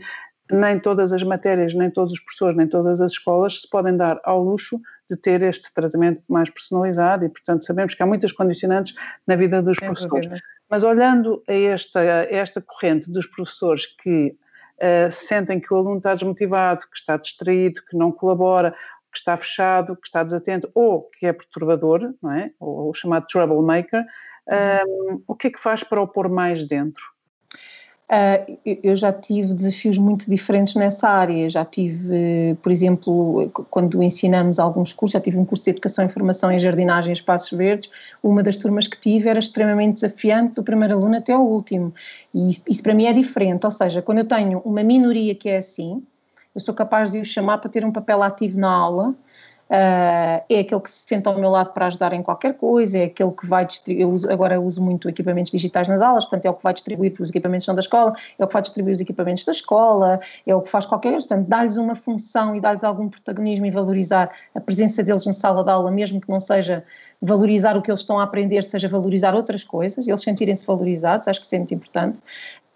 nem 0.51 0.79
todas 0.79 1.13
as 1.13 1.23
matérias, 1.23 1.73
nem 1.73 1.89
todos 1.89 2.13
os 2.13 2.19
professores, 2.19 2.55
nem 2.55 2.67
todas 2.67 3.01
as 3.01 3.11
escolas 3.11 3.61
se 3.61 3.69
podem 3.69 3.95
dar 3.95 4.19
ao 4.23 4.43
luxo 4.43 4.79
de 5.09 5.15
ter 5.15 5.43
este 5.43 5.73
tratamento 5.73 6.21
mais 6.27 6.49
personalizado 6.49 7.25
e, 7.25 7.29
portanto, 7.29 7.65
sabemos 7.65 7.93
que 7.93 8.01
há 8.01 8.05
muitas 8.05 8.31
condicionantes 8.31 8.95
na 9.27 9.35
vida 9.35 9.61
dos 9.61 9.77
é 9.81 9.85
professores. 9.85 10.25
Verdade. 10.25 10.43
Mas 10.69 10.83
olhando 10.83 11.43
a 11.47 11.53
esta, 11.53 11.99
a 11.99 12.23
esta 12.25 12.61
corrente 12.61 13.11
dos 13.11 13.25
professores 13.25 13.85
que 13.85 14.35
uh, 14.77 15.11
sentem 15.11 15.59
que 15.59 15.73
o 15.73 15.77
aluno 15.77 15.97
está 15.97 16.13
desmotivado, 16.13 16.81
que 16.81 16.97
está 16.97 17.17
distraído, 17.17 17.81
que 17.89 17.97
não 17.97 18.11
colabora, 18.11 18.73
que 19.11 19.17
está 19.17 19.35
fechado, 19.35 19.95
que 19.95 20.07
está 20.07 20.23
desatento 20.23 20.69
ou 20.73 21.09
que 21.17 21.25
é 21.25 21.33
perturbador, 21.33 22.13
não 22.21 22.31
é? 22.31 22.51
ou 22.59 22.89
o 22.89 22.93
chamado 22.93 23.25
troublemaker, 23.27 24.01
um, 24.01 24.03
uhum. 24.03 24.57
eh, 24.57 24.83
o 25.27 25.35
que 25.35 25.47
é 25.47 25.51
que 25.51 25.59
faz 25.59 25.83
para 25.83 26.01
o 26.01 26.07
pôr 26.07 26.29
mais 26.29 26.67
dentro? 26.67 27.03
Uh, 28.11 28.57
eu 28.65 28.95
já 28.95 29.13
tive 29.13 29.53
desafios 29.53 29.95
muito 29.99 30.27
diferentes 30.27 30.73
nessa 30.73 31.07
área. 31.07 31.47
Já 31.47 31.63
tive, 31.63 32.57
por 32.59 32.71
exemplo, 32.71 33.51
quando 33.69 34.01
ensinamos 34.01 34.57
alguns 34.57 34.91
cursos, 34.91 35.13
já 35.13 35.21
tive 35.21 35.37
um 35.37 35.45
curso 35.45 35.63
de 35.63 35.69
Educação 35.69 36.05
e 36.05 36.09
Formação 36.09 36.51
em 36.51 36.57
Jardinagem 36.57 37.11
e 37.11 37.13
Espaços 37.13 37.55
Verdes. 37.55 37.89
Uma 38.23 38.41
das 38.41 38.57
turmas 38.57 38.87
que 38.87 38.99
tive 38.99 39.29
era 39.29 39.37
extremamente 39.37 39.95
desafiante, 39.95 40.55
do 40.55 40.63
primeiro 40.63 40.95
aluno 40.95 41.17
até 41.17 41.33
ao 41.33 41.45
último. 41.45 41.93
E 42.33 42.49
isso 42.67 42.81
para 42.81 42.95
mim 42.95 43.05
é 43.05 43.13
diferente. 43.13 43.63
Ou 43.65 43.71
seja, 43.71 44.01
quando 44.01 44.17
eu 44.17 44.25
tenho 44.25 44.59
uma 44.65 44.81
minoria 44.81 45.35
que 45.35 45.47
é 45.47 45.57
assim, 45.57 46.01
eu 46.55 46.61
sou 46.61 46.73
capaz 46.73 47.11
de 47.11 47.19
o 47.19 47.25
chamar 47.25 47.59
para 47.59 47.69
ter 47.69 47.85
um 47.85 47.91
papel 47.91 48.23
ativo 48.23 48.59
na 48.59 48.71
aula 48.71 49.13
Uh, 49.69 50.41
é 50.49 50.59
aquele 50.61 50.81
que 50.81 50.89
se 50.89 51.03
senta 51.07 51.29
ao 51.29 51.37
meu 51.37 51.51
lado 51.51 51.71
para 51.73 51.85
ajudar 51.85 52.11
em 52.11 52.23
qualquer 52.23 52.55
coisa, 52.55 52.97
é 52.97 53.03
aquele 53.03 53.31
que 53.31 53.45
vai 53.45 53.63
distribuir, 53.67 54.01
eu 54.01 54.09
uso, 54.09 54.27
agora 54.27 54.59
uso 54.59 54.81
muito 54.81 55.07
equipamentos 55.07 55.51
digitais 55.51 55.87
nas 55.87 56.01
aulas, 56.01 56.23
portanto 56.23 56.45
é 56.45 56.49
o 56.49 56.55
que 56.55 56.63
vai 56.63 56.73
distribuir 56.73 57.13
os 57.19 57.29
equipamentos 57.29 57.67
da 57.67 57.79
escola, 57.79 58.13
é 58.39 58.43
o 58.43 58.47
que 58.47 58.53
vai 58.53 58.63
distribuir 58.63 58.95
os 58.95 59.01
equipamentos 59.01 59.45
da 59.45 59.51
escola, 59.51 60.19
é 60.47 60.55
o 60.55 60.61
que 60.61 60.69
faz 60.69 60.87
qualquer 60.87 61.11
coisa, 61.11 61.27
portanto 61.27 61.47
dá-lhes 61.47 61.77
uma 61.77 61.93
função 61.93 62.55
e 62.55 62.59
dá-lhes 62.59 62.83
algum 62.83 63.07
protagonismo 63.07 63.67
e 63.67 63.69
valorizar 63.69 64.31
a 64.55 64.59
presença 64.59 65.03
deles 65.03 65.27
na 65.27 65.33
sala 65.33 65.63
de 65.63 65.69
aula, 65.69 65.91
mesmo 65.91 66.19
que 66.19 66.29
não 66.29 66.39
seja 66.39 66.83
valorizar 67.21 67.77
o 67.77 67.81
que 67.83 67.91
eles 67.91 67.99
estão 67.99 68.17
a 68.17 68.23
aprender, 68.23 68.63
seja 68.63 68.87
valorizar 68.87 69.35
outras 69.35 69.63
coisas, 69.63 70.07
eles 70.07 70.21
sentirem-se 70.23 70.65
valorizados, 70.65 71.27
acho 71.27 71.39
que 71.39 71.45
isso 71.45 71.53
é 71.53 71.59
muito 71.59 71.75
importante 71.75 72.19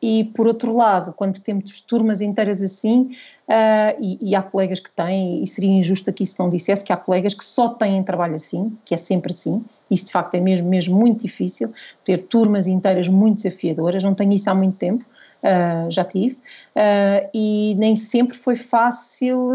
e 0.04 0.26
por 0.36 0.48
outro 0.48 0.76
lado, 0.76 1.14
quando 1.14 1.40
temos 1.40 1.80
turmas 1.80 2.20
inteiras 2.20 2.62
assim, 2.62 3.12
uh, 3.48 3.96
e, 3.98 4.18
e, 4.22 4.36
há 4.36 4.44
colegas 4.44 4.82
que 4.82 4.92
têm, 4.92 5.42
e 5.42 5.48
seria 5.48 5.72
injusto 5.72 6.10
aqui 6.10 6.26
se 6.26 6.38
não 6.38 6.50
dissesse 6.50 6.84
que 6.84 6.92
há 6.92 6.98
colegas 6.98 7.34
que 7.34 7.46
só 7.46 7.70
têm 7.70 8.04
trabalho 8.04 8.36
assim, 8.36 8.78
que 8.84 8.94
é 8.94 8.98
sempre 8.98 9.32
assim, 9.32 9.64
isso 9.90 10.08
de 10.08 10.12
facto 10.12 10.36
é 10.36 10.42
mesmo, 10.42 10.68
mesmo 10.68 11.00
muito 11.00 11.22
difícil, 11.22 11.72
ter 12.04 12.18
turmas 12.18 12.68
inteiras 12.68 13.08
muito 13.08 13.38
desafiadoras, 13.38 14.04
não 14.04 14.14
tenho 14.14 14.34
isso 14.34 14.50
há 14.50 14.54
muito 14.54 14.76
tempo, 14.76 15.06
uh, 15.42 15.90
já 15.90 16.04
tive, 16.04 16.36
uh, 16.36 17.30
e 17.34 17.74
nem 17.76 17.96
sempre 17.96 18.36
foi 18.36 18.58
fácil 18.58 19.52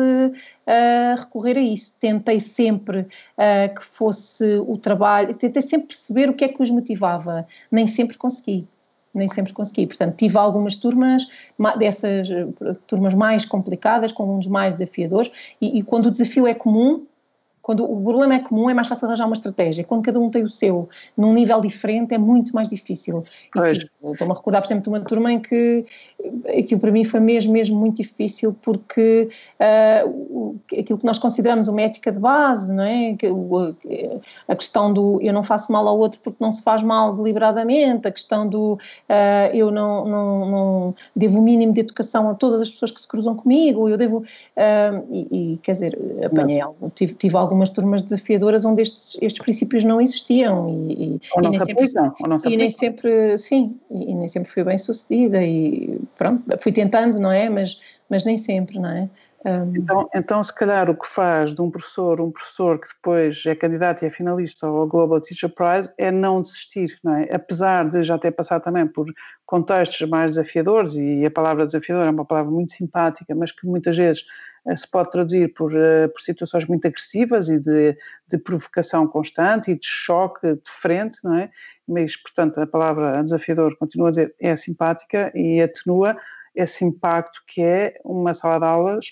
recorrer 1.18 1.58
a 1.58 1.60
isso. 1.60 1.92
Tentei 2.00 2.40
sempre 2.40 3.06
que 3.76 3.84
fosse 3.84 4.44
o 4.66 4.78
trabalho, 4.78 5.34
tentei 5.34 5.60
sempre 5.60 5.88
perceber 5.88 6.30
o 6.30 6.34
que 6.34 6.44
é 6.44 6.48
que 6.48 6.62
os 6.62 6.70
motivava, 6.70 7.46
nem 7.70 7.86
sempre 7.86 8.16
consegui 8.16 8.66
nem 9.14 9.28
sempre 9.28 9.52
consegui. 9.52 9.86
Portanto, 9.86 10.16
tive 10.16 10.38
algumas 10.38 10.76
turmas, 10.76 11.26
dessas 11.78 12.30
eh, 12.30 12.46
turmas 12.86 13.14
mais 13.14 13.44
complicadas, 13.44 14.12
com 14.12 14.22
alunos 14.24 14.46
mais 14.46 14.74
desafiadores, 14.74 15.54
e, 15.60 15.78
e 15.78 15.82
quando 15.82 16.06
o 16.06 16.10
desafio 16.10 16.46
é 16.46 16.54
comum, 16.54 17.06
quando 17.68 17.84
o 17.84 18.02
problema 18.02 18.36
é 18.36 18.38
comum, 18.38 18.70
é 18.70 18.72
mais 18.72 18.88
fácil 18.88 19.04
arranjar 19.04 19.26
uma 19.26 19.34
estratégia. 19.34 19.84
Quando 19.84 20.02
cada 20.02 20.18
um 20.18 20.30
tem 20.30 20.42
o 20.42 20.48
seu 20.48 20.88
num 21.14 21.34
nível 21.34 21.60
diferente, 21.60 22.14
é 22.14 22.18
muito 22.18 22.54
mais 22.54 22.70
difícil. 22.70 23.22
Estou-me 23.54 24.32
a 24.32 24.34
recordar, 24.34 24.62
por 24.62 24.68
exemplo, 24.68 24.84
de 24.84 24.88
uma 24.88 25.00
turma 25.02 25.30
em 25.30 25.38
que 25.38 25.84
aquilo 26.58 26.80
para 26.80 26.90
mim 26.90 27.04
foi 27.04 27.20
mesmo, 27.20 27.52
mesmo 27.52 27.78
muito 27.78 27.96
difícil, 27.98 28.56
porque 28.62 29.28
uh, 29.60 30.56
aquilo 30.72 30.98
que 30.98 31.04
nós 31.04 31.18
consideramos 31.18 31.68
uma 31.68 31.82
ética 31.82 32.10
de 32.10 32.18
base, 32.18 32.72
não 32.72 32.82
é? 32.82 33.14
A 34.48 34.56
questão 34.56 34.90
do 34.90 35.20
eu 35.20 35.34
não 35.34 35.42
faço 35.42 35.70
mal 35.70 35.86
ao 35.86 35.98
outro 35.98 36.20
porque 36.24 36.42
não 36.42 36.50
se 36.50 36.62
faz 36.62 36.82
mal 36.82 37.14
deliberadamente, 37.14 38.08
a 38.08 38.10
questão 38.10 38.48
do 38.48 38.72
uh, 38.76 38.78
eu 39.52 39.70
não, 39.70 40.06
não, 40.06 40.46
não, 40.46 40.94
devo 41.14 41.38
o 41.38 41.42
mínimo 41.42 41.74
de 41.74 41.80
educação 41.80 42.30
a 42.30 42.34
todas 42.34 42.62
as 42.62 42.70
pessoas 42.70 42.92
que 42.92 43.00
se 43.02 43.06
cruzam 43.06 43.36
comigo, 43.36 43.90
eu 43.90 43.98
devo. 43.98 44.20
Uh, 44.56 45.04
e, 45.10 45.52
e, 45.52 45.56
quer 45.58 45.72
dizer, 45.72 45.98
apanhei 46.24 46.62
algo, 46.62 46.90
tive, 46.94 47.12
tive 47.12 47.36
algum 47.36 47.57
algumas 47.58 47.70
turmas 47.70 48.02
desafiadoras 48.02 48.64
onde 48.64 48.82
estes, 48.82 49.18
estes 49.20 49.42
princípios 49.42 49.84
não 49.84 50.00
existiam 50.00 50.86
e, 50.88 51.20
ou 51.34 51.42
não 51.42 51.48
e 51.48 51.50
nem 51.50 51.60
sempre, 51.60 51.84
aplicam, 51.84 52.14
ou 52.20 52.28
não 52.28 52.38
se 52.38 52.48
e 52.48 52.56
nem 52.56 52.70
sempre 52.70 53.36
sim 53.36 53.78
e, 53.90 54.14
nem 54.14 54.28
sempre 54.28 54.50
fui 54.50 54.64
bem 54.64 54.78
sucedida 54.78 55.42
e 55.42 55.98
pronto 56.16 56.42
fui 56.60 56.72
tentando 56.72 57.18
não 57.18 57.32
é? 57.32 57.48
Mas 57.48 57.80
mas 58.08 58.24
nem 58.24 58.36
sempre 58.36 58.78
não 58.78 58.88
é 58.88 59.08
um... 59.44 59.76
Então, 59.76 60.08
então, 60.14 60.42
se 60.42 60.54
calhar, 60.54 60.90
o 60.90 60.96
que 60.96 61.06
faz 61.06 61.54
de 61.54 61.62
um 61.62 61.70
professor 61.70 62.20
um 62.20 62.30
professor 62.30 62.78
que 62.80 62.88
depois 62.88 63.44
é 63.46 63.54
candidato 63.54 64.02
e 64.02 64.06
é 64.06 64.10
finalista 64.10 64.66
ao 64.66 64.86
Global 64.86 65.20
Teacher 65.20 65.48
Prize 65.48 65.92
é 65.96 66.10
não 66.10 66.42
desistir, 66.42 66.98
não 67.04 67.14
é? 67.14 67.28
Apesar 67.32 67.88
de 67.88 68.02
já 68.02 68.18
ter 68.18 68.32
passado 68.32 68.62
também 68.62 68.86
por 68.86 69.06
contextos 69.46 70.08
mais 70.08 70.34
desafiadores, 70.34 70.94
e 70.94 71.24
a 71.24 71.30
palavra 71.30 71.66
desafiador 71.66 72.06
é 72.06 72.10
uma 72.10 72.24
palavra 72.24 72.50
muito 72.50 72.72
simpática, 72.72 73.34
mas 73.34 73.52
que 73.52 73.66
muitas 73.66 73.96
vezes 73.96 74.24
se 74.76 74.90
pode 74.90 75.10
traduzir 75.10 75.54
por, 75.54 75.72
por 75.72 76.20
situações 76.20 76.66
muito 76.66 76.86
agressivas 76.86 77.48
e 77.48 77.58
de, 77.58 77.96
de, 78.28 78.38
provocação 78.38 79.06
constante 79.06 79.70
e 79.70 79.78
de 79.78 79.86
choque 79.86 80.54
de 80.54 80.70
frente, 80.70 81.18
não 81.24 81.36
é? 81.36 81.50
Mas, 81.86 82.16
portanto, 82.16 82.60
a 82.60 82.66
palavra 82.66 83.22
desafiador, 83.22 83.76
continua 83.76 84.08
a 84.08 84.10
dizer, 84.10 84.34
é 84.40 84.54
simpática 84.56 85.32
e 85.34 85.62
atenua 85.62 86.16
esse 86.54 86.84
impacto 86.84 87.42
que 87.46 87.62
é 87.62 88.00
uma 88.04 88.34
sala 88.34 88.58
de 88.58 88.64
aulas 88.64 89.06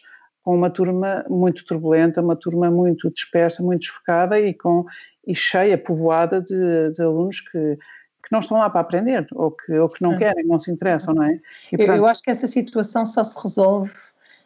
com 0.46 0.54
uma 0.54 0.70
turma 0.70 1.26
muito 1.28 1.64
turbulenta, 1.64 2.22
uma 2.22 2.37
turma 2.37 2.70
muito 2.70 3.11
dispersa, 3.11 3.64
muito 3.64 3.80
desfocada 3.80 4.38
e, 4.38 4.54
com, 4.54 4.87
e 5.26 5.35
cheia, 5.35 5.76
povoada 5.76 6.40
de, 6.40 6.92
de 6.92 7.02
alunos 7.02 7.40
que, 7.40 7.76
que 8.22 8.30
não 8.30 8.38
estão 8.38 8.56
lá 8.56 8.70
para 8.70 8.80
aprender 8.80 9.26
ou 9.35 9.50
que, 9.50 9.72
ou 9.72 9.88
que 9.88 10.00
não 10.00 10.12
Sim. 10.12 10.18
querem, 10.18 10.46
não 10.46 10.56
se 10.56 10.70
interessam, 10.70 11.16
não 11.16 11.24
é? 11.24 11.40
E, 11.72 11.76
portanto, 11.76 11.96
eu 11.96 12.06
acho 12.06 12.22
que 12.22 12.30
essa 12.30 12.46
situação 12.46 13.04
só 13.04 13.24
se 13.24 13.37
resolve 13.42 13.92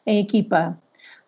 em 0.07 0.21
equipa, 0.21 0.75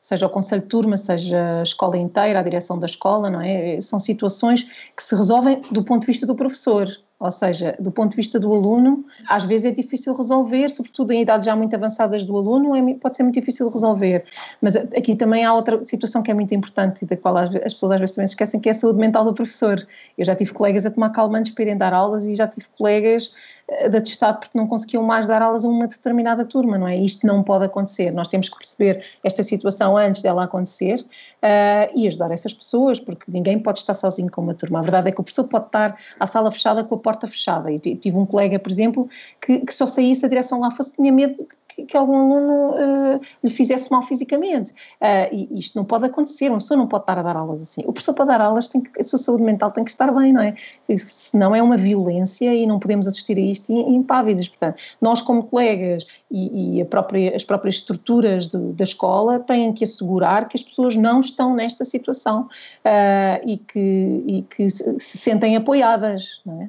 seja 0.00 0.24
o 0.24 0.30
conselho 0.30 0.62
de 0.62 0.68
turma, 0.68 0.96
seja 0.96 1.58
a 1.58 1.62
escola 1.62 1.98
inteira, 1.98 2.40
a 2.40 2.42
direção 2.42 2.78
da 2.78 2.86
escola, 2.86 3.28
não 3.28 3.42
é? 3.42 3.78
São 3.82 4.00
situações 4.00 4.62
que 4.96 5.02
se 5.02 5.14
resolvem 5.14 5.60
do 5.70 5.84
ponto 5.84 6.00
de 6.00 6.06
vista 6.06 6.26
do 6.26 6.34
professor. 6.34 6.88
Ou 7.22 7.30
seja, 7.30 7.76
do 7.78 7.92
ponto 7.92 8.10
de 8.10 8.16
vista 8.16 8.40
do 8.40 8.52
aluno, 8.52 9.04
às 9.28 9.44
vezes 9.44 9.66
é 9.66 9.70
difícil 9.70 10.12
resolver, 10.12 10.68
sobretudo 10.68 11.12
em 11.12 11.22
idades 11.22 11.46
já 11.46 11.54
muito 11.54 11.74
avançadas 11.76 12.24
do 12.24 12.36
aluno, 12.36 12.74
é, 12.74 12.94
pode 12.94 13.16
ser 13.16 13.22
muito 13.22 13.36
difícil 13.36 13.68
resolver. 13.68 14.24
Mas 14.60 14.74
aqui 14.74 15.14
também 15.14 15.44
há 15.44 15.54
outra 15.54 15.84
situação 15.86 16.20
que 16.20 16.32
é 16.32 16.34
muito 16.34 16.52
importante 16.52 17.02
e 17.02 17.06
da 17.06 17.16
qual 17.16 17.36
as 17.36 17.50
pessoas 17.50 17.92
às 17.92 18.00
vezes 18.00 18.16
também 18.16 18.26
se 18.26 18.32
esquecem, 18.32 18.58
que 18.58 18.68
é 18.68 18.72
a 18.72 18.74
saúde 18.74 18.98
mental 18.98 19.24
do 19.24 19.32
professor. 19.32 19.86
Eu 20.18 20.24
já 20.24 20.34
tive 20.34 20.52
colegas 20.52 20.84
a 20.84 20.90
tomar 20.90 21.10
calmantes 21.10 21.52
para 21.52 21.62
irem 21.62 21.76
dar 21.76 21.94
aulas 21.94 22.24
e 22.24 22.34
já 22.34 22.48
tive 22.48 22.66
colegas 22.76 23.30
eh, 23.68 23.88
de 23.88 23.96
atestado 23.96 24.40
porque 24.40 24.58
não 24.58 24.66
conseguiam 24.66 25.02
mais 25.02 25.26
dar 25.26 25.40
aulas 25.40 25.64
a 25.64 25.68
uma 25.68 25.86
determinada 25.86 26.44
turma, 26.44 26.76
não 26.76 26.88
é? 26.88 26.96
Isto 26.96 27.26
não 27.26 27.42
pode 27.42 27.64
acontecer. 27.64 28.10
Nós 28.10 28.28
temos 28.28 28.48
que 28.48 28.56
perceber 28.56 29.04
esta 29.22 29.42
situação 29.42 29.96
antes 29.96 30.22
dela 30.22 30.44
acontecer 30.44 31.00
uh, 31.00 31.92
e 31.94 32.06
ajudar 32.06 32.30
essas 32.30 32.52
pessoas, 32.52 32.98
porque 32.98 33.30
ninguém 33.30 33.58
pode 33.58 33.78
estar 33.78 33.94
sozinho 33.94 34.30
com 34.30 34.40
uma 34.40 34.54
turma. 34.54 34.80
A 34.80 34.82
verdade 34.82 35.08
é 35.08 35.12
que 35.12 35.20
o 35.20 35.24
professor 35.24 35.44
pode 35.48 35.66
estar 35.66 35.96
à 36.18 36.26
sala 36.26 36.50
fechada 36.50 36.82
com 36.84 36.94
a 36.94 36.98
porta 36.98 37.11
fechada. 37.26 37.70
E 37.70 37.78
tive 37.78 38.16
um 38.16 38.26
colega, 38.26 38.58
por 38.58 38.70
exemplo, 38.70 39.08
que, 39.40 39.60
que 39.60 39.74
só 39.74 39.86
saísse 39.86 40.24
a 40.24 40.28
direção 40.28 40.60
lá 40.60 40.70
fosse, 40.70 40.92
tinha 40.92 41.12
medo 41.12 41.46
que, 41.86 41.96
algum 41.96 42.16
aluno 42.16 42.70
uh, 42.70 43.20
lhe 43.42 43.50
fizesse 43.50 43.90
mal 43.90 44.02
fisicamente. 44.02 44.72
Uh, 45.00 45.32
e 45.32 45.58
isto 45.58 45.76
não 45.76 45.84
pode 45.84 46.04
acontecer, 46.04 46.48
uma 46.48 46.58
pessoa 46.58 46.76
não 46.76 46.86
pode 46.86 47.04
estar 47.04 47.18
a 47.18 47.22
dar 47.22 47.36
aulas 47.36 47.62
assim. 47.62 47.82
O 47.86 47.92
professor 47.92 48.14
para 48.14 48.24
dar 48.26 48.40
aulas, 48.40 48.68
tem 48.68 48.80
que, 48.80 49.00
a 49.00 49.04
sua 49.04 49.18
saúde 49.18 49.42
mental 49.42 49.70
tem 49.70 49.84
que 49.84 49.90
estar 49.90 50.12
bem, 50.12 50.32
não 50.32 50.42
é? 50.42 50.54
Senão 50.96 51.54
é 51.54 51.62
uma 51.62 51.76
violência 51.76 52.54
e 52.54 52.66
não 52.66 52.78
podemos 52.78 53.06
assistir 53.06 53.36
a 53.36 53.40
isto 53.40 53.72
impávidos. 53.72 54.48
Portanto, 54.48 54.82
nós 55.00 55.20
como 55.20 55.44
colegas 55.44 56.06
e, 56.30 56.80
e 56.80 56.84
própria, 56.84 57.34
as 57.34 57.44
próprias 57.44 57.76
estruturas 57.76 58.48
do, 58.48 58.72
da 58.72 58.84
escola 58.84 59.40
têm 59.40 59.72
que 59.72 59.84
assegurar 59.84 60.48
que 60.48 60.56
as 60.56 60.62
pessoas 60.62 60.96
não 60.96 61.20
estão 61.20 61.54
nesta 61.54 61.84
situação 61.84 62.42
uh, 62.42 63.46
e, 63.48 63.58
que, 63.58 64.24
e 64.26 64.42
que 64.42 64.68
se 64.68 65.18
sentem 65.18 65.56
apoiadas, 65.56 66.40
não 66.44 66.62
é? 66.62 66.68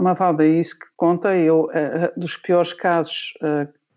Mafalda, 0.00 0.44
é 0.44 0.48
isso 0.48 0.78
que 0.78 0.86
conta, 0.96 1.34
eu, 1.34 1.68
dos 2.16 2.36
piores 2.36 2.72
casos 2.72 3.32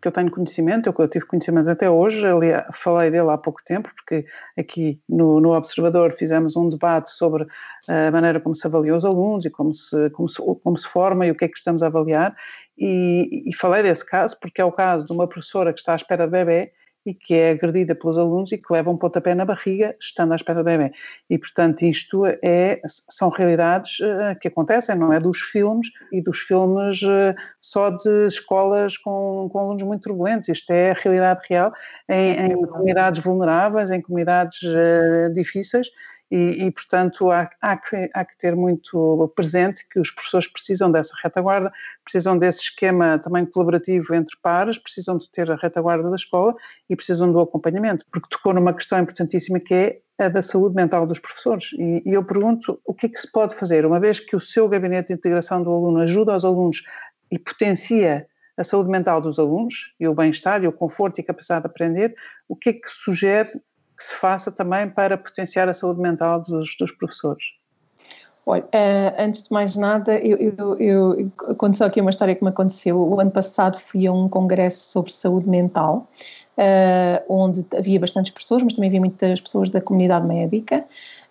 que 0.04 0.08
eu 0.08 0.12
tenho 0.12 0.30
conhecimento, 0.30 0.88
eu, 0.88 0.96
eu 0.98 1.08
tive 1.08 1.26
conhecimento 1.26 1.70
até 1.70 1.90
hoje, 1.90 2.28
ali, 2.28 2.48
falei 2.74 3.10
dele 3.10 3.30
há 3.30 3.38
pouco 3.38 3.64
tempo, 3.64 3.90
porque 3.96 4.26
aqui 4.58 5.02
no, 5.08 5.40
no, 5.40 5.56
Observador 5.56 6.12
fizemos 6.12 6.58
um 6.58 6.68
debate 6.68 7.10
sobre 7.10 7.48
a 7.88 8.12
maneira 8.12 8.40
como 8.40 8.54
se 8.54 8.68
avalia 8.68 8.94
os 8.94 9.06
alunos 9.06 9.46
e 9.46 9.50
como 9.50 9.74
se, 9.74 10.10
como 10.10 10.28
se, 10.28 10.42
como 10.62 10.78
se 10.78 10.88
forma 10.88 11.26
e 11.26 11.32
o 11.32 11.36
que 11.36 11.46
é 11.46 11.48
que 11.48 11.58
estamos 11.58 11.82
a 11.82 11.88
avaliar, 11.88 12.36
e, 12.78 13.44
e 13.50 13.56
falei 13.56 13.82
desse 13.82 14.06
caso 14.06 14.38
porque 14.42 14.62
é 14.62 14.66
o 14.66 14.72
caso 14.72 15.06
de 15.06 15.14
uma 15.14 15.28
professora 15.28 15.72
que 15.72 15.80
está 15.80 15.94
à 15.94 15.96
espera 15.96 16.26
de 16.26 16.32
bebê 16.32 16.74
e 17.06 17.14
que 17.14 17.34
é 17.34 17.52
agredida 17.52 17.94
pelos 17.94 18.18
alunos 18.18 18.52
e 18.52 18.58
que 18.58 18.72
leva 18.72 18.90
um 18.90 18.98
pontapé 18.98 19.36
na 19.36 19.46
barriga 19.46 19.96
estando 20.00 20.32
à 20.32 20.36
espera 20.36 20.60
do 20.60 20.66
bebê. 20.66 20.92
E, 21.30 21.38
portanto, 21.38 21.84
isto 21.84 22.26
é, 22.42 22.82
são 23.10 23.30
realidades 23.30 24.00
uh, 24.00 24.38
que 24.40 24.48
acontecem, 24.48 24.96
não 24.96 25.12
é 25.12 25.20
dos 25.20 25.40
filmes 25.40 25.88
e 26.12 26.22
dos 26.22 26.40
filmes 26.40 27.02
uh, 27.02 27.36
só 27.60 27.90
de 27.90 28.28
escolas 28.28 28.98
com, 28.98 29.50
com, 29.52 29.60
alunos 29.60 29.84
muito 29.84 30.04
turbulentos. 30.04 30.50
Isto 30.50 30.72
é 30.72 30.92
a 30.92 30.94
realidade 30.94 31.42
real 31.50 31.74
em, 32.10 32.34
em 32.34 32.66
comunidades 32.66 33.22
vulneráveis, 33.22 33.92
em 33.92 34.02
comunidades 34.02 34.62
uh, 34.64 35.34
difíceis 35.34 35.88
e, 36.32 36.66
e 36.66 36.72
portanto, 36.72 37.30
há, 37.30 37.50
há, 37.62 37.78
que, 37.78 38.10
há 38.14 38.26
que 38.26 38.38
ter 38.38 38.56
muito 38.56 39.32
presente 39.36 39.88
que 39.88 40.00
os 40.00 40.10
professores 40.10 40.48
precisam 40.48 40.92
dessa 40.92 41.16
retaguarda, 41.22 41.72
precisam 42.04 42.38
desse 42.38 42.62
esquema 42.62 43.20
também 43.20 43.46
colaborativo 43.46 44.16
entre 44.16 44.36
pares, 44.42 44.78
precisam 44.78 45.18
de 45.18 45.30
ter 45.30 45.52
a 45.52 45.56
retaguarda 45.56 46.10
da 46.10 46.16
escola 46.16 46.56
e 46.90 46.96
precisam 46.96 47.32
do 47.32 47.40
acompanhamento, 47.40 48.06
porque 48.12 48.30
tocou 48.30 48.54
numa 48.54 48.74
questão 48.74 49.00
importantíssima 49.00 49.60
que 49.60 49.74
é 49.74 50.02
a 50.18 50.30
da 50.30 50.42
saúde 50.42 50.76
mental 50.76 51.06
dos 51.06 51.20
professores. 51.20 51.72
E, 51.74 52.02
e 52.06 52.14
eu 52.14 52.24
pergunto 52.24 52.80
o 52.86 52.94
que 52.94 53.06
é 53.06 53.10
que 53.10 53.20
se 53.20 53.32
pode 53.32 53.56
fazer, 53.56 53.86
uma 53.86 54.00
vez 54.00 54.20
que 54.20 54.36
o 54.36 54.40
seu 54.40 54.68
gabinete 54.68 55.10
de 55.10 55.14
integração 55.14 55.62
do 55.62 55.70
aluno 55.70 56.00
ajuda 56.00 56.36
os 56.36 56.46
alunos 56.46 56.84
e 57.32 57.38
potencia 57.38 58.26
a 58.58 58.64
saúde 58.64 58.90
mental 58.90 59.20
dos 59.20 59.40
alunos 59.40 59.94
e 60.00 60.08
o 60.08 60.14
bem-estar 60.14 60.64
e 60.64 60.68
o 60.68 60.72
conforto 60.72 61.20
e 61.20 61.22
a 61.22 61.26
capacidade 61.26 61.64
de 61.64 61.70
aprender, 61.70 62.16
o 62.48 62.56
que 62.56 62.70
é 62.70 62.74
que 62.74 62.88
sugere 62.88 63.50
que 64.04 64.10
se 64.10 64.16
faça 64.16 64.52
também 64.52 64.90
para 64.90 65.18
potenciar 65.18 65.70
a 65.70 65.74
saúde 65.74 66.02
mental 66.02 66.42
dos, 66.42 66.76
dos 66.78 66.92
professores? 66.92 67.44
Olha, 68.46 68.64
uh, 68.64 69.16
antes 69.18 69.44
de 69.44 69.54
mais 69.54 69.78
nada, 69.78 70.18
eu, 70.18 70.38
eu, 70.38 70.78
eu, 70.78 71.32
aconteceu 71.48 71.88
aqui 71.88 72.02
uma 72.02 72.10
história 72.10 72.36
que 72.36 72.44
me 72.44 72.50
aconteceu. 72.50 73.00
O 73.00 73.18
ano 73.18 73.32
passado 73.32 73.80
fui 73.80 74.06
a 74.06 74.12
um 74.12 74.28
congresso 74.28 74.84
sobre 74.92 75.14
saúde 75.14 75.48
mental, 75.48 76.10
uh, 76.58 77.24
onde 77.30 77.66
havia 77.74 77.98
bastantes 78.02 78.34
pessoas, 78.34 78.62
mas 78.62 78.74
também 78.74 78.90
havia 78.90 79.00
muitas 79.00 79.40
pessoas 79.40 79.70
da 79.70 79.80
comunidade 79.80 80.28
médica. 80.28 80.84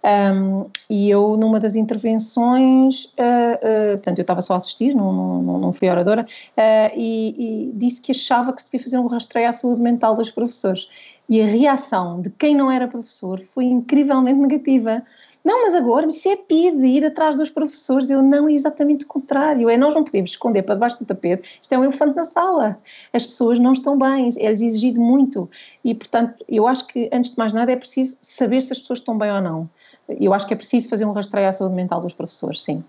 Um, 0.05 0.69
e 0.91 1.09
eu, 1.09 1.37
numa 1.37 1.61
das 1.61 1.77
intervenções, 1.77 3.05
uh, 3.05 3.15
uh, 3.15 3.93
portanto, 3.93 4.19
eu 4.19 4.23
estava 4.23 4.41
só 4.41 4.55
a 4.55 4.57
assistir, 4.57 4.95
não, 4.95 5.13
não, 5.43 5.59
não 5.59 5.73
fui 5.73 5.89
oradora, 5.89 6.23
uh, 6.23 6.93
e, 6.97 7.69
e, 7.69 7.73
disse 7.75 8.01
que 8.03 8.11
achava 8.11 8.53
que 8.53 8.61
se 8.61 8.71
devia 8.71 8.85
fazer 8.85 8.99
um 8.99 9.07
rastreio 9.07 9.49
à 9.49 9.53
saúde 9.53 9.81
mental 9.81 10.17
dos 10.17 10.31
professores. 10.31 10.89
E 11.29 11.41
a 11.41 11.47
reação 11.47 12.21
de 12.21 12.31
quem 12.31 12.55
não 12.55 12.71
era 12.71 12.89
professor 12.89 13.41
foi 13.41 13.65
incrivelmente 13.67 14.41
negativa. 14.41 15.03
Não, 15.45 15.63
mas 15.63 15.75
agora 15.75 16.07
isso 16.07 16.29
é 16.29 16.37
PID, 16.37 16.85
ir 16.85 17.05
atrás 17.05 17.37
dos 17.37 17.51
professores. 17.51 18.11
Eu 18.11 18.23
não, 18.23 18.49
é 18.49 18.53
exatamente 18.53 19.05
o 19.05 19.09
contrário. 19.09 19.69
É 19.69 19.77
nós 19.77 19.95
não 19.95 20.05
podemos 20.05 20.31
esconder 20.31 20.63
para 20.63 20.75
debaixo 20.75 21.01
do 21.01 21.07
tapete. 21.07 21.59
Isto 21.61 21.73
é 21.73 21.79
um 21.79 21.85
elefante 21.85 22.17
na 22.17 22.25
sala. 22.25 22.79
As 23.13 23.27
pessoas 23.27 23.59
não 23.59 23.73
estão 23.73 23.99
bem, 23.99 24.29
é-lhes 24.39 24.63
exigido 24.63 25.01
muito. 25.01 25.51
E, 25.85 25.95
portanto, 25.95 26.45
eu 26.49 26.67
acho 26.67 26.87
que, 26.87 27.11
antes 27.13 27.33
de 27.33 27.39
mais 27.39 27.53
nada, 27.53 27.73
é 27.73 27.77
preciso 27.77 28.17
saber 28.23 28.61
se 28.61 28.73
as 28.73 28.79
pessoas 28.79 29.01
estão 29.01 29.19
bem 29.19 29.33
ou 29.33 29.41
não. 29.41 29.69
Eu 30.09 30.33
acho 30.35 30.47
que 30.47 30.55
é 30.55 30.57
preciso 30.57 30.89
fazer 30.89 31.05
um 31.05 31.13
rastreio 31.13 31.49
à 31.49 31.53
saúde 31.53 31.75
mental 31.75 32.01
dos 32.01 32.13
professores, 32.13 32.63
sim. 32.63 32.85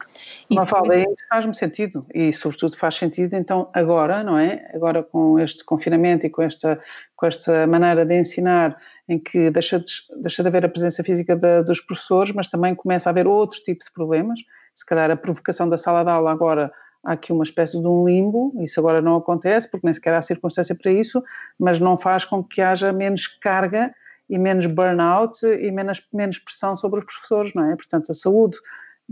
E 0.49 0.55
fala, 0.67 0.95
isso 0.95 1.25
faz-me 1.29 1.55
sentido. 1.55 2.05
E, 2.13 2.31
sobretudo, 2.33 2.77
faz 2.77 2.95
sentido, 2.95 3.33
então, 3.35 3.69
agora, 3.73 4.23
não 4.23 4.37
é? 4.37 4.69
Agora, 4.73 5.01
com 5.03 5.39
este 5.39 5.63
confinamento 5.63 6.25
e 6.25 6.29
com 6.29 6.41
esta, 6.41 6.79
com 7.23 7.27
esta 7.27 7.65
maneira 7.65 8.05
de 8.05 8.19
ensinar 8.19 8.77
em 9.07 9.17
que 9.17 9.49
deixa 9.49 9.79
de, 9.79 9.85
deixa 10.21 10.43
de 10.43 10.49
haver 10.49 10.65
a 10.65 10.67
presença 10.67 11.01
física 11.05 11.37
de, 11.37 11.63
dos 11.63 11.79
professores, 11.79 12.33
mas 12.33 12.49
também 12.49 12.75
começa 12.75 13.09
a 13.09 13.11
haver 13.11 13.25
outro 13.27 13.61
tipo 13.63 13.81
de 13.81 13.89
problemas. 13.93 14.41
Se 14.75 14.85
calhar 14.85 15.09
a 15.09 15.15
provocação 15.15 15.69
da 15.69 15.77
sala 15.77 16.03
de 16.03 16.09
aula 16.09 16.33
agora 16.33 16.69
há 17.01 17.13
aqui 17.13 17.31
uma 17.31 17.45
espécie 17.45 17.79
de 17.79 17.87
um 17.87 18.05
limbo, 18.05 18.53
isso 18.59 18.77
agora 18.77 19.01
não 19.01 19.15
acontece 19.15 19.71
porque 19.71 19.87
nem 19.87 19.93
sequer 19.93 20.15
há 20.15 20.21
circunstância 20.21 20.75
para 20.75 20.91
isso, 20.91 21.23
mas 21.57 21.79
não 21.79 21.97
faz 21.97 22.25
com 22.25 22.43
que 22.43 22.61
haja 22.61 22.91
menos 22.91 23.25
carga 23.25 23.95
e 24.29 24.37
menos 24.37 24.65
burnout 24.65 25.45
e 25.45 25.71
menos, 25.71 26.05
menos 26.13 26.39
pressão 26.39 26.75
sobre 26.75 26.99
os 26.99 27.05
professores, 27.05 27.53
não 27.53 27.71
é? 27.71 27.75
Portanto, 27.77 28.11
a 28.11 28.13
saúde, 28.13 28.57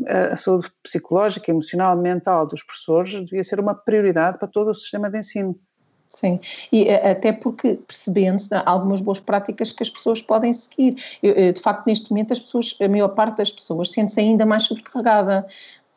a 0.06 0.36
saúde 0.36 0.69
psicológica, 0.84 1.50
emocional, 1.50 1.95
mental 1.95 2.45
dos 2.45 2.62
professores 2.62 3.13
devia 3.13 3.43
ser 3.43 3.62
uma 3.62 3.74
prioridade 3.74 4.38
para 4.38 4.50
todo 4.50 4.71
o 4.71 4.76
sistema 4.76 5.10
de 5.10 5.19
ensino. 5.19 5.58
Sim, 6.13 6.41
e 6.74 6.89
eh, 6.89 7.12
até 7.12 7.32
porque 7.32 7.76
percebendo 7.88 8.41
algumas 8.65 9.00
boas 9.00 9.19
práticas 9.19 9.71
que 9.71 9.82
as 9.82 9.89
pessoas 9.89 10.21
podem 10.21 10.52
seguir. 10.52 10.97
Eu, 11.24 11.34
eh, 11.38 11.52
de 11.54 11.62
facto, 11.62 11.88
neste 11.88 12.12
momento, 12.12 12.34
as 12.34 12.39
pessoas, 12.39 12.76
a 12.82 12.88
maior 12.89 13.10
parte 13.10 13.38
das 13.38 13.50
pessoas 13.50 13.91
sente-se 13.91 14.19
ainda 14.19 14.45
mais 14.45 14.63
sobrecarregada 14.63 15.47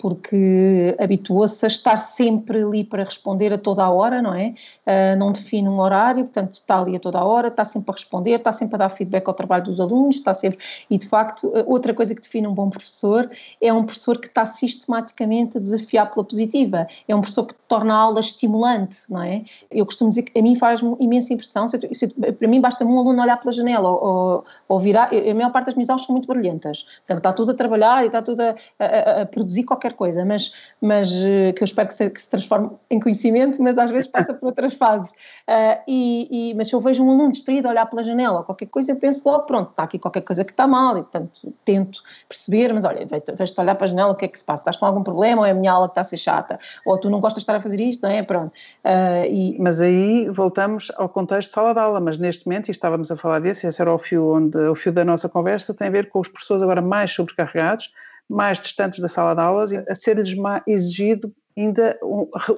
porque 0.04 0.94
habituou-se 1.00 1.64
a 1.64 1.66
estar 1.66 1.96
sempre 1.96 2.62
ali 2.62 2.84
para 2.84 3.04
responder 3.04 3.54
a 3.54 3.56
toda 3.56 3.82
a 3.82 3.90
hora, 3.90 4.20
não 4.20 4.34
é? 4.34 4.52
Uh, 4.86 5.18
não 5.18 5.32
define 5.32 5.66
um 5.66 5.80
horário, 5.80 6.24
portanto 6.24 6.56
está 6.56 6.78
ali 6.78 6.94
a 6.94 7.00
toda 7.00 7.20
a 7.20 7.24
hora, 7.24 7.48
está 7.48 7.64
sempre 7.64 7.90
a 7.90 7.94
responder, 7.94 8.32
está 8.32 8.52
sempre 8.52 8.74
a 8.74 8.78
dar 8.80 8.90
feedback 8.90 9.26
ao 9.26 9.32
trabalho 9.32 9.64
dos 9.64 9.80
alunos, 9.80 10.16
está 10.16 10.34
sempre. 10.34 10.58
E 10.90 10.98
de 10.98 11.06
facto, 11.06 11.50
outra 11.64 11.94
coisa 11.94 12.14
que 12.14 12.20
define 12.20 12.46
um 12.46 12.52
bom 12.52 12.68
professor 12.68 13.30
é 13.62 13.72
um 13.72 13.84
professor 13.84 14.20
que 14.20 14.26
está 14.26 14.44
sistematicamente 14.44 15.56
a 15.56 15.60
desafiar 15.60 16.10
pela 16.10 16.22
positiva, 16.22 16.86
é 17.08 17.16
um 17.16 17.22
professor 17.22 17.46
que 17.46 17.54
torna 17.66 17.94
a 17.94 17.96
aula 17.96 18.20
estimulante, 18.20 18.98
não 19.08 19.22
é? 19.22 19.42
Eu 19.70 19.86
costumo 19.86 20.10
dizer 20.10 20.24
que 20.24 20.38
a 20.38 20.42
mim 20.42 20.54
faz 20.54 20.80
imensa 21.00 21.32
impressão, 21.32 21.66
se 21.66 21.78
eu, 21.78 21.94
se 21.94 22.04
eu, 22.04 22.34
para 22.34 22.46
mim 22.46 22.60
basta 22.60 22.84
um 22.84 22.98
aluno 22.98 23.22
olhar 23.22 23.40
pela 23.40 23.52
janela 23.52 23.88
ou, 23.88 24.04
ou, 24.04 24.44
ou 24.68 24.78
virar, 24.80 25.08
a 25.14 25.34
maior 25.34 25.50
parte 25.50 25.64
das 25.64 25.74
minhas 25.76 25.88
aulas 25.88 26.04
são 26.04 26.12
muito 26.12 26.28
barulhentas, 26.28 26.82
portanto 26.82 27.18
está 27.18 27.32
tudo 27.32 27.52
a 27.52 27.54
trabalhar 27.54 28.02
e 28.02 28.08
está 28.08 28.20
tudo 28.20 28.42
a, 28.42 28.54
a, 28.78 29.22
a 29.22 29.26
produzir 29.26 29.64
qualquer 29.64 29.93
coisa, 29.94 30.24
mas, 30.24 30.52
mas 30.80 31.10
uh, 31.10 31.52
que 31.54 31.62
eu 31.62 31.64
espero 31.64 31.88
que 31.88 31.94
se, 31.94 32.10
que 32.10 32.20
se, 32.20 32.28
transforme 32.28 32.70
em 32.90 33.00
conhecimento, 33.00 33.62
mas 33.62 33.78
às 33.78 33.90
vezes 33.90 34.06
passa 34.06 34.34
por 34.34 34.46
outras 34.46 34.74
fases. 34.74 35.10
Uh, 35.10 35.80
e, 35.88 36.50
e, 36.50 36.54
mas 36.54 36.68
se 36.68 36.74
eu 36.74 36.80
vejo 36.80 37.04
um 37.04 37.10
aluno 37.10 37.32
distraído 37.32 37.68
olhar 37.68 37.86
pela 37.86 38.02
janela 38.02 38.38
ou 38.38 38.44
qualquer 38.44 38.66
coisa, 38.66 38.92
eu 38.92 38.96
penso 38.96 39.22
logo, 39.28 39.44
pronto, 39.44 39.70
está 39.70 39.84
aqui 39.84 39.98
qualquer 39.98 40.22
coisa 40.22 40.44
que 40.44 40.52
está 40.52 40.66
mal, 40.66 40.98
e 40.98 41.02
portanto 41.02 41.54
tento 41.64 42.02
perceber, 42.28 42.72
mas 42.72 42.84
olha, 42.84 43.06
vejo-te 43.06 43.60
olhar 43.60 43.74
para 43.74 43.84
a 43.84 43.88
janela, 43.88 44.12
o 44.12 44.14
que 44.14 44.24
é 44.24 44.28
que 44.28 44.38
se 44.38 44.44
passa? 44.44 44.62
Estás 44.62 44.76
com 44.76 44.86
algum 44.86 45.02
problema 45.02 45.42
ou 45.42 45.46
é 45.46 45.50
a 45.50 45.54
minha 45.54 45.72
aula 45.72 45.88
que 45.88 45.92
está 45.92 46.00
a 46.02 46.04
ser 46.04 46.16
chata? 46.16 46.58
Ou 46.84 46.98
tu 46.98 47.08
não 47.08 47.20
gostas 47.20 47.40
de 47.40 47.44
estar 47.44 47.56
a 47.56 47.60
fazer 47.60 47.80
isto, 47.80 48.02
não 48.02 48.10
é? 48.10 48.22
Pronto. 48.22 48.52
Uh, 48.84 49.24
e... 49.28 49.56
Mas 49.58 49.80
aí 49.80 50.28
voltamos 50.28 50.90
ao 50.96 51.08
contexto 51.08 51.48
de 51.48 51.54
sala 51.54 51.72
de 51.72 51.80
aula, 51.80 52.00
mas 52.00 52.18
neste 52.18 52.46
momento, 52.46 52.68
e 52.68 52.70
estávamos 52.70 53.10
a 53.10 53.16
falar 53.16 53.40
desse, 53.40 53.66
esse 53.66 53.80
era 53.80 53.92
o 53.92 53.98
fio, 53.98 54.34
onde, 54.34 54.58
o 54.58 54.74
fio 54.74 54.92
da 54.92 55.04
nossa 55.04 55.28
conversa, 55.28 55.74
tem 55.74 55.88
a 55.88 55.90
ver 55.90 56.08
com 56.08 56.20
os 56.20 56.28
professores 56.28 56.62
agora 56.62 56.82
mais 56.82 57.12
sobrecarregados, 57.12 57.92
mais 58.28 58.58
distantes 58.58 59.00
da 59.00 59.08
sala 59.08 59.34
de 59.34 59.40
aulas, 59.40 59.72
a 59.72 59.94
ser-lhes 59.94 60.34
exigido 60.66 61.34
ainda 61.56 61.98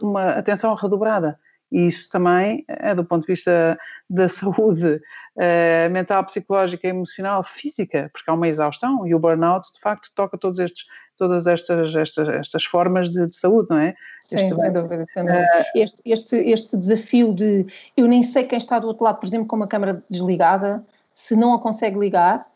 uma 0.01 0.31
atenção 0.31 0.75
redobrada. 0.75 1.39
E 1.71 1.87
isso 1.89 2.09
também 2.09 2.64
é 2.69 2.95
do 2.95 3.05
ponto 3.05 3.23
de 3.23 3.33
vista 3.33 3.79
da 4.09 4.29
saúde 4.29 5.01
uh, 5.37 5.91
mental, 5.91 6.25
psicológica, 6.25 6.87
emocional, 6.87 7.43
física, 7.43 8.09
porque 8.12 8.31
há 8.31 8.35
uma 8.35 8.47
exaustão 8.47 9.07
e 9.07 9.14
o 9.14 9.19
burnout 9.19 9.73
de 9.75 9.81
facto 9.81 10.11
toca 10.14 10.39
todos 10.39 10.61
estes 10.61 10.87
todas 11.17 11.47
estas, 11.47 11.95
estas, 11.95 12.29
estas 12.29 12.64
formas 12.64 13.11
de, 13.11 13.27
de 13.27 13.35
saúde, 13.35 13.69
não 13.71 13.79
é? 13.79 13.95
Sim, 14.21 14.37
este, 14.37 14.55
sem 14.55 14.73
dúvida, 14.73 15.07
sem 15.09 15.25
dúvida. 15.25 15.45
Uh, 15.45 15.79
este, 15.79 16.03
este, 16.05 16.37
este 16.37 16.77
desafio 16.77 17.33
de 17.33 17.67
eu 17.97 18.07
nem 18.07 18.23
sei 18.23 18.45
quem 18.45 18.59
está 18.59 18.79
do 18.79 18.87
outro 18.87 19.05
lado, 19.05 19.19
por 19.19 19.27
exemplo, 19.27 19.47
com 19.47 19.57
uma 19.57 19.67
câmara 19.67 20.03
desligada, 20.11 20.85
se 21.14 21.35
não 21.35 21.55
a 21.55 21.61
consegue 21.61 21.99
ligar, 21.99 22.47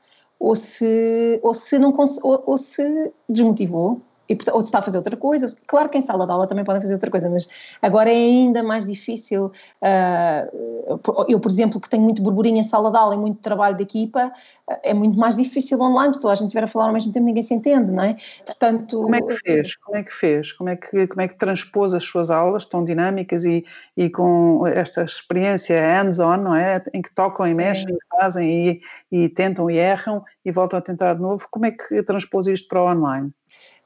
ou 0.41 0.57
se, 0.57 1.39
ou 1.43 1.53
se, 1.53 1.79
não, 1.79 1.93
ou, 2.23 2.43
ou 2.47 2.59
se 2.59 3.13
desmotivou, 3.29 4.01
e, 4.31 4.39
ou 4.53 4.61
se 4.61 4.69
está 4.69 4.79
a 4.79 4.83
fazer 4.83 4.97
outra 4.97 5.17
coisa. 5.17 5.53
Claro 5.67 5.89
que 5.89 5.99
em 5.99 6.03
sala 6.03 6.25
de 6.25 6.33
aula 6.33 6.47
também 6.47 6.65
podem 6.65 6.81
fazer 6.81 6.95
outra 6.95 7.11
coisa, 7.11 7.29
mas 7.29 7.49
agora 7.83 8.11
é 8.11 8.15
ainda 8.15 8.63
mais 8.63 8.85
difícil. 8.85 9.47
Uh, 9.83 11.01
eu, 11.29 11.41
por 11.41 11.51
exemplo, 11.51 11.81
que 11.81 11.91
tenho 11.91 12.03
muito 12.03 12.23
burburinho 12.23 12.59
em 12.59 12.63
sala 12.63 12.91
de 12.93 12.97
aula 12.97 13.15
e 13.17 13.19
muito 13.19 13.41
trabalho 13.41 13.77
de 13.77 13.83
equipa, 13.83 14.29
uh, 14.71 14.77
é 14.85 14.95
muito 14.95 15.19
mais 15.19 15.37
difícil 15.37 15.81
online, 15.81 16.15
se 16.15 16.21
toda 16.21 16.33
a 16.33 16.37
gente 16.37 16.47
estiver 16.47 16.65
a 16.65 16.69
falar 16.69 16.87
ao 16.87 16.93
mesmo 16.93 17.13
tempo, 17.13 17.27
ninguém 17.27 17.43
se 17.43 17.53
entende, 17.55 17.91
não 17.91 18.05
é? 18.05 18.17
Portanto, 18.47 19.03
como 19.03 19.15
é 19.17 19.21
que 19.21 19.35
fez? 19.35 19.77
Como 19.77 19.97
é 19.97 20.03
que 20.05 20.15
fez? 20.15 20.53
Como 20.53 20.69
é 20.69 20.77
que, 20.77 21.07
como 21.09 21.21
é 21.21 21.29
que 21.29 21.35
transpôs 21.35 21.93
as 21.93 22.05
suas 22.05 22.31
aulas 22.31 22.67
tão 22.67 22.85
dinâmicas 22.85 23.45
e, 23.45 23.65
e 23.97 24.09
com 24.09 24.65
esta 24.67 25.03
experiência 25.03 25.81
hands-on, 25.81 26.37
não 26.37 26.55
é? 26.55 26.83
Em 26.95 27.03
que 27.03 27.13
tocam 27.13 27.47
e 27.47 27.51
Sim. 27.51 27.57
mexem 27.57 27.95
e 27.95 28.17
fazem 28.17 28.81
e, 29.11 29.25
e 29.25 29.29
tentam 29.29 29.69
e 29.69 29.77
erram 29.77 30.25
e 30.45 30.53
voltam 30.53 30.79
a 30.79 30.83
tentar 30.83 31.15
de 31.15 31.21
novo. 31.21 31.47
Como 31.51 31.67
é 31.67 31.73
que 31.73 32.03
transpôs 32.03 32.47
isto 32.47 32.69
para 32.69 32.83
o 32.83 32.91
online? 32.91 33.33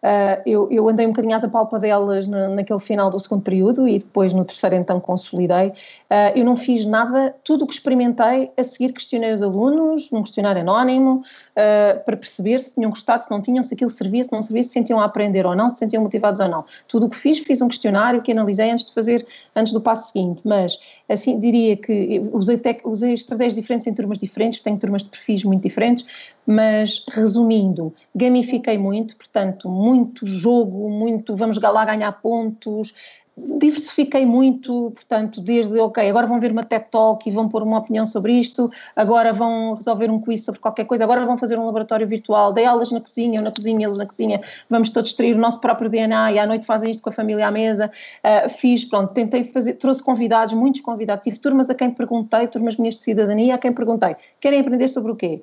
Uh, 0.05 0.37
eu, 0.45 0.69
eu, 0.71 0.87
andei 0.87 1.07
um 1.07 1.11
bocadinho 1.11 1.35
às 1.35 1.43
apalpadelas 1.43 2.29
na, 2.29 2.47
naquele 2.49 2.79
final 2.79 3.09
do 3.09 3.19
segundo 3.19 3.41
período 3.41 3.89
e 3.89 3.99
depois 3.99 4.35
no 4.35 4.45
terceiro 4.45 4.77
então 4.77 5.01
consolidei. 5.01 5.69
Uh, 5.69 6.37
eu 6.37 6.45
não 6.45 6.57
fiz 6.57 6.85
nada, 6.85 7.35
tudo 7.43 7.65
o 7.65 7.67
que 7.67 7.73
experimentei, 7.73 8.51
a 8.55 8.63
seguir 8.63 8.93
questionei 8.93 9.33
os 9.33 9.41
alunos, 9.41 10.11
num 10.11 10.23
questionário 10.23 10.61
anónimo, 10.61 11.23
uh, 11.23 12.05
para 12.05 12.19
perceber 12.19 12.61
se 12.61 12.75
tinham 12.75 12.91
gostado, 12.91 13.25
se 13.25 13.31
não 13.31 13.41
tinham, 13.41 13.63
se 13.63 13.73
aquilo 13.73 13.89
servia, 13.89 14.23
se 14.23 14.31
não 14.31 14.43
servia, 14.43 14.63
se 14.63 14.69
sentiam 14.69 15.01
a 15.01 15.05
aprender 15.05 15.47
ou 15.47 15.57
não, 15.57 15.71
se 15.71 15.79
sentiam 15.79 16.03
motivados 16.03 16.39
ou 16.39 16.49
não. 16.49 16.67
Tudo 16.87 17.07
o 17.07 17.09
que 17.09 17.17
fiz, 17.17 17.39
fiz 17.39 17.63
um 17.63 17.69
questionário 17.69 18.21
que 18.21 18.31
analisei 18.31 18.71
antes 18.71 18.85
de 18.85 18.93
fazer, 18.93 19.27
antes 19.57 19.73
do 19.73 19.81
passo 19.81 20.13
seguinte, 20.13 20.43
mas 20.45 20.79
assim 21.09 21.41
diria 21.41 21.79
que 21.79 22.21
usei, 22.31 22.59
tec, 22.59 22.87
usei 22.87 23.15
estratégias 23.15 23.55
diferentes 23.55 23.87
em 23.87 23.95
turmas 23.95 24.19
diferentes, 24.19 24.61
tenho 24.61 24.79
turmas 24.79 25.03
de 25.03 25.09
perfis 25.09 25.45
muito 25.45 25.63
diferentes, 25.63 26.05
mas 26.47 27.07
resumindo, 27.11 27.95
gamifiquei 28.15 28.77
muito, 28.77 29.17
portanto, 29.17 29.54
muito 29.69 30.27
jogo, 30.27 30.89
muito 30.89 31.37
vamos 31.37 31.59
lá 31.59 31.85
ganhar 31.85 32.13
pontos, 32.13 32.95
diversifiquei 33.37 34.25
muito, 34.25 34.93
portanto, 34.95 35.41
desde, 35.41 35.79
ok, 35.81 36.09
agora 36.09 36.27
vão 36.27 36.39
ver 36.39 36.53
uma 36.53 36.63
TED 36.65 36.87
Talk 36.91 37.29
e 37.29 37.33
vão 37.33 37.49
pôr 37.49 37.63
uma 37.63 37.79
opinião 37.79 38.07
sobre 38.07 38.33
isto, 38.33 38.71
agora 38.95 39.33
vão 39.33 39.75
resolver 39.75 40.09
um 40.09 40.21
quiz 40.21 40.45
sobre 40.45 40.61
qualquer 40.61 40.85
coisa, 40.85 41.03
agora 41.03 41.27
vão 41.27 41.37
fazer 41.37 41.59
um 41.59 41.67
laboratório 41.67 42.07
virtual, 42.07 42.53
dei 42.53 42.65
aulas 42.65 42.93
na 42.93 43.01
cozinha, 43.01 43.41
eu 43.41 43.43
na 43.43 43.51
cozinha, 43.51 43.87
eles 43.87 43.99
na 43.99 44.07
cozinha, 44.07 44.41
vamos 44.71 44.91
todos 44.91 45.11
extrair 45.11 45.35
o 45.35 45.39
nosso 45.39 45.61
próprio 45.61 45.91
DNA 45.91 46.33
e 46.33 46.39
à 46.39 46.47
noite 46.47 46.65
fazem 46.65 46.91
isto 46.91 47.03
com 47.03 47.11
a 47.11 47.13
família 47.13 47.49
à 47.49 47.51
mesa, 47.51 47.91
uh, 47.91 48.49
fiz, 48.49 48.85
pronto, 48.85 49.13
tentei 49.13 49.43
fazer, 49.43 49.75
trouxe 49.75 50.03
convidados, 50.03 50.55
muitos 50.55 50.81
convidados, 50.81 51.25
tive 51.25 51.39
turmas 51.39 51.69
a 51.69 51.75
quem 51.75 51.91
perguntei, 51.91 52.47
turmas 52.47 52.77
minhas 52.77 52.95
de 52.95 53.03
cidadania, 53.03 53.57
a 53.57 53.59
quem 53.59 53.73
perguntei, 53.73 54.15
querem 54.39 54.61
aprender 54.61 54.87
sobre 54.87 55.11
o 55.11 55.17
quê? 55.17 55.43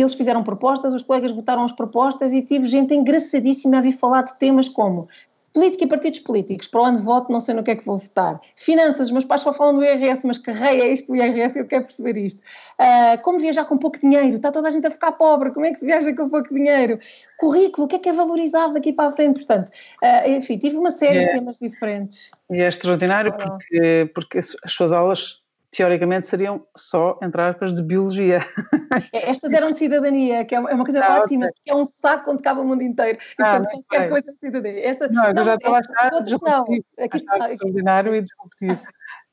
Eles 0.00 0.14
fizeram 0.14 0.42
propostas, 0.42 0.92
os 0.92 1.02
colegas 1.02 1.32
votaram 1.32 1.62
as 1.62 1.72
propostas 1.72 2.32
e 2.32 2.42
tive 2.42 2.66
gente 2.66 2.94
engraçadíssima 2.94 3.78
a 3.78 3.80
vir 3.80 3.92
falar 3.92 4.22
de 4.22 4.38
temas 4.38 4.68
como 4.68 5.08
política 5.52 5.84
e 5.84 5.86
partidos 5.86 6.20
políticos. 6.20 6.68
Para 6.68 6.82
onde 6.82 7.02
voto, 7.02 7.32
não 7.32 7.40
sei 7.40 7.54
no 7.54 7.62
que 7.62 7.70
é 7.72 7.76
que 7.76 7.84
vou 7.84 7.98
votar. 7.98 8.40
Finanças, 8.54 9.06
os 9.06 9.12
meus 9.12 9.24
pais 9.24 9.42
só 9.42 9.52
falam 9.52 9.74
do 9.74 9.84
IRS, 9.84 10.26
mas 10.26 10.38
que 10.38 10.50
rei 10.50 10.80
é 10.80 10.92
isto 10.92 11.08
do 11.08 11.16
IRS? 11.16 11.58
Eu 11.58 11.66
quero 11.66 11.84
perceber 11.84 12.16
isto. 12.16 12.40
Uh, 12.78 13.20
como 13.22 13.38
viajar 13.38 13.64
com 13.64 13.76
pouco 13.76 13.98
dinheiro? 13.98 14.36
Está 14.36 14.52
toda 14.52 14.68
a 14.68 14.70
gente 14.70 14.86
a 14.86 14.90
ficar 14.90 15.12
pobre, 15.12 15.50
como 15.50 15.66
é 15.66 15.70
que 15.70 15.78
se 15.78 15.86
viaja 15.86 16.14
com 16.14 16.28
pouco 16.28 16.54
dinheiro? 16.54 16.98
Currículo, 17.38 17.86
o 17.86 17.88
que 17.88 17.96
é 17.96 17.98
que 17.98 18.08
é 18.08 18.12
valorizado 18.12 18.74
daqui 18.74 18.92
para 18.92 19.08
a 19.08 19.12
frente? 19.12 19.44
Portanto, 19.44 19.70
uh, 20.02 20.30
enfim, 20.30 20.58
tive 20.58 20.76
uma 20.76 20.90
série 20.90 21.18
é, 21.18 21.26
de 21.26 21.32
temas 21.32 21.58
diferentes. 21.58 22.30
E 22.50 22.62
é 22.62 22.68
extraordinário 22.68 23.32
porque, 23.32 24.10
porque 24.14 24.38
as 24.38 24.72
suas 24.72 24.92
aulas 24.92 25.40
teoricamente 25.70 26.26
seriam 26.26 26.66
só, 26.76 27.18
entre 27.22 27.40
aspas, 27.40 27.74
de 27.74 27.82
biologia. 27.82 28.40
É, 29.12 29.30
estas 29.30 29.52
eram 29.52 29.70
de 29.70 29.76
cidadania, 29.76 30.46
que 30.46 30.54
é 30.54 30.58
uma, 30.58 30.70
é 30.70 30.76
coisa 30.78 31.04
ah, 31.04 31.20
ótima, 31.20 31.44
okay. 31.44 31.54
porque 31.54 31.70
é 31.70 31.74
um 31.74 31.84
saco 31.84 32.30
onde 32.30 32.42
cabe 32.42 32.60
o 32.60 32.64
mundo 32.64 32.82
inteiro. 32.82 33.18
E, 33.38 33.42
ah, 33.42 33.60
portanto, 33.60 33.84
qualquer 33.86 34.08
coisa 34.08 34.32
de 34.32 34.38
cidadania. 34.38 34.88
Esta, 34.88 35.08
não, 35.08 35.22
não, 35.24 35.42
eu 35.42 35.44
já 35.44 35.54
estava 35.54 35.76
a 35.76 35.80
achar 35.80 36.22
disruptivo, 36.22 36.84
aqui, 36.98 37.18
achar 37.28 37.52
extraordinário 37.52 38.14
e 38.14 38.22
disruptivo. 38.22 38.80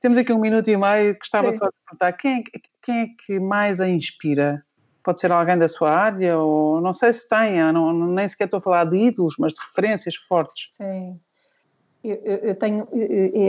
Temos 0.01 0.17
aqui 0.17 0.33
um 0.33 0.39
minuto 0.39 0.67
e 0.69 0.75
meio, 0.75 1.17
gostava 1.17 1.51
Sim. 1.51 1.57
só 1.57 1.65
de 1.67 1.73
perguntar, 1.85 2.11
quem 2.13 2.39
é, 2.39 2.43
quem 2.81 2.99
é 2.99 3.07
que 3.25 3.39
mais 3.39 3.79
a 3.79 3.87
inspira? 3.87 4.61
Pode 5.03 5.21
ser 5.21 5.31
alguém 5.31 5.57
da 5.57 5.69
sua 5.69 5.89
área, 5.89 6.37
ou 6.37 6.81
não 6.81 6.91
sei 6.91 7.13
se 7.13 7.29
tem, 7.29 7.55
não, 7.71 7.93
nem 8.07 8.27
sequer 8.27 8.45
estou 8.45 8.57
a 8.57 8.61
falar 8.61 8.85
de 8.85 8.97
ídolos, 8.97 9.35
mas 9.39 9.53
de 9.53 9.61
referências 9.61 10.15
fortes. 10.15 10.69
Sim. 10.75 11.17
Eu, 12.05 12.35
eu, 12.35 12.55
tenho, 12.55 12.87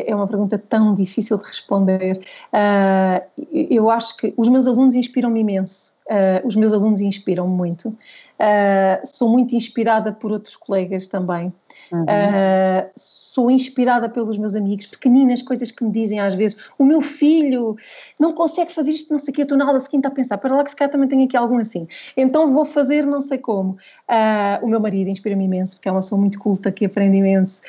é 0.06 0.14
uma 0.14 0.26
pergunta 0.26 0.58
tão 0.58 0.94
difícil 0.94 1.36
de 1.38 1.44
responder. 1.44 2.20
Uh, 2.52 3.44
eu 3.52 3.90
acho 3.90 4.16
que 4.16 4.32
os 4.36 4.48
meus 4.48 4.66
alunos 4.66 4.94
inspiram-me 4.94 5.40
imenso. 5.40 5.94
Uh, 6.06 6.46
os 6.46 6.56
meus 6.56 6.72
alunos 6.72 7.00
inspiram-me 7.00 7.54
muito. 7.54 7.96
Uh, 8.38 9.06
sou 9.06 9.30
muito 9.30 9.54
inspirada 9.56 10.12
por 10.12 10.30
outros 10.30 10.56
colegas 10.56 11.06
também. 11.06 11.52
Uhum. 11.90 12.02
Uh, 12.02 12.90
sou 12.94 13.50
inspirada 13.50 14.08
pelos 14.08 14.38
meus 14.38 14.54
amigos, 14.54 14.86
pequeninas 14.86 15.42
coisas 15.42 15.70
que 15.70 15.84
me 15.84 15.90
dizem 15.90 16.20
às 16.20 16.34
vezes. 16.34 16.56
O 16.78 16.84
meu 16.84 17.00
filho 17.00 17.76
não 18.18 18.32
consegue 18.32 18.72
fazer 18.72 18.92
isto, 18.92 19.10
não 19.10 19.18
sei 19.18 19.32
o 19.32 19.34
que. 19.34 19.42
Eu 19.42 19.44
estou 19.44 19.58
na 19.58 19.66
aula 19.66 19.80
seguinte 19.80 20.06
a 20.06 20.10
pensar, 20.10 20.38
para 20.38 20.54
lá 20.54 20.64
que 20.64 20.70
se 20.70 20.76
calhar 20.76 20.90
também 20.90 21.08
tenho 21.08 21.24
aqui 21.24 21.36
algum 21.36 21.58
assim. 21.58 21.86
Então 22.16 22.52
vou 22.52 22.64
fazer 22.64 23.06
não 23.06 23.20
sei 23.20 23.38
como. 23.38 23.72
Uh, 24.08 24.64
o 24.64 24.68
meu 24.68 24.80
marido 24.80 25.08
inspira-me 25.08 25.44
imenso, 25.44 25.76
porque 25.76 25.88
é 25.88 25.92
uma 25.92 26.00
pessoa 26.00 26.20
muito 26.20 26.38
culta 26.38 26.70
que 26.70 26.84
aprende 26.86 27.16
imenso 27.16 27.60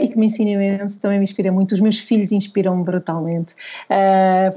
e 0.00 0.08
que 0.08 0.18
me 0.18 0.26
ensina 0.26 0.50
imenso, 0.50 0.98
também 1.00 1.18
me 1.18 1.24
inspira 1.24 1.50
muito. 1.50 1.72
Os 1.72 1.80
meus 1.80 1.98
filhos 1.98 2.32
inspiram-me 2.32 2.84
brutalmente, 2.84 3.54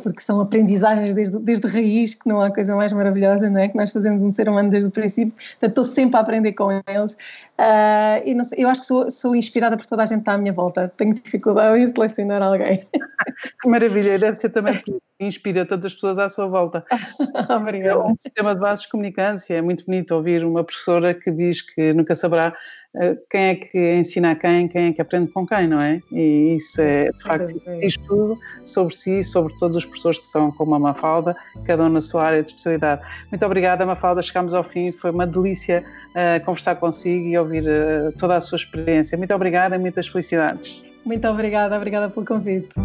porque 0.03 0.21
são 0.21 0.39
aprendizagens 0.41 1.13
desde, 1.13 1.37
desde 1.39 1.67
raiz, 1.67 2.13
que 2.15 2.27
não 2.27 2.41
há 2.41 2.53
coisa 2.53 2.75
mais 2.75 2.91
maravilhosa, 2.93 3.49
não 3.49 3.59
é? 3.59 3.67
Que 3.67 3.75
nós 3.77 3.89
fazemos 3.89 4.21
um 4.21 4.31
ser 4.31 4.47
humano 4.49 4.69
desde 4.69 4.89
o 4.89 4.91
princípio 4.91 5.33
Portanto, 5.59 5.81
estou 5.81 5.83
sempre 5.83 6.17
a 6.17 6.21
aprender 6.21 6.53
com 6.53 6.71
eles. 6.71 7.17
Uh, 7.59 8.21
e 8.23 8.45
sei, 8.45 8.63
eu 8.63 8.69
acho 8.69 8.81
que 8.81 8.87
sou, 8.87 9.09
sou, 9.09 9.35
inspirada 9.35 9.75
por 9.75 9.85
toda 9.87 10.03
a 10.03 10.05
gente 10.05 10.17
que 10.17 10.21
está 10.21 10.33
à 10.33 10.37
minha 10.37 10.53
volta. 10.53 10.93
Tenho 10.95 11.13
dificuldade 11.13 11.79
em 11.79 11.87
selecionar 11.87 12.41
alguém. 12.41 12.81
Que 13.61 13.67
maravilha, 13.67 14.17
deve 14.17 14.35
ser 14.35 14.49
também 14.49 14.81
que 14.81 14.99
inspira 15.19 15.65
tantas 15.65 15.93
pessoas 15.93 16.17
à 16.17 16.29
sua 16.29 16.47
volta. 16.47 16.83
Obrigada. 17.49 17.99
É 17.99 18.03
um 18.03 18.15
sistema 18.15 18.55
de 18.55 18.61
bases 18.61 18.85
de 18.85 18.91
comunicância. 18.91 19.53
É 19.53 19.61
muito 19.61 19.85
bonito 19.85 20.15
ouvir 20.15 20.43
uma 20.43 20.63
professora 20.63 21.13
que 21.13 21.29
diz 21.29 21.61
que 21.61 21.93
nunca 21.93 22.15
saberá 22.15 22.53
eh, 22.99 23.15
quem 23.29 23.41
é 23.41 23.55
que 23.55 23.95
ensina 23.95 24.31
a 24.31 24.35
quem, 24.35 24.67
quem 24.67 24.87
é 24.87 24.93
que 24.93 25.01
aprende 25.01 25.31
com 25.31 25.45
quem, 25.45 25.67
não 25.67 25.79
é? 25.79 26.01
E 26.11 26.55
isso 26.55 26.81
é, 26.81 27.11
de 27.11 27.23
facto, 27.23 27.53
diz 27.79 27.95
tudo 27.97 28.37
sobre 28.65 28.95
si, 28.95 29.21
sobre 29.21 29.55
todas 29.57 29.77
as 29.77 29.85
pessoas 29.85 30.19
que 30.19 30.27
são 30.27 30.51
como 30.51 30.73
a 30.75 30.79
Mafalda, 30.79 31.35
cada 31.65 31.83
um 31.83 31.89
na 31.89 32.01
sua 32.01 32.23
área 32.23 32.41
de 32.41 32.49
especialidade. 32.49 33.01
Muito 33.31 33.45
obrigada, 33.45 33.85
Mafalda, 33.85 34.21
chegamos 34.21 34.53
ao 34.53 34.63
fim, 34.63 34.91
foi 34.91 35.11
uma 35.11 35.27
delícia 35.27 35.83
uh, 36.11 36.43
conversar 36.43 36.75
consigo 36.75 37.27
e 37.27 37.37
ouvir 37.37 37.46
uh, 37.47 38.11
toda 38.17 38.37
a 38.37 38.41
sua 38.41 38.55
experiência. 38.55 39.17
Muito 39.17 39.33
obrigada 39.33 39.75
e 39.75 39.79
muitas 39.79 40.07
felicidades. 40.07 40.81
Muito 41.05 41.27
obrigada, 41.27 41.75
obrigada 41.75 42.09
pelo 42.09 42.25
convite. 42.25 42.75